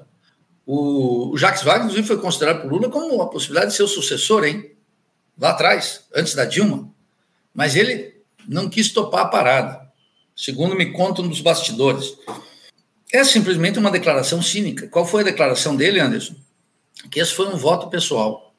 O, 0.65 1.35
Jacques 1.35 1.63
Wagner, 1.63 1.85
inclusive, 1.85 2.07
foi 2.07 2.21
considerado 2.21 2.61
por 2.61 2.71
Lula 2.71 2.89
como 2.89 3.21
a 3.21 3.29
possibilidade 3.29 3.71
de 3.71 3.77
ser 3.77 3.83
o 3.83 3.87
sucessor, 3.87 4.43
hein? 4.43 4.71
Lá 5.39 5.49
atrás, 5.49 6.05
antes 6.13 6.35
da 6.35 6.45
Dilma. 6.45 6.89
Mas 7.53 7.75
ele 7.75 8.18
não 8.49 8.69
quis 8.69 8.91
topar 8.91 9.21
a 9.21 9.29
parada, 9.29 9.81
segundo 10.35 10.75
me 10.75 10.91
contam 10.91 11.27
dos 11.27 11.41
bastidores. 11.41 12.13
É 13.11 13.23
simplesmente 13.23 13.79
uma 13.79 13.91
declaração 13.91 14.41
cínica. 14.41 14.87
Qual 14.87 15.05
foi 15.05 15.21
a 15.21 15.25
declaração 15.25 15.75
dele, 15.75 15.99
Anderson? 15.99 16.35
que 17.09 17.19
esse 17.19 17.33
foi 17.33 17.47
um 17.47 17.55
voto 17.55 17.87
pessoal. 17.87 18.53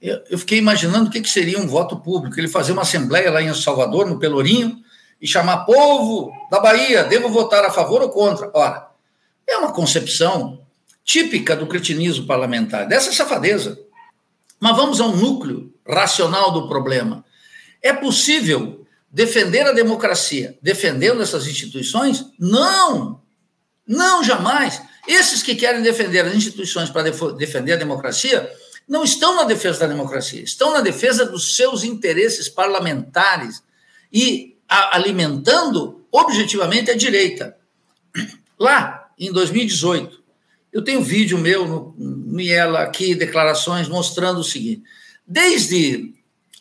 Eu, 0.00 0.20
eu 0.30 0.38
fiquei 0.38 0.58
imaginando 0.58 1.08
o 1.08 1.10
que, 1.10 1.20
que 1.20 1.30
seria 1.30 1.58
um 1.58 1.66
voto 1.66 1.96
público. 1.98 2.38
Ele 2.38 2.48
fazer 2.48 2.72
uma 2.72 2.82
assembleia 2.82 3.30
lá 3.30 3.42
em 3.42 3.54
Salvador, 3.54 4.06
no 4.06 4.18
Pelourinho, 4.18 4.82
e 5.20 5.26
chamar 5.26 5.64
povo 5.64 6.32
da 6.50 6.60
Bahia, 6.60 7.04
devo 7.04 7.28
votar 7.28 7.64
a 7.64 7.70
favor 7.70 8.02
ou 8.02 8.10
contra? 8.10 8.50
Ora, 8.52 8.90
é 9.46 9.56
uma 9.56 9.72
concepção 9.72 10.60
típica 11.04 11.54
do 11.54 11.66
cretinismo 11.66 12.26
parlamentar, 12.26 12.86
dessa 12.86 13.12
safadeza. 13.12 13.78
Mas 14.58 14.76
vamos 14.76 15.00
ao 15.00 15.14
núcleo 15.16 15.72
racional 15.86 16.50
do 16.50 16.68
problema. 16.68 17.24
É 17.82 17.92
possível 17.92 18.83
defender 19.14 19.64
a 19.64 19.72
democracia 19.72 20.58
defendendo 20.60 21.22
essas 21.22 21.46
instituições? 21.46 22.26
Não! 22.36 23.22
Não, 23.86 24.24
jamais! 24.24 24.82
Esses 25.06 25.40
que 25.40 25.54
querem 25.54 25.82
defender 25.82 26.24
as 26.24 26.34
instituições 26.34 26.90
para 26.90 27.10
defender 27.36 27.74
a 27.74 27.76
democracia 27.76 28.50
não 28.88 29.04
estão 29.04 29.36
na 29.36 29.44
defesa 29.44 29.80
da 29.80 29.86
democracia, 29.86 30.42
estão 30.42 30.72
na 30.72 30.80
defesa 30.80 31.24
dos 31.24 31.54
seus 31.54 31.84
interesses 31.84 32.48
parlamentares 32.48 33.62
e 34.12 34.56
alimentando 34.68 36.04
objetivamente 36.10 36.90
a 36.90 36.96
direita. 36.96 37.56
Lá, 38.58 39.10
em 39.16 39.30
2018, 39.30 40.22
eu 40.72 40.82
tenho 40.82 41.00
um 41.00 41.04
vídeo 41.04 41.38
meu 41.38 41.66
no 41.68 41.94
Miela 41.96 42.80
aqui, 42.80 43.14
declarações 43.14 43.88
mostrando 43.88 44.40
o 44.40 44.44
seguinte: 44.44 44.82
desde 45.26 46.12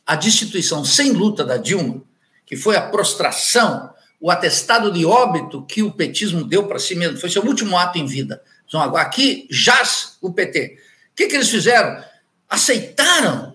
a 0.06 0.16
destituição 0.16 0.86
sem 0.86 1.12
luta 1.12 1.44
da 1.44 1.58
Dilma, 1.58 2.04
que 2.46 2.56
foi 2.56 2.76
a 2.76 2.82
prostração 2.82 3.94
o 4.24 4.32
atestado 4.32 4.90
de 4.90 5.06
óbito 5.06 5.66
que 5.66 5.84
o 5.84 5.92
petismo 5.92 6.46
deu 6.46 6.66
para 6.66 6.80
si 6.80 6.96
mesmo, 6.96 7.18
foi 7.18 7.30
seu 7.30 7.44
último 7.44 7.78
ato 7.78 7.98
em 7.98 8.06
vida. 8.06 8.42
Então, 8.66 8.82
aqui 8.96 9.46
jaz 9.52 10.18
o 10.22 10.32
PT. 10.32 10.78
O 11.12 11.16
que, 11.16 11.28
que 11.28 11.36
eles 11.36 11.50
fizeram? 11.50 12.02
Aceitaram 12.50 13.54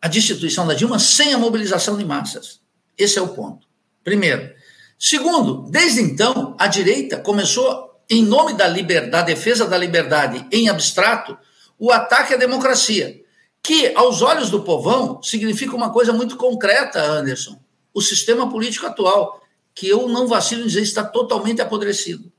a 0.00 0.06
destituição 0.06 0.64
da 0.64 0.74
Dilma 0.74 1.00
sem 1.00 1.34
a 1.34 1.38
mobilização 1.38 1.98
de 1.98 2.04
massas. 2.04 2.60
Esse 2.96 3.18
é 3.18 3.22
o 3.22 3.30
ponto. 3.30 3.66
Primeiro. 4.04 4.54
Segundo, 4.96 5.68
desde 5.72 6.00
então, 6.02 6.54
a 6.56 6.68
direita 6.68 7.18
começou, 7.18 8.00
em 8.08 8.22
nome 8.22 8.52
da 8.52 8.68
liberdade, 8.68 9.26
defesa 9.26 9.66
da 9.66 9.76
liberdade 9.76 10.46
em 10.52 10.68
abstrato, 10.68 11.36
o 11.76 11.90
ataque 11.90 12.32
à 12.32 12.36
democracia, 12.36 13.20
que, 13.60 13.92
aos 13.96 14.22
olhos 14.22 14.50
do 14.50 14.62
povão, 14.62 15.20
significa 15.20 15.74
uma 15.74 15.92
coisa 15.92 16.12
muito 16.12 16.36
concreta, 16.36 17.02
Anderson: 17.02 17.58
o 17.96 18.02
sistema 18.02 18.46
político 18.50 18.84
atual 18.84 19.42
que 19.74 19.88
eu 19.88 20.06
não 20.06 20.28
vacilo 20.28 20.60
em 20.60 20.66
dizer 20.66 20.82
está 20.82 21.02
totalmente 21.02 21.62
apodrecido. 21.62 22.30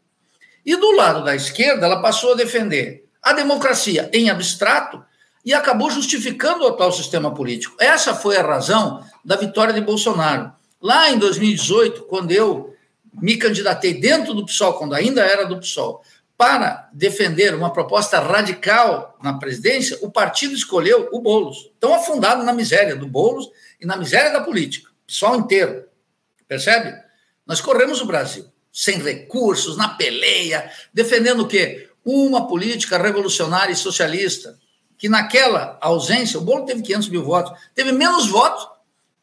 E 0.63 0.75
do 0.75 0.91
lado 0.91 1.23
da 1.23 1.35
esquerda, 1.35 1.87
ela 1.87 1.99
passou 1.99 2.33
a 2.33 2.35
defender 2.35 3.07
a 3.23 3.33
democracia 3.33 4.07
em 4.13 4.29
abstrato 4.29 5.03
e 5.43 5.55
acabou 5.55 5.89
justificando 5.89 6.63
o 6.63 6.67
atual 6.67 6.91
sistema 6.91 7.33
político. 7.33 7.75
Essa 7.79 8.13
foi 8.13 8.37
a 8.37 8.45
razão 8.45 9.03
da 9.25 9.35
vitória 9.35 9.73
de 9.73 9.81
Bolsonaro. 9.81 10.51
Lá 10.79 11.09
em 11.09 11.17
2018, 11.17 12.03
quando 12.03 12.31
eu 12.31 12.75
me 13.19 13.35
candidatei 13.35 13.95
dentro 13.95 14.35
do 14.35 14.45
PSOL, 14.45 14.75
quando 14.75 14.93
ainda 14.93 15.23
era 15.23 15.43
do 15.43 15.57
PSOL, 15.57 16.03
para 16.37 16.87
defender 16.93 17.55
uma 17.55 17.73
proposta 17.73 18.19
radical 18.19 19.17
na 19.23 19.33
presidência, 19.39 19.97
o 20.03 20.11
partido 20.11 20.53
escolheu 20.53 21.09
o 21.11 21.19
Boulos. 21.19 21.71
Tão 21.79 21.95
afundado 21.95 22.43
na 22.43 22.53
miséria 22.53 22.95
do 22.95 23.07
Boulos 23.07 23.49
e 23.81 23.87
na 23.87 23.97
miséria 23.97 24.31
da 24.31 24.41
política. 24.41 24.86
PSOL 25.07 25.37
inteiro. 25.37 25.85
Percebe? 26.47 26.93
Nós 27.45 27.61
corremos 27.61 28.01
o 28.01 28.05
Brasil 28.05 28.51
sem 28.77 28.99
recursos, 29.01 29.75
na 29.75 29.89
peleia, 29.89 30.69
defendendo 30.93 31.39
o 31.39 31.47
quê? 31.47 31.89
Uma 32.05 32.47
política 32.47 32.95
revolucionária 32.95 33.73
e 33.73 33.75
socialista, 33.75 34.55
que 34.99 35.09
naquela 35.09 35.79
ausência, 35.81 36.37
o 36.37 36.43
Bolo 36.43 36.63
teve 36.63 36.83
500 36.83 37.09
mil 37.09 37.23
votos, 37.23 37.59
teve 37.73 37.91
menos 37.91 38.27
votos 38.27 38.67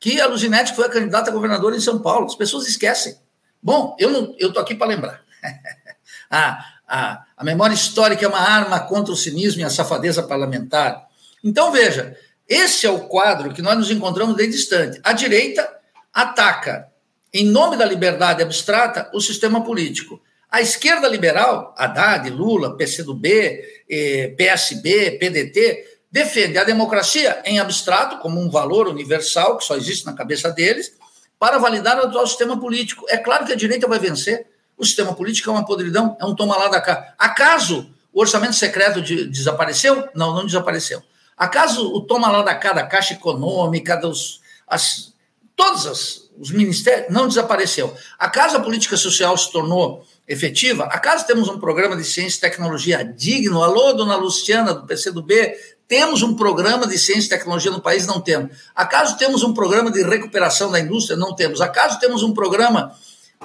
que 0.00 0.20
a 0.20 0.26
Luzinete, 0.26 0.72
que 0.72 0.76
foi 0.76 0.86
a 0.86 0.90
candidata 0.90 1.30
a 1.30 1.32
governadora 1.32 1.76
em 1.76 1.80
São 1.80 2.00
Paulo. 2.00 2.26
As 2.26 2.34
pessoas 2.34 2.66
esquecem. 2.66 3.16
Bom, 3.62 3.94
eu 3.96 4.34
estou 4.40 4.60
aqui 4.60 4.74
para 4.74 4.88
lembrar. 4.88 5.22
a, 6.28 6.64
a, 6.88 7.24
a 7.36 7.44
memória 7.44 7.74
histórica 7.74 8.24
é 8.24 8.28
uma 8.28 8.40
arma 8.40 8.80
contra 8.80 9.12
o 9.12 9.16
cinismo 9.16 9.60
e 9.60 9.64
a 9.64 9.70
safadeza 9.70 10.24
parlamentar. 10.24 11.06
Então, 11.44 11.70
veja, 11.70 12.18
esse 12.48 12.86
é 12.86 12.90
o 12.90 13.00
quadro 13.00 13.52
que 13.52 13.62
nós 13.62 13.76
nos 13.76 13.90
encontramos 13.90 14.36
desde 14.36 14.56
distante. 14.56 15.00
A 15.02 15.12
direita 15.12 15.68
ataca 16.12 16.88
em 17.32 17.44
nome 17.44 17.76
da 17.76 17.84
liberdade 17.84 18.42
abstrata, 18.42 19.10
o 19.12 19.20
sistema 19.20 19.64
político. 19.64 20.22
A 20.48 20.60
esquerda 20.60 21.08
liberal, 21.08 21.74
Haddad, 21.76 22.30
Lula, 22.30 22.76
PCdoB, 22.76 23.60
eh, 23.90 24.34
PSB, 24.36 25.18
PDT, 25.18 25.98
defende 26.12 26.58
a 26.58 26.62
democracia 26.62 27.42
em 27.44 27.58
abstrato, 27.58 28.18
como 28.18 28.40
um 28.40 28.48
valor 28.48 28.86
universal 28.86 29.58
que 29.58 29.64
só 29.64 29.76
existe 29.76 30.06
na 30.06 30.12
cabeça 30.12 30.48
deles, 30.52 30.92
para 31.40 31.58
validar 31.58 31.98
o 31.98 32.04
atual 32.04 32.24
sistema 32.24 32.58
político. 32.60 33.04
É 33.08 33.16
claro 33.16 33.44
que 33.44 33.52
a 33.52 33.56
direita 33.56 33.88
vai 33.88 33.98
vencer. 33.98 34.46
O 34.78 34.84
sistema 34.84 35.12
político 35.12 35.50
é 35.50 35.52
uma 35.52 35.66
podridão, 35.66 36.16
é 36.20 36.24
um 36.24 36.36
toma 36.36 36.56
lá 36.56 36.68
da 36.68 36.80
cá. 36.80 37.14
Acaso 37.18 37.90
o 38.12 38.20
orçamento 38.20 38.54
secreto 38.54 39.02
de, 39.02 39.26
desapareceu? 39.26 40.08
Não, 40.14 40.32
não 40.32 40.46
desapareceu. 40.46 41.02
Acaso 41.36 41.92
o 41.92 42.00
toma 42.00 42.30
lá 42.30 42.42
da 42.42 42.54
cá 42.54 42.72
da 42.72 42.86
Caixa 42.86 43.14
Econômica, 43.14 43.96
dos, 43.96 44.40
as, 44.66 45.12
todas 45.56 45.86
as 45.86 46.24
os 46.38 46.50
ministérios, 46.50 47.12
não 47.12 47.28
desapareceu. 47.28 47.94
Acaso 48.18 48.56
a 48.56 48.60
política 48.60 48.96
social 48.96 49.36
se 49.36 49.50
tornou 49.52 50.04
efetiva? 50.26 50.84
Acaso 50.84 51.26
temos 51.26 51.48
um 51.48 51.58
programa 51.58 51.96
de 51.96 52.04
ciência 52.04 52.38
e 52.38 52.40
tecnologia 52.40 53.04
digno? 53.04 53.62
Alô, 53.62 53.92
dona 53.92 54.16
Luciana, 54.16 54.74
do 54.74 54.86
PCdoB, 54.86 55.54
temos 55.86 56.22
um 56.22 56.34
programa 56.34 56.86
de 56.86 56.98
ciência 56.98 57.26
e 57.26 57.30
tecnologia 57.30 57.70
no 57.70 57.80
país? 57.80 58.06
Não 58.06 58.20
temos. 58.20 58.56
Acaso 58.74 59.16
temos 59.16 59.42
um 59.42 59.54
programa 59.54 59.90
de 59.90 60.02
recuperação 60.02 60.70
da 60.70 60.80
indústria? 60.80 61.16
Não 61.16 61.34
temos. 61.34 61.60
Acaso 61.60 61.98
temos 62.00 62.22
um 62.22 62.32
programa 62.32 62.94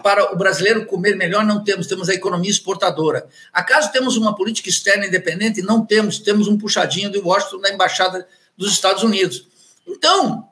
para 0.02 0.34
o 0.34 0.38
brasileiro 0.38 0.86
comer 0.86 1.16
melhor? 1.16 1.46
Não 1.46 1.64
temos. 1.64 1.88
Temos 1.88 2.10
a 2.10 2.14
economia 2.14 2.50
exportadora. 2.50 3.28
Acaso 3.54 3.92
temos 3.92 4.18
uma 4.18 4.36
política 4.36 4.70
externa 4.70 5.06
independente? 5.06 5.62
Não 5.62 5.86
temos. 5.86 6.20
Temos 6.20 6.48
um 6.48 6.58
puxadinho 6.58 7.12
de 7.12 7.20
Washington 7.20 7.62
da 7.62 7.72
Embaixada 7.72 8.28
dos 8.58 8.72
Estados 8.72 9.04
Unidos. 9.04 9.48
Então, 9.88 10.50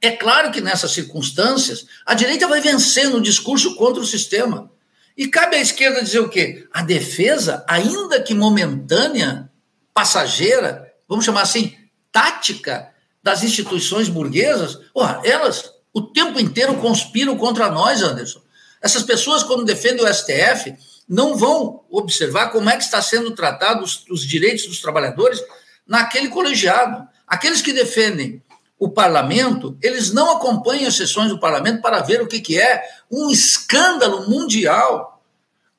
é 0.00 0.10
claro 0.10 0.50
que 0.50 0.60
nessas 0.60 0.92
circunstâncias, 0.92 1.86
a 2.06 2.14
direita 2.14 2.46
vai 2.46 2.60
vencer 2.60 3.08
no 3.10 3.20
discurso 3.20 3.74
contra 3.74 4.02
o 4.02 4.06
sistema. 4.06 4.70
E 5.16 5.26
cabe 5.26 5.56
à 5.56 5.60
esquerda 5.60 6.02
dizer 6.02 6.20
o 6.20 6.28
quê? 6.28 6.66
A 6.72 6.82
defesa, 6.82 7.64
ainda 7.68 8.22
que 8.22 8.34
momentânea, 8.34 9.50
passageira, 9.92 10.92
vamos 11.08 11.24
chamar 11.24 11.42
assim, 11.42 11.74
tática 12.12 12.88
das 13.20 13.42
instituições 13.42 14.08
burguesas, 14.08 14.76
porra, 14.94 15.20
elas 15.24 15.72
o 15.92 16.02
tempo 16.02 16.38
inteiro 16.38 16.76
conspiram 16.76 17.36
contra 17.36 17.68
nós, 17.68 18.02
Anderson. 18.02 18.40
Essas 18.80 19.02
pessoas, 19.02 19.42
quando 19.42 19.64
defendem 19.64 20.04
o 20.04 20.12
STF, 20.12 20.74
não 21.08 21.36
vão 21.36 21.84
observar 21.90 22.50
como 22.50 22.68
é 22.68 22.76
que 22.76 22.84
está 22.84 23.00
sendo 23.00 23.30
tratado 23.32 23.82
os, 23.82 24.04
os 24.10 24.22
direitos 24.22 24.66
dos 24.66 24.80
trabalhadores 24.80 25.42
naquele 25.86 26.28
colegiado. 26.28 27.08
Aqueles 27.26 27.62
que 27.62 27.72
defendem 27.72 28.42
o 28.78 28.88
parlamento, 28.88 29.76
eles 29.82 30.12
não 30.12 30.36
acompanham 30.36 30.86
as 30.86 30.96
sessões 30.96 31.30
do 31.30 31.40
parlamento 31.40 31.82
para 31.82 32.00
ver 32.00 32.22
o 32.22 32.28
que, 32.28 32.40
que 32.40 32.60
é 32.60 32.82
um 33.10 33.30
escândalo 33.30 34.28
mundial 34.28 35.20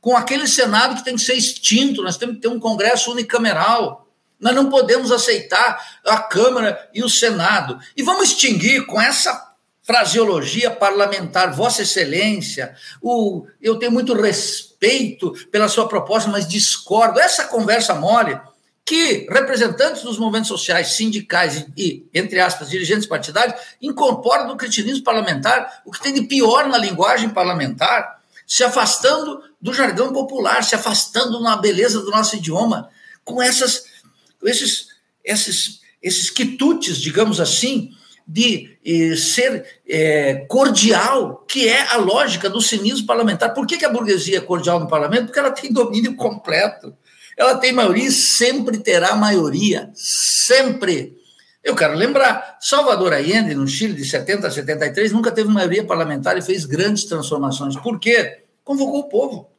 com 0.01 0.15
aquele 0.15 0.47
Senado 0.47 0.95
que 0.95 1.03
tem 1.03 1.15
que 1.15 1.21
ser 1.21 1.35
extinto, 1.35 2.01
nós 2.01 2.17
temos 2.17 2.35
que 2.35 2.41
ter 2.41 2.47
um 2.47 2.59
Congresso 2.59 3.11
unicameral. 3.11 4.07
Nós 4.39 4.55
não 4.55 4.69
podemos 4.69 5.11
aceitar 5.11 5.99
a 6.05 6.17
Câmara 6.17 6.89
e 6.93 7.03
o 7.03 7.09
Senado. 7.09 7.77
E 7.95 8.01
vamos 8.01 8.29
extinguir 8.29 8.85
com 8.85 8.99
essa 8.99 9.48
fraseologia 9.89 10.69
parlamentar, 10.69 11.51
Vossa 11.51 11.81
Excelência, 11.81 12.75
o, 13.01 13.47
eu 13.59 13.79
tenho 13.79 13.91
muito 13.91 14.13
respeito 14.13 15.31
pela 15.51 15.67
sua 15.67 15.87
proposta, 15.87 16.29
mas 16.29 16.47
discordo. 16.47 17.19
Essa 17.19 17.45
conversa 17.45 17.95
mole 17.95 18.39
que 18.85 19.25
representantes 19.31 20.03
dos 20.03 20.19
movimentos 20.19 20.47
sociais, 20.47 20.93
sindicais 20.93 21.65
e, 21.75 22.07
entre 22.13 22.39
aspas, 22.39 22.69
dirigentes 22.69 23.07
partidários 23.07 23.59
incorporam 23.81 24.45
do 24.45 24.55
cretinismo 24.55 25.03
parlamentar 25.03 25.81
o 25.83 25.91
que 25.91 26.03
tem 26.03 26.13
de 26.13 26.21
pior 26.21 26.67
na 26.67 26.77
linguagem 26.77 27.29
parlamentar, 27.29 28.21
se 28.45 28.63
afastando 28.63 29.41
do 29.59 29.73
jargão 29.73 30.13
popular, 30.13 30.63
se 30.63 30.75
afastando 30.75 31.39
na 31.39 31.57
beleza 31.57 31.99
do 32.01 32.11
nosso 32.11 32.35
idioma, 32.35 32.91
com 33.25 33.41
essas, 33.41 33.85
esses, 34.43 34.89
esses, 35.25 35.79
esses 35.99 36.29
quitutes, 36.29 36.99
digamos 36.99 37.39
assim, 37.39 37.91
de 38.31 38.77
eh, 38.85 39.15
ser 39.15 39.81
eh, 39.87 40.45
cordial, 40.47 41.43
que 41.47 41.67
é 41.67 41.81
a 41.87 41.97
lógica 41.97 42.47
do 42.47 42.61
cinismo 42.61 43.07
parlamentar. 43.07 43.55
Por 43.55 43.65
que, 43.65 43.75
que 43.75 43.85
a 43.85 43.89
burguesia 43.89 44.37
é 44.37 44.41
cordial 44.41 44.79
no 44.79 44.87
parlamento? 44.87 45.25
Porque 45.25 45.39
ela 45.39 45.49
tem 45.49 45.73
domínio 45.73 46.15
completo. 46.15 46.95
Ela 47.35 47.57
tem 47.57 47.73
maioria 47.73 48.05
e 48.05 48.11
sempre 48.11 48.77
terá 48.77 49.15
maioria. 49.15 49.89
Sempre. 49.95 51.17
Eu 51.63 51.75
quero 51.75 51.95
lembrar, 51.95 52.59
Salvador 52.61 53.13
Allende, 53.13 53.55
no 53.55 53.67
Chile, 53.67 53.95
de 53.95 54.05
70 54.05 54.47
a 54.47 54.51
73, 54.51 55.11
nunca 55.11 55.31
teve 55.31 55.49
maioria 55.49 55.83
parlamentar 55.83 56.37
e 56.37 56.41
fez 56.43 56.65
grandes 56.65 57.05
transformações. 57.05 57.75
Por 57.77 57.99
quê? 57.99 58.43
Convocou 58.63 58.99
o 58.99 59.09
povo. 59.09 59.49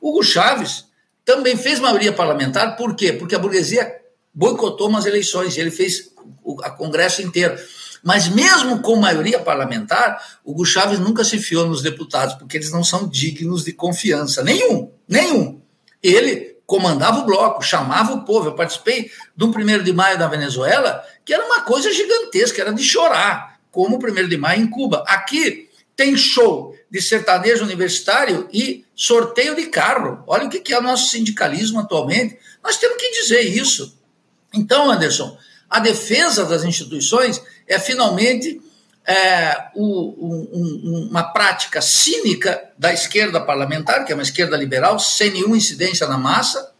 Hugo 0.00 0.22
Chávez 0.22 0.86
também 1.26 1.58
fez 1.58 1.78
maioria 1.78 2.12
parlamentar, 2.12 2.74
por 2.76 2.96
quê? 2.96 3.12
Porque 3.12 3.34
a 3.34 3.38
burguesia 3.38 4.00
boicotou 4.32 4.88
umas 4.88 5.04
eleições, 5.04 5.58
ele 5.58 5.70
fez 5.70 6.10
o 6.42 6.56
Congresso 6.76 7.20
inteiro. 7.20 7.58
Mas 8.04 8.28
mesmo 8.28 8.82
com 8.82 8.96
maioria 8.96 9.38
parlamentar, 9.38 10.22
Hugo 10.44 10.64
Chávez 10.66 10.98
nunca 10.98 11.24
se 11.24 11.38
fiou 11.38 11.66
nos 11.66 11.80
deputados, 11.80 12.34
porque 12.34 12.58
eles 12.58 12.70
não 12.70 12.84
são 12.84 13.08
dignos 13.08 13.64
de 13.64 13.72
confiança. 13.72 14.42
Nenhum, 14.42 14.92
nenhum. 15.08 15.60
Ele 16.02 16.58
comandava 16.66 17.20
o 17.20 17.24
bloco, 17.24 17.62
chamava 17.62 18.12
o 18.12 18.24
povo. 18.24 18.48
Eu 18.48 18.54
participei 18.54 19.10
do 19.34 19.46
1 19.46 19.82
de 19.82 19.92
maio 19.94 20.18
da 20.18 20.28
Venezuela, 20.28 21.02
que 21.24 21.32
era 21.32 21.46
uma 21.46 21.62
coisa 21.62 21.90
gigantesca, 21.90 22.60
era 22.60 22.74
de 22.74 22.82
chorar, 22.82 23.58
como 23.70 23.96
o 23.96 23.98
1 23.98 24.28
de 24.28 24.36
maio 24.36 24.62
em 24.62 24.68
Cuba. 24.68 25.02
Aqui 25.08 25.70
tem 25.96 26.14
show 26.14 26.76
de 26.90 27.00
sertanejo 27.00 27.64
universitário 27.64 28.48
e 28.52 28.84
sorteio 28.94 29.56
de 29.56 29.66
carro. 29.66 30.22
Olha 30.26 30.46
o 30.46 30.50
que 30.50 30.74
é 30.74 30.78
o 30.78 30.82
nosso 30.82 31.10
sindicalismo 31.10 31.80
atualmente. 31.80 32.38
Nós 32.62 32.76
temos 32.76 32.98
que 32.98 33.22
dizer 33.22 33.40
isso. 33.40 33.98
Então, 34.52 34.90
Anderson, 34.90 35.36
a 35.74 35.80
defesa 35.80 36.44
das 36.44 36.62
instituições 36.62 37.42
é 37.66 37.80
finalmente 37.80 38.62
é, 39.04 39.70
o, 39.74 40.14
um, 40.24 41.08
uma 41.10 41.24
prática 41.24 41.82
cínica 41.82 42.62
da 42.78 42.92
esquerda 42.92 43.40
parlamentar, 43.40 44.04
que 44.04 44.12
é 44.12 44.14
uma 44.14 44.22
esquerda 44.22 44.56
liberal, 44.56 45.00
sem 45.00 45.32
nenhuma 45.32 45.56
incidência 45.56 46.06
na 46.06 46.16
massa, 46.16 46.70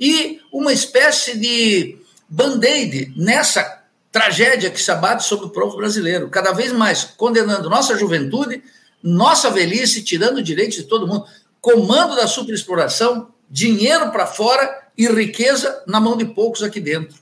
e 0.00 0.40
uma 0.50 0.72
espécie 0.72 1.36
de 1.36 1.98
band-aid 2.30 3.12
nessa 3.14 3.82
tragédia 4.10 4.70
que 4.70 4.80
se 4.80 4.90
abate 4.90 5.24
sobre 5.24 5.44
o 5.44 5.50
povo 5.50 5.76
brasileiro, 5.76 6.30
cada 6.30 6.52
vez 6.52 6.72
mais 6.72 7.04
condenando 7.04 7.68
nossa 7.68 7.94
juventude, 7.98 8.62
nossa 9.02 9.50
velhice, 9.50 10.02
tirando 10.02 10.42
direitos 10.42 10.78
de 10.78 10.84
todo 10.84 11.06
mundo, 11.06 11.26
comando 11.60 12.16
da 12.16 12.26
superexploração, 12.26 13.28
dinheiro 13.50 14.10
para 14.10 14.26
fora 14.26 14.88
e 14.96 15.06
riqueza 15.06 15.82
na 15.86 16.00
mão 16.00 16.16
de 16.16 16.24
poucos 16.24 16.62
aqui 16.62 16.80
dentro. 16.80 17.20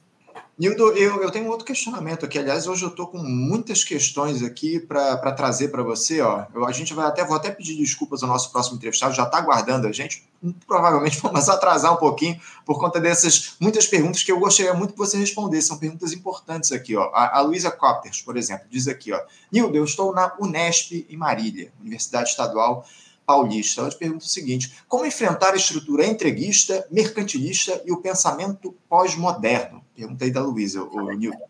Nildo, 0.59 0.91
eu, 0.95 1.23
eu 1.23 1.31
tenho 1.31 1.49
outro 1.49 1.65
questionamento 1.65 2.27
aqui. 2.27 2.37
Aliás, 2.37 2.67
hoje 2.67 2.83
eu 2.83 2.89
estou 2.89 3.07
com 3.07 3.19
muitas 3.19 3.85
questões 3.85 4.43
aqui 4.43 4.81
para 4.81 5.31
trazer 5.31 5.69
para 5.69 5.85
você. 5.85 6.21
Ó. 6.21 6.47
Eu, 6.53 6.67
a 6.67 6.73
gente 6.73 6.93
vai 6.93 7.07
até, 7.07 7.25
vou 7.25 7.37
até 7.37 7.49
pedir 7.49 7.77
desculpas 7.77 8.25
ao 8.25 8.29
nosso 8.29 8.51
próximo 8.51 8.77
entrevistado, 8.77 9.15
já 9.15 9.23
está 9.23 9.39
aguardando 9.39 9.87
a 9.87 9.93
gente. 9.93 10.29
Provavelmente 10.67 11.21
vamos 11.21 11.47
atrasar 11.49 11.93
um 11.95 11.97
pouquinho 11.97 12.41
por 12.67 12.81
conta 12.81 13.01
dessas 13.01 13.55
muitas 13.61 13.87
perguntas 13.87 14.25
que 14.25 14.33
eu 14.33 14.41
gostaria 14.41 14.75
muito 14.75 14.95
que 14.95 14.99
você 14.99 15.17
respondesse. 15.17 15.69
São 15.69 15.79
perguntas 15.79 16.13
importantes 16.13 16.73
aqui. 16.73 16.97
Ó. 16.97 17.09
A, 17.15 17.39
a 17.39 17.41
Luísa 17.41 17.71
Copters, 17.71 18.21
por 18.21 18.37
exemplo, 18.37 18.67
diz 18.69 18.89
aqui: 18.89 19.13
ó, 19.13 19.21
Nildo, 19.53 19.77
eu 19.77 19.85
estou 19.85 20.13
na 20.13 20.35
Unesp 20.41 21.07
em 21.09 21.17
Marília, 21.17 21.73
Universidade 21.81 22.31
Estadual 22.31 22.85
Paulista. 23.29 23.83
Ela 23.83 23.91
te 23.91 23.99
pergunta 23.99 24.25
o 24.25 24.29
seguinte: 24.29 24.73
como 24.89 25.05
enfrentar 25.05 25.53
a 25.53 25.57
estrutura 25.57 26.07
entreguista, 26.07 26.87
mercantilista 26.91 27.83
e 27.85 27.93
o 27.93 27.99
pensamento 27.99 28.75
pós-moderno? 28.89 29.85
Pergunta 29.95 30.25
aí 30.25 30.31
da 30.31 30.41
Luísa, 30.41 30.83
o 30.83 31.13
Nilton. 31.13 31.47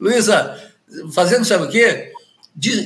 Luísa, 0.00 0.60
fazendo 1.14 1.44
sabe 1.44 1.64
o 1.64 1.70
quê? 1.70 2.12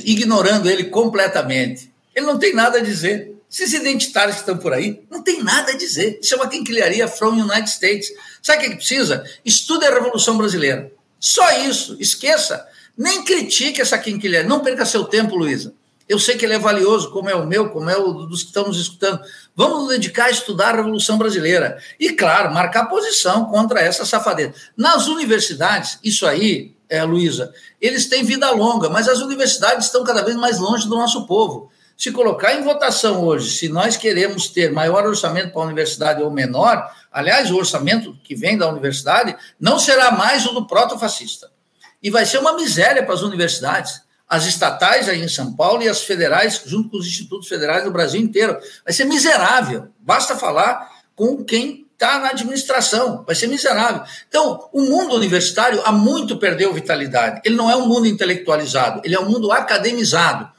ignorando 0.05 0.69
ele 0.69 0.83
completamente. 0.83 1.91
Ele 2.13 2.27
não 2.27 2.37
tem 2.37 2.53
nada 2.53 2.77
a 2.77 2.81
dizer. 2.81 3.33
Esses 3.49 3.73
identitários 3.73 4.35
que 4.35 4.41
estão 4.41 4.57
por 4.57 4.73
aí, 4.73 5.03
não 5.09 5.23
tem 5.23 5.41
nada 5.41 5.71
a 5.71 5.77
dizer. 5.77 6.19
Isso 6.21 6.35
é 6.35 6.37
uma 6.37 6.47
quinquilharia 6.47 7.07
from 7.07 7.29
United 7.29 7.69
States. 7.69 8.11
Sabe 8.41 8.59
o 8.59 8.61
que, 8.61 8.69
que 8.71 8.75
precisa? 8.77 9.23
Estude 9.43 9.85
a 9.85 9.93
Revolução 9.93 10.37
Brasileira. 10.37 10.91
Só 11.19 11.51
isso. 11.67 11.97
Esqueça. 11.99 12.67
Nem 12.95 13.23
critique 13.23 13.81
essa 13.81 13.97
quinquilharia. 13.97 14.47
Não 14.47 14.59
perca 14.59 14.85
seu 14.85 15.03
tempo, 15.05 15.35
Luísa. 15.35 15.73
Eu 16.07 16.19
sei 16.19 16.37
que 16.37 16.45
ele 16.45 16.53
é 16.53 16.59
valioso, 16.59 17.11
como 17.11 17.29
é 17.29 17.35
o 17.35 17.45
meu, 17.45 17.69
como 17.69 17.89
é 17.89 17.97
o 17.97 18.11
dos 18.13 18.41
que 18.41 18.49
estamos 18.49 18.79
escutando. 18.79 19.21
Vamos 19.55 19.79
nos 19.79 19.89
dedicar 19.89 20.25
a 20.25 20.31
estudar 20.31 20.73
a 20.73 20.77
Revolução 20.77 21.17
Brasileira. 21.17 21.77
E, 21.99 22.11
claro, 22.11 22.53
marcar 22.53 22.85
posição 22.85 23.45
contra 23.45 23.79
essa 23.79 24.05
safadeza. 24.05 24.53
Nas 24.75 25.07
universidades, 25.07 25.97
isso 26.03 26.25
aí, 26.25 26.75
é, 26.89 27.03
Luísa, 27.03 27.53
eles 27.79 28.07
têm 28.07 28.23
vida 28.23 28.51
longa, 28.51 28.89
mas 28.89 29.07
as 29.07 29.19
universidades 29.19 29.85
estão 29.85 30.03
cada 30.03 30.21
vez 30.21 30.35
mais 30.35 30.59
longe 30.59 30.87
do 30.87 30.95
nosso 30.95 31.25
povo. 31.25 31.71
Se 31.97 32.11
colocar 32.11 32.53
em 32.53 32.63
votação 32.63 33.23
hoje, 33.23 33.51
se 33.51 33.69
nós 33.69 33.95
queremos 33.95 34.47
ter 34.47 34.71
maior 34.71 35.05
orçamento 35.05 35.53
para 35.53 35.61
a 35.61 35.65
universidade 35.65 36.21
ou 36.21 36.29
menor, 36.29 36.85
aliás, 37.11 37.49
o 37.49 37.55
orçamento 37.55 38.17
que 38.23 38.35
vem 38.35 38.57
da 38.57 38.67
universidade 38.67 39.35
não 39.59 39.79
será 39.79 40.11
mais 40.11 40.45
o 40.45 40.53
do 40.53 40.67
proto-fascista. 40.67 41.49
E 42.01 42.09
vai 42.09 42.25
ser 42.25 42.39
uma 42.39 42.53
miséria 42.53 43.03
para 43.03 43.13
as 43.13 43.21
universidades 43.21 44.01
as 44.33 44.47
estatais 44.47 45.07
aí 45.07 45.21
em 45.21 45.27
São 45.27 45.53
Paulo 45.53 45.83
e 45.83 45.87
as 45.87 46.01
federais, 46.01 46.63
junto 46.65 46.89
com 46.89 46.97
os 46.97 47.05
institutos 47.05 47.47
federais 47.47 47.83
do 47.83 47.91
Brasil 47.91 48.19
inteiro. 48.19 48.57
Vai 48.83 48.91
ser 48.91 49.05
miserável. 49.05 49.89
Basta 49.99 50.35
falar 50.35 50.91
com 51.15 51.43
quem 51.43 51.85
está 51.93 52.17
na 52.17 52.29
administração. 52.29 53.23
Vai 53.27 53.35
ser 53.35 53.45
miserável. 53.45 54.01
Então, 54.27 54.67
o 54.73 54.81
mundo 54.81 55.15
universitário 55.15 55.81
há 55.85 55.91
muito 55.91 56.37
perdeu 56.37 56.73
vitalidade. 56.73 57.41
Ele 57.45 57.55
não 57.55 57.69
é 57.69 57.75
um 57.75 57.87
mundo 57.87 58.07
intelectualizado, 58.07 59.01
ele 59.03 59.13
é 59.13 59.19
um 59.19 59.29
mundo 59.29 59.51
academizado 59.51 60.49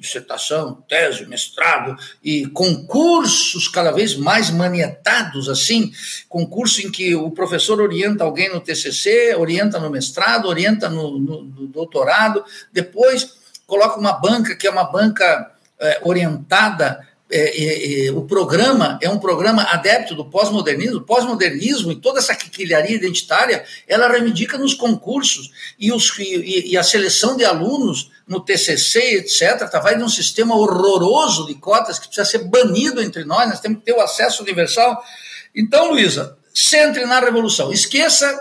dissertação, 0.00 0.82
tese, 0.88 1.26
mestrado 1.26 1.94
e 2.24 2.46
concursos 2.46 3.68
cada 3.68 3.92
vez 3.92 4.16
mais 4.16 4.50
manietados 4.50 5.48
assim, 5.48 5.92
concurso 6.26 6.80
em 6.80 6.90
que 6.90 7.14
o 7.14 7.30
professor 7.30 7.80
orienta 7.80 8.24
alguém 8.24 8.48
no 8.48 8.60
TCC, 8.60 9.34
orienta 9.36 9.78
no 9.78 9.90
mestrado, 9.90 10.48
orienta 10.48 10.88
no, 10.88 11.18
no, 11.18 11.42
no 11.44 11.66
doutorado, 11.66 12.42
depois 12.72 13.34
coloca 13.66 14.00
uma 14.00 14.12
banca 14.12 14.56
que 14.56 14.66
é 14.66 14.70
uma 14.70 14.90
banca 14.90 15.52
é, 15.78 16.00
orientada 16.02 17.06
é, 17.30 18.06
é, 18.06 18.12
o 18.12 18.22
programa 18.22 18.98
é 19.00 19.08
um 19.08 19.18
programa 19.18 19.62
adepto 19.62 20.14
do 20.14 20.24
pós-modernismo. 20.24 21.00
Pós-modernismo 21.02 21.92
e 21.92 21.96
toda 21.96 22.18
essa 22.18 22.34
quiquilharia 22.34 22.96
identitária, 22.96 23.64
ela 23.86 24.08
reivindica 24.08 24.58
nos 24.58 24.74
concursos 24.74 25.50
e, 25.78 25.92
os, 25.92 26.18
e, 26.18 26.72
e, 26.72 26.76
a 26.76 26.82
seleção 26.82 27.36
de 27.36 27.44
alunos 27.44 28.10
no 28.26 28.40
TCC, 28.40 29.16
etc., 29.18 29.68
tá, 29.70 29.78
vai 29.78 29.96
num 29.96 30.08
sistema 30.08 30.56
horroroso 30.56 31.46
de 31.46 31.54
cotas 31.54 31.98
que 31.98 32.06
precisa 32.06 32.28
ser 32.28 32.44
banido 32.44 33.00
entre 33.00 33.24
nós, 33.24 33.48
nós 33.48 33.60
temos 33.60 33.78
que 33.78 33.84
ter 33.84 33.92
o 33.92 34.00
acesso 34.00 34.42
universal. 34.42 35.02
Então, 35.54 35.92
Luísa, 35.92 36.36
centre 36.52 37.04
na 37.06 37.20
revolução. 37.20 37.72
Esqueça 37.72 38.38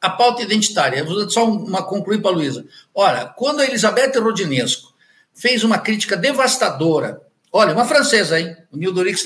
a 0.00 0.10
pauta 0.10 0.42
identitária. 0.42 1.04
Vou 1.04 1.28
só 1.28 1.44
uma 1.44 1.82
concluir 1.82 2.22
para 2.22 2.30
a 2.30 2.34
Luísa. 2.34 2.64
Olha, 2.94 3.26
quando 3.26 3.60
a 3.60 3.66
Elizabeth 3.66 4.18
Rodinesco 4.20 4.94
fez 5.34 5.64
uma 5.64 5.78
crítica 5.78 6.16
devastadora 6.16 7.25
Olha, 7.56 7.72
uma 7.72 7.86
francesa, 7.86 8.38
hein? 8.38 8.54
O 8.70 8.76
Neil 8.76 8.92
Dorix. 8.92 9.24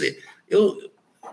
Eu, 0.48 0.78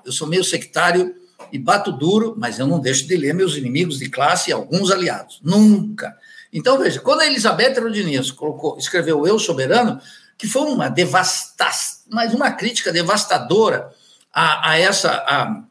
eu 0.03 0.11
sou 0.11 0.27
meio 0.27 0.43
sectário 0.43 1.15
e 1.51 1.59
bato 1.59 1.91
duro, 1.91 2.33
mas 2.35 2.57
eu 2.57 2.65
não 2.65 2.79
deixo 2.79 3.07
de 3.07 3.15
ler 3.15 3.35
meus 3.35 3.55
inimigos 3.55 3.99
de 3.99 4.09
classe 4.09 4.49
e 4.49 4.53
alguns 4.53 4.89
aliados. 4.89 5.39
Nunca. 5.43 6.17
Então, 6.51 6.79
veja, 6.79 6.99
quando 6.99 7.21
a 7.21 7.27
Elizabeth 7.27 7.79
Rodinez 7.79 8.31
colocou, 8.31 8.79
escreveu 8.79 9.27
Eu 9.27 9.37
Soberano, 9.37 10.01
que 10.39 10.47
foi 10.47 10.63
uma 10.63 10.89
devastação, 10.89 12.01
mas 12.09 12.33
uma 12.33 12.49
crítica 12.49 12.91
devastadora 12.91 13.91
a, 14.33 14.71
a 14.71 14.79
essa 14.79 15.11
a, 15.11 15.63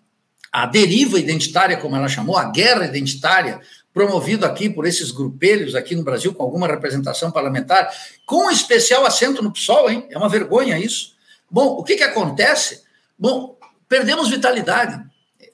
a 0.53 0.67
deriva 0.67 1.19
identitária, 1.19 1.77
como 1.77 1.97
ela 1.97 2.09
chamou, 2.09 2.37
a 2.37 2.53
guerra 2.53 2.85
identitária 2.85 3.61
promovido 3.93 4.47
aqui 4.47 4.71
por 4.71 4.87
esses 4.87 5.11
grupelhos 5.11 5.75
aqui 5.75 5.97
no 5.97 6.05
Brasil, 6.05 6.33
com 6.33 6.45
alguma 6.45 6.69
representação 6.69 7.33
parlamentar, 7.33 7.91
com 8.25 8.49
especial 8.49 9.05
assento 9.05 9.43
no 9.43 9.53
PSOL, 9.53 9.91
hein? 9.91 10.07
É 10.09 10.17
uma 10.17 10.29
vergonha 10.29 10.79
isso. 10.79 11.16
Bom, 11.51 11.77
o 11.79 11.85
que, 11.85 11.97
que 11.97 12.03
acontece? 12.03 12.83
Bom, 13.19 13.59
perdemos 13.89 14.29
vitalidade. 14.29 15.05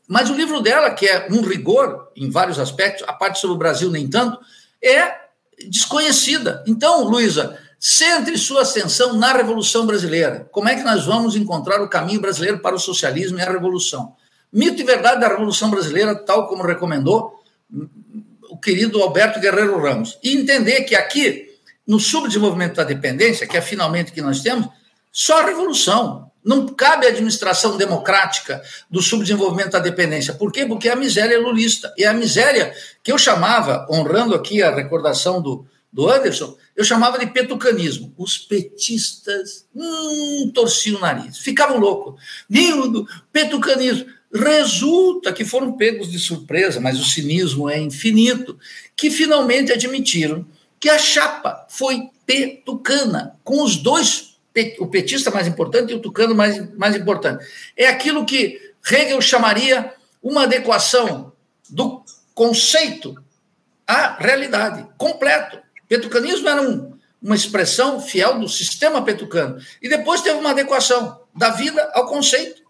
Mas 0.09 0.31
o 0.31 0.35
livro 0.35 0.61
dela, 0.61 0.91
que 0.91 1.07
é 1.07 1.29
um 1.31 1.43
rigor 1.43 2.11
em 2.17 2.31
vários 2.31 2.59
aspectos, 2.59 3.05
a 3.09 3.13
parte 3.13 3.39
sobre 3.39 3.57
o 3.57 3.59
Brasil 3.59 3.91
nem 3.91 4.09
tanto, 4.09 4.39
é 4.83 5.23
desconhecida. 5.69 6.63
Então, 6.67 7.05
Luísa, 7.05 7.59
centre 7.79 8.37
sua 8.37 8.63
atenção 8.63 9.15
na 9.15 9.33
Revolução 9.33 9.87
Brasileira. 9.87 10.49
Como 10.51 10.69
é 10.69 10.75
que 10.75 10.83
nós 10.83 11.07
vamos 11.07 11.35
encontrar 11.37 11.81
o 11.81 11.89
caminho 11.89 12.21
brasileiro 12.21 12.59
para 12.59 12.77
o 12.77 12.79
socialismo 12.79 13.39
e 13.39 13.43
a 13.43 13.51
revolução? 13.51 14.15
Mito 14.53 14.83
e 14.83 14.85
verdade 14.85 15.21
da 15.21 15.29
Revolução 15.29 15.71
Brasileira, 15.71 16.15
tal 16.15 16.47
como 16.47 16.63
recomendou 16.63 17.43
o 18.51 18.59
querido 18.59 19.03
Alberto 19.03 19.41
Guerreiro 19.41 19.81
Ramos. 19.81 20.19
E 20.23 20.37
entender 20.37 20.83
que 20.83 20.95
aqui, 20.95 21.57
no 21.87 21.99
subdesenvolvimento 21.99 22.77
da 22.77 22.85
dependência, 22.85 23.47
que 23.47 23.57
é 23.57 23.63
finalmente 23.63 24.13
que 24.13 24.21
nós 24.21 24.41
temos, 24.41 24.69
só 25.13 25.41
a 25.41 25.47
revolução. 25.47 26.31
Não 26.45 26.67
cabe 26.67 27.07
a 27.07 27.11
administração 27.11 27.77
democrática 27.77 28.61
do 28.91 29.01
subdesenvolvimento 29.01 29.71
da 29.71 29.79
dependência. 29.79 30.35
Por 30.35 30.51
quê? 30.51 30.67
Porque 30.67 30.89
a 30.89 30.97
miséria 30.97 31.37
é 31.37 31.39
lulista. 31.39 31.95
E 31.97 32.05
a 32.05 32.13
miséria 32.13 32.75
que 33.03 33.13
eu 33.13 33.19
chamava, 33.19 33.87
honrando 33.89 34.35
aqui 34.35 34.61
a 34.61 34.75
recordação 34.75 35.41
do, 35.41 35.65
do 35.93 36.11
Anderson, 36.11 36.57
eu 36.75 36.83
chamava 36.83 37.19
de 37.19 37.27
petucanismo. 37.27 38.13
Os 38.19 38.39
petistas 38.39 39.67
hum, 39.73 40.51
torciam 40.53 40.99
o 40.99 41.01
nariz, 41.01 41.39
ficavam 41.39 41.79
loucos. 41.79 42.21
Nildo, 42.49 43.07
petucanismo. 43.33 44.07
Resulta 44.35 45.33
que 45.33 45.45
foram 45.45 45.77
pegos 45.77 46.11
de 46.11 46.19
surpresa, 46.19 46.81
mas 46.81 46.99
o 46.99 47.05
cinismo 47.05 47.69
é 47.69 47.79
infinito, 47.79 48.59
que 48.97 49.11
finalmente 49.11 49.71
admitiram 49.71 50.47
que 50.81 50.89
a 50.89 50.99
chapa 50.99 51.67
foi 51.69 52.09
petucana, 52.27 53.37
com 53.45 53.63
os 53.63 53.77
dois 53.77 54.32
o 54.79 54.87
petista 54.87 55.31
mais 55.31 55.47
importante 55.47 55.93
e 55.93 55.97
o 55.97 56.01
tucano 56.01 56.35
mais, 56.35 56.75
mais 56.77 56.95
importante. 56.95 57.45
É 57.77 57.87
aquilo 57.87 58.27
que 58.27 58.61
Hegel 58.91 59.21
chamaria 59.21 59.93
uma 60.23 60.45
adequação 60.45 61.33
do 61.69 62.03
conceito 62.35 63.17
à 63.87 64.17
realidade, 64.19 64.87
completo. 64.97 65.59
Petucanismo 65.89 66.49
era 66.49 66.63
um, 66.63 66.93
uma 67.21 67.35
expressão 67.35 68.01
fiel 68.01 68.39
do 68.39 68.49
sistema 68.49 69.03
petucano. 69.03 69.59
E 69.81 69.89
depois 69.89 70.21
teve 70.21 70.39
uma 70.39 70.51
adequação 70.51 71.21
da 71.35 71.51
vida 71.51 71.91
ao 71.95 72.07
conceito, 72.07 72.63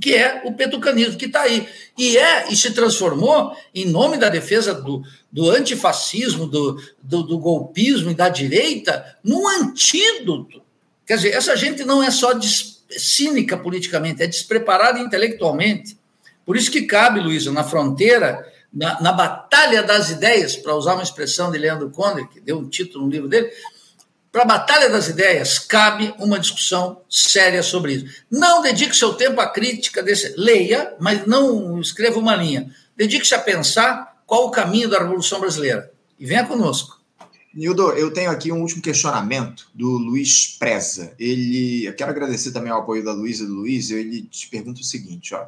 que 0.00 0.14
é 0.14 0.42
o 0.44 0.52
petucanismo, 0.54 1.16
que 1.16 1.26
está 1.26 1.42
aí. 1.42 1.68
E 1.98 2.16
é 2.16 2.50
e 2.50 2.56
se 2.56 2.72
transformou, 2.72 3.54
em 3.74 3.86
nome 3.86 4.16
da 4.16 4.28
defesa 4.28 4.74
do, 4.74 5.02
do 5.30 5.50
antifascismo, 5.50 6.46
do, 6.46 6.80
do, 7.02 7.22
do 7.22 7.38
golpismo 7.38 8.10
e 8.10 8.14
da 8.14 8.28
direita, 8.28 9.16
num 9.22 9.46
antídoto 9.48 10.62
Quer 11.10 11.16
dizer, 11.16 11.34
essa 11.34 11.56
gente 11.56 11.84
não 11.84 12.00
é 12.00 12.08
só 12.08 12.30
cínica 12.88 13.56
politicamente, 13.56 14.22
é 14.22 14.28
despreparada 14.28 15.00
intelectualmente. 15.00 15.98
Por 16.46 16.56
isso 16.56 16.70
que 16.70 16.82
cabe, 16.82 17.18
Luísa, 17.18 17.50
na 17.50 17.64
fronteira, 17.64 18.46
na, 18.72 19.00
na 19.00 19.10
batalha 19.10 19.82
das 19.82 20.10
ideias, 20.10 20.54
para 20.54 20.72
usar 20.76 20.94
uma 20.94 21.02
expressão 21.02 21.50
de 21.50 21.58
Leandro 21.58 21.90
Conde, 21.90 22.28
que 22.28 22.38
deu 22.38 22.58
um 22.58 22.68
título 22.68 23.06
no 23.06 23.10
livro 23.10 23.26
dele, 23.26 23.50
para 24.30 24.42
a 24.42 24.44
batalha 24.44 24.88
das 24.88 25.08
ideias, 25.08 25.58
cabe 25.58 26.14
uma 26.16 26.38
discussão 26.38 27.00
séria 27.10 27.64
sobre 27.64 27.94
isso. 27.94 28.22
Não 28.30 28.62
dedique 28.62 28.94
seu 28.94 29.12
tempo 29.14 29.40
à 29.40 29.48
crítica 29.48 30.04
desse. 30.04 30.32
Leia, 30.36 30.94
mas 31.00 31.26
não 31.26 31.80
escreva 31.80 32.20
uma 32.20 32.36
linha. 32.36 32.70
Dedique-se 32.96 33.34
a 33.34 33.40
pensar 33.40 34.22
qual 34.24 34.46
o 34.46 34.52
caminho 34.52 34.88
da 34.88 35.00
Revolução 35.00 35.40
Brasileira. 35.40 35.90
E 36.20 36.24
venha 36.24 36.46
conosco. 36.46 36.99
Nildo, 37.52 37.90
eu 37.92 38.12
tenho 38.12 38.30
aqui 38.30 38.52
um 38.52 38.60
último 38.60 38.80
questionamento 38.80 39.68
do 39.74 39.88
Luiz 39.98 40.56
Preza. 40.56 41.12
Ele, 41.18 41.84
eu 41.84 41.94
quero 41.94 42.10
agradecer 42.10 42.52
também 42.52 42.70
ao 42.70 42.80
apoio 42.80 43.04
da 43.04 43.12
Luísa 43.12 43.42
e 43.42 43.46
do 43.46 43.54
Luiz. 43.54 43.90
Ele 43.90 44.22
te 44.22 44.48
pergunta 44.48 44.80
o 44.80 44.84
seguinte: 44.84 45.34
ó, 45.34 45.46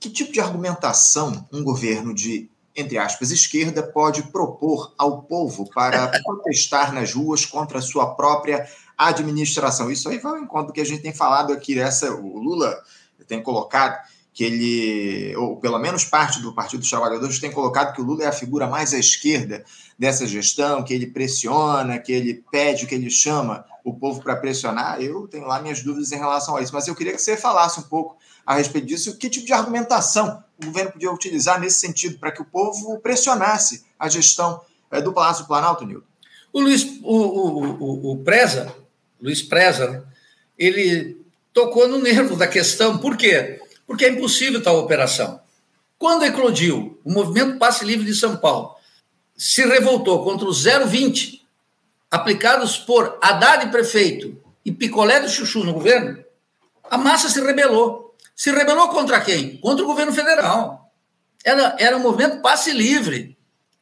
que 0.00 0.10
tipo 0.10 0.32
de 0.32 0.40
argumentação 0.40 1.46
um 1.52 1.62
governo 1.62 2.12
de, 2.12 2.50
entre 2.74 2.98
aspas, 2.98 3.30
esquerda 3.30 3.80
pode 3.80 4.24
propor 4.24 4.92
ao 4.98 5.22
povo 5.22 5.70
para 5.70 6.08
protestar 6.24 6.92
nas 6.92 7.14
ruas 7.14 7.46
contra 7.46 7.78
a 7.78 7.82
sua 7.82 8.14
própria 8.14 8.68
administração? 8.98 9.88
Isso 9.88 10.08
aí 10.08 10.18
vai 10.18 10.32
ao 10.32 10.38
encontro 10.38 10.68
do 10.68 10.72
que 10.72 10.80
a 10.80 10.86
gente 10.86 11.02
tem 11.02 11.14
falado 11.14 11.52
aqui. 11.52 11.78
Essa, 11.78 12.12
o 12.12 12.38
Lula 12.38 12.76
tem 13.28 13.40
colocado 13.40 13.96
que 14.36 14.44
ele, 14.44 15.34
ou 15.36 15.56
pelo 15.56 15.78
menos 15.78 16.04
parte 16.04 16.42
do 16.42 16.52
Partido 16.52 16.80
dos 16.80 16.90
Trabalhadores, 16.90 17.38
tem 17.38 17.50
colocado 17.50 17.94
que 17.94 18.02
o 18.02 18.04
Lula 18.04 18.24
é 18.24 18.26
a 18.26 18.32
figura 18.32 18.66
mais 18.66 18.92
à 18.92 18.98
esquerda 18.98 19.64
dessa 19.98 20.26
gestão, 20.26 20.84
que 20.84 20.92
ele 20.92 21.06
pressiona, 21.06 21.98
que 21.98 22.12
ele 22.12 22.44
pede, 22.52 22.86
que 22.86 22.94
ele 22.94 23.08
chama 23.08 23.64
o 23.82 23.94
povo 23.94 24.20
para 24.22 24.36
pressionar. 24.36 25.00
Eu 25.00 25.26
tenho 25.26 25.46
lá 25.46 25.58
minhas 25.62 25.82
dúvidas 25.82 26.12
em 26.12 26.18
relação 26.18 26.54
a 26.54 26.60
isso, 26.60 26.74
mas 26.74 26.86
eu 26.86 26.94
queria 26.94 27.14
que 27.14 27.18
você 27.18 27.34
falasse 27.34 27.80
um 27.80 27.84
pouco 27.84 28.18
a 28.44 28.56
respeito 28.56 28.86
disso, 28.86 29.16
que 29.16 29.30
tipo 29.30 29.46
de 29.46 29.54
argumentação 29.54 30.44
o 30.62 30.66
governo 30.66 30.92
podia 30.92 31.10
utilizar 31.10 31.58
nesse 31.58 31.78
sentido, 31.78 32.18
para 32.18 32.30
que 32.30 32.42
o 32.42 32.44
povo 32.44 32.98
pressionasse 32.98 33.86
a 33.98 34.06
gestão 34.06 34.60
é, 34.90 35.00
do 35.00 35.14
Palácio 35.14 35.44
do 35.44 35.48
Planalto, 35.48 35.86
Nildo. 35.86 36.04
O 36.52 36.60
Luiz, 36.60 36.84
o, 37.02 37.16
o, 37.16 38.10
o, 38.10 38.12
o 38.12 38.18
Preza, 38.18 38.70
Luiz 39.18 39.40
Preza, 39.40 39.90
né, 39.90 40.02
ele 40.58 41.24
tocou 41.54 41.88
no 41.88 41.98
nervo 41.98 42.36
da 42.36 42.46
questão, 42.46 42.98
por 42.98 43.16
quê? 43.16 43.62
Porque 43.86 44.04
é 44.04 44.10
impossível 44.10 44.62
tal 44.62 44.78
operação. 44.78 45.40
Quando 45.98 46.24
eclodiu 46.24 46.98
o 47.04 47.10
movimento 47.10 47.58
Passe 47.58 47.84
Livre 47.84 48.04
de 48.04 48.14
São 48.14 48.36
Paulo, 48.36 48.74
se 49.36 49.64
revoltou 49.66 50.24
contra 50.24 50.46
os 50.46 50.64
0,20 50.64 51.40
aplicados 52.10 52.76
por 52.78 53.18
Haddad 53.22 53.70
prefeito 53.70 54.36
e 54.64 54.72
Picolé 54.72 55.20
do 55.20 55.28
Chuchu 55.28 55.64
no 55.64 55.72
governo, 55.72 56.22
a 56.90 56.98
massa 56.98 57.28
se 57.28 57.40
rebelou. 57.40 58.14
Se 58.34 58.50
rebelou 58.50 58.88
contra 58.88 59.20
quem? 59.20 59.56
Contra 59.58 59.84
o 59.84 59.86
governo 59.86 60.12
federal. 60.12 60.92
Era, 61.44 61.76
era 61.78 61.96
um 61.96 62.00
movimento 62.00 62.42
passe 62.42 62.72
livre. 62.72 63.36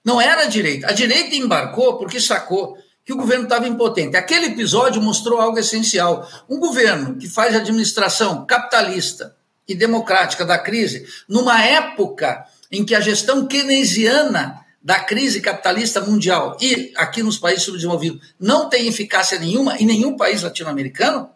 Não 0.05 0.21
era 0.21 0.43
a 0.43 0.47
direita. 0.47 0.89
A 0.89 0.93
direita 0.93 1.35
embarcou 1.35 1.99
porque 1.99 2.21
sacou 2.21 2.77
que 3.05 3.13
o 3.13 3.17
governo 3.17 3.45
estava 3.45 3.67
impotente. 3.67 4.17
Aquele 4.17 4.47
episódio 4.47 5.03
mostrou 5.03 5.41
algo 5.41 5.59
essencial. 5.59 6.29
Um 6.49 6.59
governo 6.59 7.17
que 7.17 7.29
faz 7.29 7.55
administração 7.55 8.47
capitalista, 8.47 9.37
e 9.67 9.75
democrática 9.75 10.45
da 10.45 10.59
crise, 10.59 11.07
numa 11.29 11.63
época 11.63 12.47
em 12.71 12.85
que 12.85 12.95
a 12.95 13.01
gestão 13.01 13.47
keynesiana 13.47 14.65
da 14.83 15.01
crise 15.01 15.41
capitalista 15.41 16.03
mundial 16.03 16.59
e 16.61 16.93
aqui 16.97 17.23
nos 17.23 17.39
países 17.39 17.65
subdesenvolvidos 17.65 18.35
não 18.39 18.69
tem 18.69 18.87
eficácia 18.87 19.39
nenhuma 19.39 19.77
em 19.79 19.87
nenhum 19.87 20.15
país 20.15 20.43
latino-americano, 20.43 21.31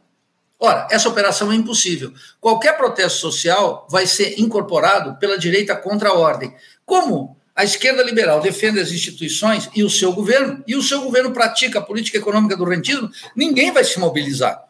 ora, 0.61 0.87
essa 0.91 1.09
operação 1.09 1.51
é 1.51 1.55
impossível. 1.55 2.12
Qualquer 2.39 2.76
protesto 2.76 3.18
social 3.18 3.87
vai 3.91 4.07
ser 4.07 4.39
incorporado 4.39 5.18
pela 5.18 5.39
direita 5.39 5.74
contra 5.74 6.11
a 6.11 6.14
ordem. 6.14 6.55
Como 6.85 7.39
a 7.57 7.64
esquerda 7.64 8.03
liberal 8.03 8.41
defende 8.41 8.79
as 8.79 8.93
instituições 8.93 9.70
e 9.74 9.83
o 9.83 9.89
seu 9.89 10.12
governo, 10.12 10.62
e 10.66 10.76
o 10.76 10.83
seu 10.83 11.01
governo 11.01 11.33
pratica 11.33 11.79
a 11.79 11.83
política 11.83 12.18
econômica 12.18 12.57
do 12.57 12.64
rentismo, 12.64 13.11
ninguém 13.35 13.72
vai 13.72 13.83
se 13.83 13.99
mobilizar. 13.99 14.62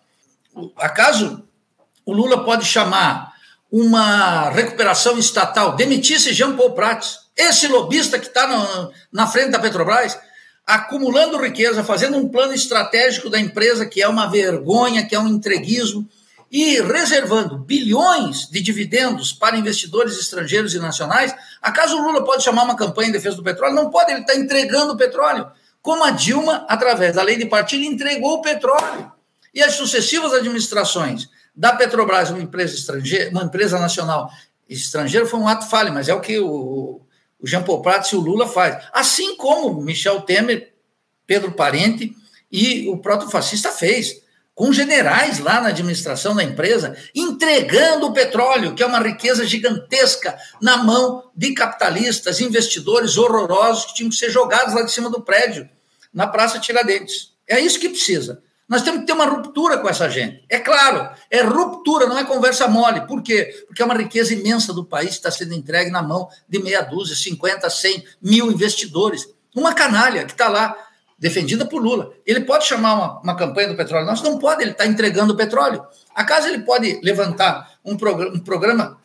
Acaso 0.77 1.43
o 2.07 2.13
Lula 2.13 2.45
pode 2.45 2.65
chamar 2.65 3.28
uma 3.71 4.49
recuperação 4.51 5.19
estatal, 5.19 5.77
demitisse 5.77 6.33
Jean 6.33 6.57
Paul 6.57 6.73
Prats, 6.73 7.19
esse 7.37 7.69
lobista 7.69 8.19
que 8.19 8.27
está 8.27 8.91
na 9.13 9.27
frente 9.27 9.51
da 9.51 9.59
Petrobras, 9.59 10.19
acumulando 10.67 11.39
riqueza, 11.39 11.85
fazendo 11.85 12.17
um 12.17 12.29
plano 12.29 12.53
estratégico 12.53 13.31
da 13.31 13.39
empresa 13.39 13.87
que 13.87 14.03
é 14.03 14.09
uma 14.09 14.27
vergonha, 14.27 15.07
que 15.07 15.15
é 15.15 15.19
um 15.19 15.29
entreguismo, 15.29 16.09
e 16.51 16.81
reservando 16.81 17.59
bilhões 17.59 18.49
de 18.51 18.61
dividendos 18.61 19.33
para 19.33 19.57
investidores 19.57 20.19
estrangeiros 20.19 20.75
e 20.75 20.79
nacionais, 20.79 21.35
acaso 21.61 21.97
o 21.97 22.03
Lula 22.03 22.25
pode 22.25 22.43
chamar 22.43 22.65
uma 22.65 22.77
campanha 22.77 23.11
em 23.11 23.13
defesa 23.13 23.37
do 23.37 23.43
petróleo? 23.43 23.75
Não 23.75 23.91
pode, 23.91 24.11
ele 24.11 24.23
está 24.23 24.35
entregando 24.35 24.95
o 24.95 24.97
petróleo. 24.97 25.47
Como 25.83 26.03
a 26.05 26.11
Dilma, 26.11 26.65
através 26.69 27.15
da 27.15 27.23
lei 27.23 27.37
de 27.37 27.47
partido, 27.47 27.85
entregou 27.85 28.35
o 28.35 28.43
petróleo. 28.43 29.13
E 29.55 29.63
as 29.63 29.75
sucessivas 29.75 30.33
administrações 30.33 31.29
da 31.59 31.73
Petrobras, 31.73 32.31
uma 32.31 32.41
empresa 32.41 32.77
estrangeira, 32.77 33.31
uma 33.31 33.43
empresa 33.43 33.81
nacional 33.81 34.31
estrangeira, 34.69 35.27
foi 35.27 35.41
um 35.41 35.49
ato 35.49 35.69
falho, 35.69 35.93
mas 35.93 36.09
é 36.09 36.15
o 36.15 36.21
que 36.21 36.39
o, 36.39 37.01
o 37.37 37.47
Jean 37.47 37.65
Paul 37.65 37.83
Prats 37.83 38.13
e 38.13 38.17
o 38.17 38.21
Lula 38.21 38.47
faz. 38.47 38.85
Assim 38.93 39.37
como 39.37 39.83
Michel 39.83 40.21
Temer, 40.21 40.73
Pedro 41.27 41.51
Parente 41.51 42.15
e 42.51 42.89
o 42.89 42.99
próprio 42.99 43.29
fascista 43.29 43.73
fez, 43.73 44.23
com 44.55 44.73
generais 44.73 45.41
lá 45.41 45.61
na 45.61 45.71
administração 45.71 46.33
da 46.33 46.45
empresa, 46.45 46.97
entregando 47.13 48.07
o 48.07 48.13
petróleo, 48.13 48.77
que 48.77 48.83
é 48.83 48.87
uma 48.87 49.01
riqueza 49.01 49.45
gigantesca, 49.45 50.39
na 50.63 50.77
mão 50.77 51.29
de 51.35 51.55
capitalistas, 51.55 52.41
investidores 52.41 53.17
horrorosos 53.17 53.87
que 53.87 53.95
tinham 53.95 54.11
que 54.11 54.17
ser 54.17 54.31
jogados 54.31 54.75
lá 54.75 54.83
de 54.83 54.93
cima 54.93 55.11
do 55.11 55.23
prédio, 55.23 55.69
na 56.15 56.29
Praça 56.29 56.61
Tiradentes. 56.61 57.33
É 57.49 57.59
isso 57.59 57.81
que 57.81 57.89
precisa. 57.89 58.43
Nós 58.69 58.83
temos 58.83 59.01
que 59.01 59.07
ter 59.07 59.15
uma 59.15 59.25
ruptura 59.25 59.79
com 59.79 59.89
essa 59.89 60.11
gente. 60.11 60.45
É 60.49 60.59
claro, 60.59 61.09
é 61.31 61.41
ruptura, 61.41 62.07
não 62.07 62.19
é 62.19 62.25
conversa 62.25 62.69
mole. 62.69 63.07
Por 63.07 63.23
quê? 63.23 63.65
Porque 63.67 63.81
é 63.81 63.85
uma 63.85 63.95
riqueza 63.95 64.35
imensa 64.35 64.75
do 64.75 64.85
país 64.85 65.11
que 65.11 65.17
está 65.17 65.31
sendo 65.31 65.55
entregue 65.55 65.91
na 65.91 66.03
mão 66.03 66.29
de 66.47 66.63
meia 66.63 66.83
dúzia, 66.83 67.17
50, 67.17 67.69
100 67.71 68.05
mil 68.21 68.53
investidores. 68.53 69.27
Uma 69.57 69.73
canalha 69.73 70.25
que 70.27 70.33
está 70.33 70.49
lá, 70.49 70.77
defendida 71.19 71.65
por 71.65 71.83
Lula. 71.83 72.13
Ele 72.27 72.43
pode 72.43 72.67
chamar 72.67 72.95
uma, 72.95 73.21
uma 73.21 73.37
campanha 73.37 73.69
do 73.69 73.75
petróleo 73.75 74.05
nosso? 74.05 74.23
Não 74.23 74.39
pode, 74.39 74.63
ele 74.63 74.73
está 74.73 74.87
entregando 74.87 75.33
o 75.33 75.37
petróleo. 75.37 75.85
Acaso 76.15 76.47
ele 76.47 76.61
pode 76.61 77.01
levantar 77.03 77.79
um, 77.83 77.97
programa, 77.97 78.37
um 78.37 78.39
programa 78.39 79.01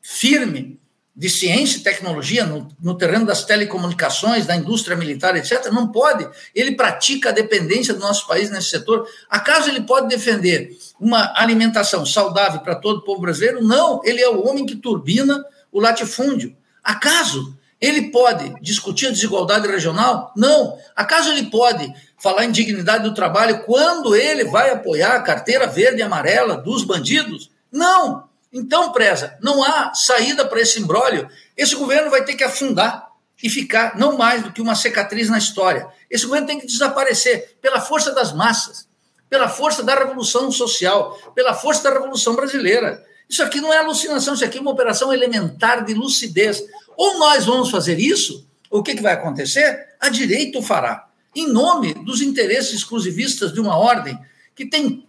firme 0.00 0.77
de 1.18 1.28
ciência 1.28 1.78
e 1.78 1.80
tecnologia 1.80 2.46
no, 2.46 2.68
no, 2.80 2.96
terreno 2.96 3.26
das 3.26 3.44
telecomunicações, 3.44 4.46
da 4.46 4.54
indústria 4.54 4.96
militar, 4.96 5.34
etc. 5.34 5.66
Não 5.72 5.88
pode. 5.88 6.28
Ele 6.54 6.76
pratica 6.76 7.30
a 7.30 7.32
dependência 7.32 7.92
do 7.92 7.98
nosso 7.98 8.24
país 8.28 8.52
nesse 8.52 8.70
setor. 8.70 9.04
Acaso 9.28 9.68
ele 9.68 9.80
pode 9.80 10.06
defender 10.06 10.78
uma 11.00 11.32
alimentação 11.34 12.06
saudável 12.06 12.60
para 12.60 12.76
todo 12.76 12.98
o 12.98 13.02
povo 13.02 13.20
brasileiro? 13.20 13.64
Não. 13.64 14.00
Ele 14.04 14.22
é 14.22 14.28
o 14.28 14.46
homem 14.46 14.64
que 14.64 14.76
turbina 14.76 15.44
o 15.72 15.80
latifúndio. 15.80 16.56
Acaso 16.84 17.52
ele 17.80 18.12
pode 18.12 18.54
discutir 18.62 19.08
a 19.08 19.10
desigualdade 19.10 19.66
regional? 19.66 20.32
Não. 20.36 20.78
Acaso 20.94 21.30
ele 21.30 21.50
pode 21.50 21.92
falar 22.16 22.44
em 22.44 22.52
dignidade 22.52 23.02
do 23.02 23.12
trabalho 23.12 23.64
quando 23.64 24.14
ele 24.14 24.44
vai 24.44 24.70
apoiar 24.70 25.16
a 25.16 25.22
carteira 25.22 25.66
verde 25.66 25.98
e 25.98 26.02
amarela 26.02 26.56
dos 26.56 26.84
bandidos? 26.84 27.50
Não. 27.72 28.27
Então, 28.52 28.92
preza, 28.92 29.36
não 29.42 29.62
há 29.62 29.92
saída 29.94 30.46
para 30.46 30.60
esse 30.60 30.80
imbróglio. 30.80 31.28
Esse 31.56 31.74
governo 31.74 32.10
vai 32.10 32.24
ter 32.24 32.34
que 32.34 32.44
afundar 32.44 33.08
e 33.42 33.48
ficar 33.48 33.98
não 33.98 34.16
mais 34.16 34.42
do 34.42 34.52
que 34.52 34.60
uma 34.60 34.74
cicatriz 34.74 35.28
na 35.28 35.38
história. 35.38 35.86
Esse 36.10 36.24
governo 36.24 36.46
tem 36.46 36.58
que 36.58 36.66
desaparecer 36.66 37.56
pela 37.60 37.80
força 37.80 38.12
das 38.12 38.32
massas, 38.32 38.88
pela 39.28 39.48
força 39.48 39.82
da 39.82 39.94
revolução 39.94 40.50
social, 40.50 41.16
pela 41.34 41.54
força 41.54 41.82
da 41.82 41.92
revolução 41.92 42.34
brasileira. 42.34 43.04
Isso 43.28 43.42
aqui 43.42 43.60
não 43.60 43.72
é 43.72 43.78
alucinação, 43.78 44.34
isso 44.34 44.44
aqui 44.44 44.58
é 44.58 44.60
uma 44.60 44.70
operação 44.70 45.12
elementar 45.12 45.84
de 45.84 45.92
lucidez. 45.92 46.62
Ou 46.96 47.18
nós 47.18 47.44
vamos 47.44 47.70
fazer 47.70 47.98
isso, 47.98 48.48
ou 48.70 48.80
o 48.80 48.82
que, 48.82 48.94
que 48.94 49.02
vai 49.02 49.12
acontecer? 49.12 49.88
A 50.00 50.08
direita 50.08 50.58
o 50.58 50.62
fará, 50.62 51.08
em 51.34 51.46
nome 51.46 51.94
dos 51.94 52.22
interesses 52.22 52.74
exclusivistas 52.74 53.52
de 53.52 53.60
uma 53.60 53.76
ordem 53.76 54.18
que 54.54 54.66
tem 54.66 55.06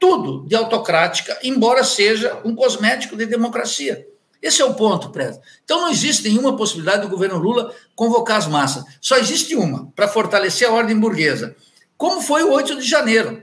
tudo 0.00 0.46
de 0.48 0.56
autocrática, 0.56 1.38
embora 1.44 1.84
seja 1.84 2.40
um 2.42 2.56
cosmético 2.56 3.14
de 3.14 3.26
democracia. 3.26 4.06
Esse 4.42 4.62
é 4.62 4.64
o 4.64 4.72
ponto, 4.72 5.10
Preza. 5.10 5.38
Então 5.62 5.82
não 5.82 5.90
existe 5.90 6.26
nenhuma 6.26 6.56
possibilidade 6.56 7.02
do 7.02 7.08
governo 7.08 7.36
Lula 7.36 7.74
convocar 7.94 8.38
as 8.38 8.48
massas. 8.48 8.82
Só 8.98 9.18
existe 9.18 9.54
uma, 9.54 9.92
para 9.94 10.08
fortalecer 10.08 10.66
a 10.66 10.72
ordem 10.72 10.98
burguesa. 10.98 11.54
Como 11.98 12.22
foi 12.22 12.42
o 12.42 12.50
8 12.50 12.80
de 12.80 12.88
janeiro. 12.88 13.42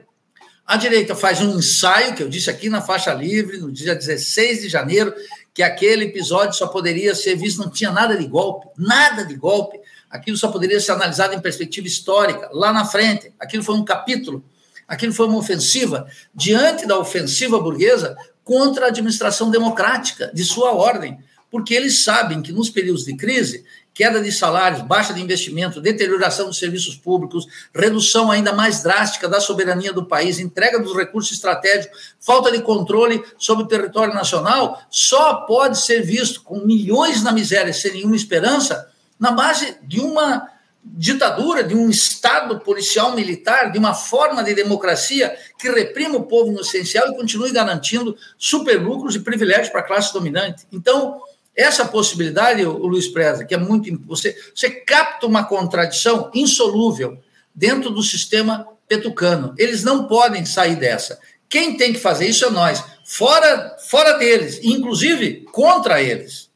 A 0.65 0.75
direita 0.75 1.15
faz 1.15 1.39
um 1.39 1.59
ensaio, 1.59 2.15
que 2.15 2.23
eu 2.23 2.27
disse 2.27 2.49
aqui 2.49 2.67
na 2.67 2.81
faixa 2.81 3.13
livre, 3.13 3.59
no 3.59 3.71
dia 3.71 3.95
16 3.95 4.63
de 4.63 4.69
janeiro, 4.69 5.13
que 5.53 5.61
aquele 5.61 6.05
episódio 6.05 6.57
só 6.57 6.67
poderia 6.67 7.13
ser 7.13 7.35
visto, 7.35 7.61
não 7.61 7.69
tinha 7.69 7.91
nada 7.91 8.17
de 8.17 8.27
golpe, 8.27 8.67
nada 8.77 9.23
de 9.23 9.35
golpe. 9.35 9.79
Aquilo 10.09 10.35
só 10.35 10.49
poderia 10.49 10.79
ser 10.79 10.91
analisado 10.91 11.35
em 11.35 11.39
perspectiva 11.39 11.87
histórica, 11.87 12.49
lá 12.51 12.73
na 12.73 12.83
frente. 12.83 13.31
Aquilo 13.39 13.63
foi 13.63 13.75
um 13.75 13.85
capítulo 13.85 14.43
Aquilo 14.87 15.13
foi 15.13 15.27
uma 15.27 15.37
ofensiva 15.37 16.07
diante 16.33 16.85
da 16.85 16.97
ofensiva 16.97 17.59
burguesa 17.59 18.15
contra 18.43 18.85
a 18.85 18.87
administração 18.87 19.51
democrática 19.51 20.31
de 20.33 20.43
sua 20.45 20.71
ordem, 20.71 21.19
porque 21.51 21.73
eles 21.73 22.03
sabem 22.03 22.41
que 22.41 22.53
nos 22.53 22.69
períodos 22.69 23.03
de 23.03 23.15
crise, 23.15 23.65
queda 23.93 24.21
de 24.21 24.31
salários, 24.31 24.83
baixa 24.83 25.13
de 25.13 25.21
investimento, 25.21 25.81
deterioração 25.81 26.45
dos 26.45 26.59
serviços 26.59 26.95
públicos, 26.95 27.47
redução 27.73 28.29
ainda 28.29 28.53
mais 28.53 28.83
drástica 28.83 29.27
da 29.27 29.41
soberania 29.41 29.91
do 29.91 30.05
país, 30.05 30.39
entrega 30.39 30.79
dos 30.79 30.95
recursos 30.95 31.31
estratégicos, 31.31 32.13
falta 32.19 32.51
de 32.51 32.61
controle 32.61 33.23
sobre 33.37 33.65
o 33.65 33.67
território 33.67 34.13
nacional, 34.13 34.81
só 34.89 35.45
pode 35.47 35.79
ser 35.79 36.03
visto 36.03 36.43
com 36.43 36.59
milhões 36.59 37.23
na 37.23 37.31
miséria 37.31 37.73
sem 37.73 37.93
nenhuma 37.93 38.15
esperança, 38.15 38.87
na 39.19 39.31
base 39.31 39.77
de 39.83 39.99
uma 39.99 40.47
ditadura, 40.95 41.63
de 41.63 41.75
um 41.75 41.89
Estado 41.89 42.59
policial 42.59 43.15
militar, 43.15 43.71
de 43.71 43.77
uma 43.77 43.93
forma 43.93 44.43
de 44.43 44.53
democracia 44.53 45.35
que 45.57 45.69
reprima 45.69 46.17
o 46.17 46.23
povo 46.23 46.51
no 46.51 46.61
essencial 46.61 47.09
e 47.09 47.15
continue 47.15 47.51
garantindo 47.51 48.17
superlucros 48.37 49.15
e 49.15 49.19
privilégios 49.19 49.69
para 49.69 49.81
a 49.81 49.83
classe 49.83 50.13
dominante. 50.13 50.65
Então, 50.71 51.21
essa 51.55 51.85
possibilidade, 51.85 52.63
o 52.63 52.85
Luiz 52.85 53.07
Preza, 53.07 53.43
que 53.43 53.55
é 53.55 53.57
muito. 53.57 53.99
Você, 54.05 54.35
você 54.53 54.69
capta 54.69 55.25
uma 55.25 55.43
contradição 55.43 56.29
insolúvel 56.33 57.17
dentro 57.53 57.89
do 57.89 58.03
sistema 58.03 58.67
petucano. 58.87 59.55
Eles 59.57 59.83
não 59.83 60.07
podem 60.07 60.45
sair 60.45 60.75
dessa. 60.75 61.19
Quem 61.49 61.75
tem 61.75 61.93
que 61.93 61.99
fazer 61.99 62.27
isso 62.27 62.45
é 62.45 62.49
nós, 62.49 62.83
fora, 63.03 63.75
fora 63.87 64.13
deles, 64.13 64.59
inclusive 64.61 65.45
contra 65.51 66.01
eles. 66.01 66.46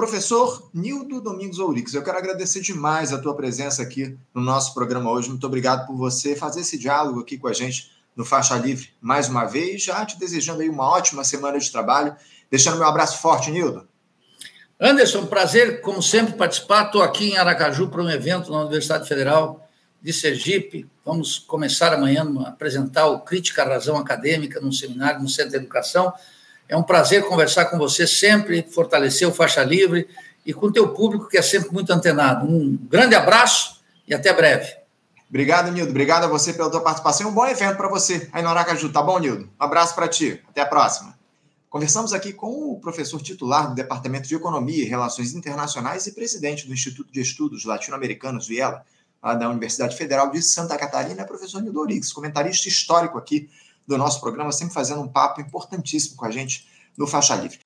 Professor 0.00 0.70
Nildo 0.72 1.20
Domingos 1.20 1.58
Ourix, 1.58 1.92
eu 1.92 2.02
quero 2.02 2.16
agradecer 2.16 2.62
demais 2.62 3.12
a 3.12 3.18
tua 3.18 3.36
presença 3.36 3.82
aqui 3.82 4.16
no 4.34 4.40
nosso 4.40 4.72
programa 4.72 5.10
hoje. 5.10 5.28
Muito 5.28 5.46
obrigado 5.46 5.86
por 5.86 5.94
você 5.94 6.34
fazer 6.34 6.62
esse 6.62 6.78
diálogo 6.78 7.20
aqui 7.20 7.36
com 7.36 7.46
a 7.46 7.52
gente 7.52 7.90
no 8.16 8.24
Faixa 8.24 8.56
Livre 8.56 8.94
mais 8.98 9.28
uma 9.28 9.44
vez. 9.44 9.82
Já 9.82 10.06
te 10.06 10.18
desejando 10.18 10.62
aí 10.62 10.70
uma 10.70 10.88
ótima 10.88 11.22
semana 11.22 11.58
de 11.58 11.70
trabalho. 11.70 12.16
Deixando 12.50 12.78
meu 12.78 12.86
abraço 12.86 13.20
forte, 13.20 13.50
Nildo. 13.50 13.86
Anderson, 14.80 15.26
prazer, 15.26 15.82
como 15.82 16.02
sempre, 16.02 16.32
participar. 16.32 16.86
Estou 16.86 17.02
aqui 17.02 17.32
em 17.32 17.36
Aracaju 17.36 17.88
para 17.88 18.02
um 18.02 18.08
evento 18.08 18.50
na 18.50 18.60
Universidade 18.60 19.06
Federal 19.06 19.68
de 20.00 20.14
Sergipe. 20.14 20.88
Vamos 21.04 21.38
começar 21.38 21.92
amanhã 21.92 22.26
a 22.46 22.48
apresentar 22.48 23.06
o 23.08 23.20
Crítica 23.20 23.64
à 23.64 23.68
Razão 23.68 23.98
Acadêmica 23.98 24.62
num 24.62 24.72
seminário 24.72 25.20
no 25.20 25.28
Centro 25.28 25.50
de 25.50 25.56
Educação. 25.56 26.10
É 26.70 26.76
um 26.76 26.84
prazer 26.84 27.26
conversar 27.26 27.64
com 27.64 27.76
você 27.76 28.06
sempre, 28.06 28.62
fortalecer 28.62 29.26
o 29.26 29.32
Faixa 29.32 29.60
Livre 29.64 30.08
e 30.46 30.54
com 30.54 30.66
o 30.66 30.72
teu 30.72 30.94
público 30.94 31.26
que 31.26 31.36
é 31.36 31.42
sempre 31.42 31.72
muito 31.72 31.92
antenado. 31.92 32.46
Um 32.46 32.76
grande 32.88 33.16
abraço 33.16 33.80
e 34.06 34.14
até 34.14 34.32
breve. 34.32 34.72
Obrigado, 35.28 35.72
Nildo. 35.72 35.90
Obrigado 35.90 36.24
a 36.24 36.26
você 36.28 36.52
pela 36.52 36.70
tua 36.70 36.80
participação. 36.80 37.28
Um 37.28 37.34
bom 37.34 37.44
evento 37.44 37.76
para 37.76 37.88
você 37.88 38.28
aí 38.32 38.40
no 38.40 38.48
Aracaju. 38.50 38.88
Tá 38.92 39.02
bom, 39.02 39.18
Nildo? 39.18 39.50
Um 39.60 39.64
abraço 39.64 39.96
para 39.96 40.06
ti. 40.06 40.40
Até 40.48 40.60
a 40.60 40.66
próxima. 40.66 41.18
Conversamos 41.68 42.12
aqui 42.12 42.32
com 42.32 42.72
o 42.72 42.78
professor 42.78 43.20
titular 43.20 43.70
do 43.70 43.74
Departamento 43.74 44.28
de 44.28 44.36
Economia 44.36 44.84
e 44.84 44.86
Relações 44.86 45.34
Internacionais 45.34 46.06
e 46.06 46.12
presidente 46.12 46.68
do 46.68 46.72
Instituto 46.72 47.12
de 47.12 47.20
Estudos 47.20 47.64
Latino-Americanos, 47.64 48.46
Viela, 48.46 48.84
da 49.20 49.48
Universidade 49.48 49.96
Federal 49.96 50.30
de 50.30 50.40
Santa 50.40 50.78
Catarina, 50.78 51.24
professor 51.24 51.60
Nildo 51.60 51.80
Orix, 51.80 52.12
comentarista 52.12 52.68
histórico 52.68 53.18
aqui 53.18 53.50
do 53.90 53.98
nosso 53.98 54.20
programa, 54.20 54.52
sempre 54.52 54.72
fazendo 54.72 55.02
um 55.02 55.08
papo 55.08 55.40
importantíssimo 55.40 56.14
com 56.16 56.24
a 56.24 56.30
gente 56.30 56.68
no 56.96 57.08
Faixa 57.08 57.34
Livre. 57.34 57.58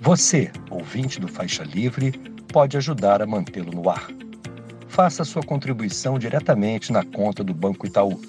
Você, 0.00 0.50
ouvinte 0.68 1.20
do 1.20 1.28
Faixa 1.28 1.62
Livre, 1.62 2.10
pode 2.52 2.76
ajudar 2.76 3.22
a 3.22 3.26
mantê-lo 3.26 3.70
no 3.70 3.88
ar. 3.88 4.08
Faça 4.88 5.22
sua 5.24 5.42
contribuição 5.42 6.18
diretamente 6.18 6.92
na 6.92 7.04
conta 7.04 7.44
do 7.44 7.54
Banco 7.54 7.86
Itaú, 7.86 8.20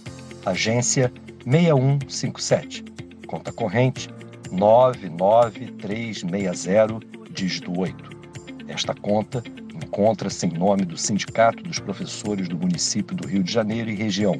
agência 0.46 1.12
6157, 1.44 2.86
conta 3.28 3.52
corrente 3.52 4.08
99360, 4.52 7.00
dígito 7.32 7.76
8. 7.78 8.16
Esta 8.68 8.94
conta 8.94 9.44
encontra-se 9.74 10.46
em 10.46 10.52
nome 10.52 10.86
do 10.86 10.96
Sindicato 10.98 11.64
dos 11.64 11.80
Professores 11.80 12.48
do 12.48 12.56
Município 12.58 13.16
do 13.16 13.28
Rio 13.28 13.42
de 13.44 13.52
Janeiro 13.52 13.90
e 13.90 13.96
região 13.96 14.40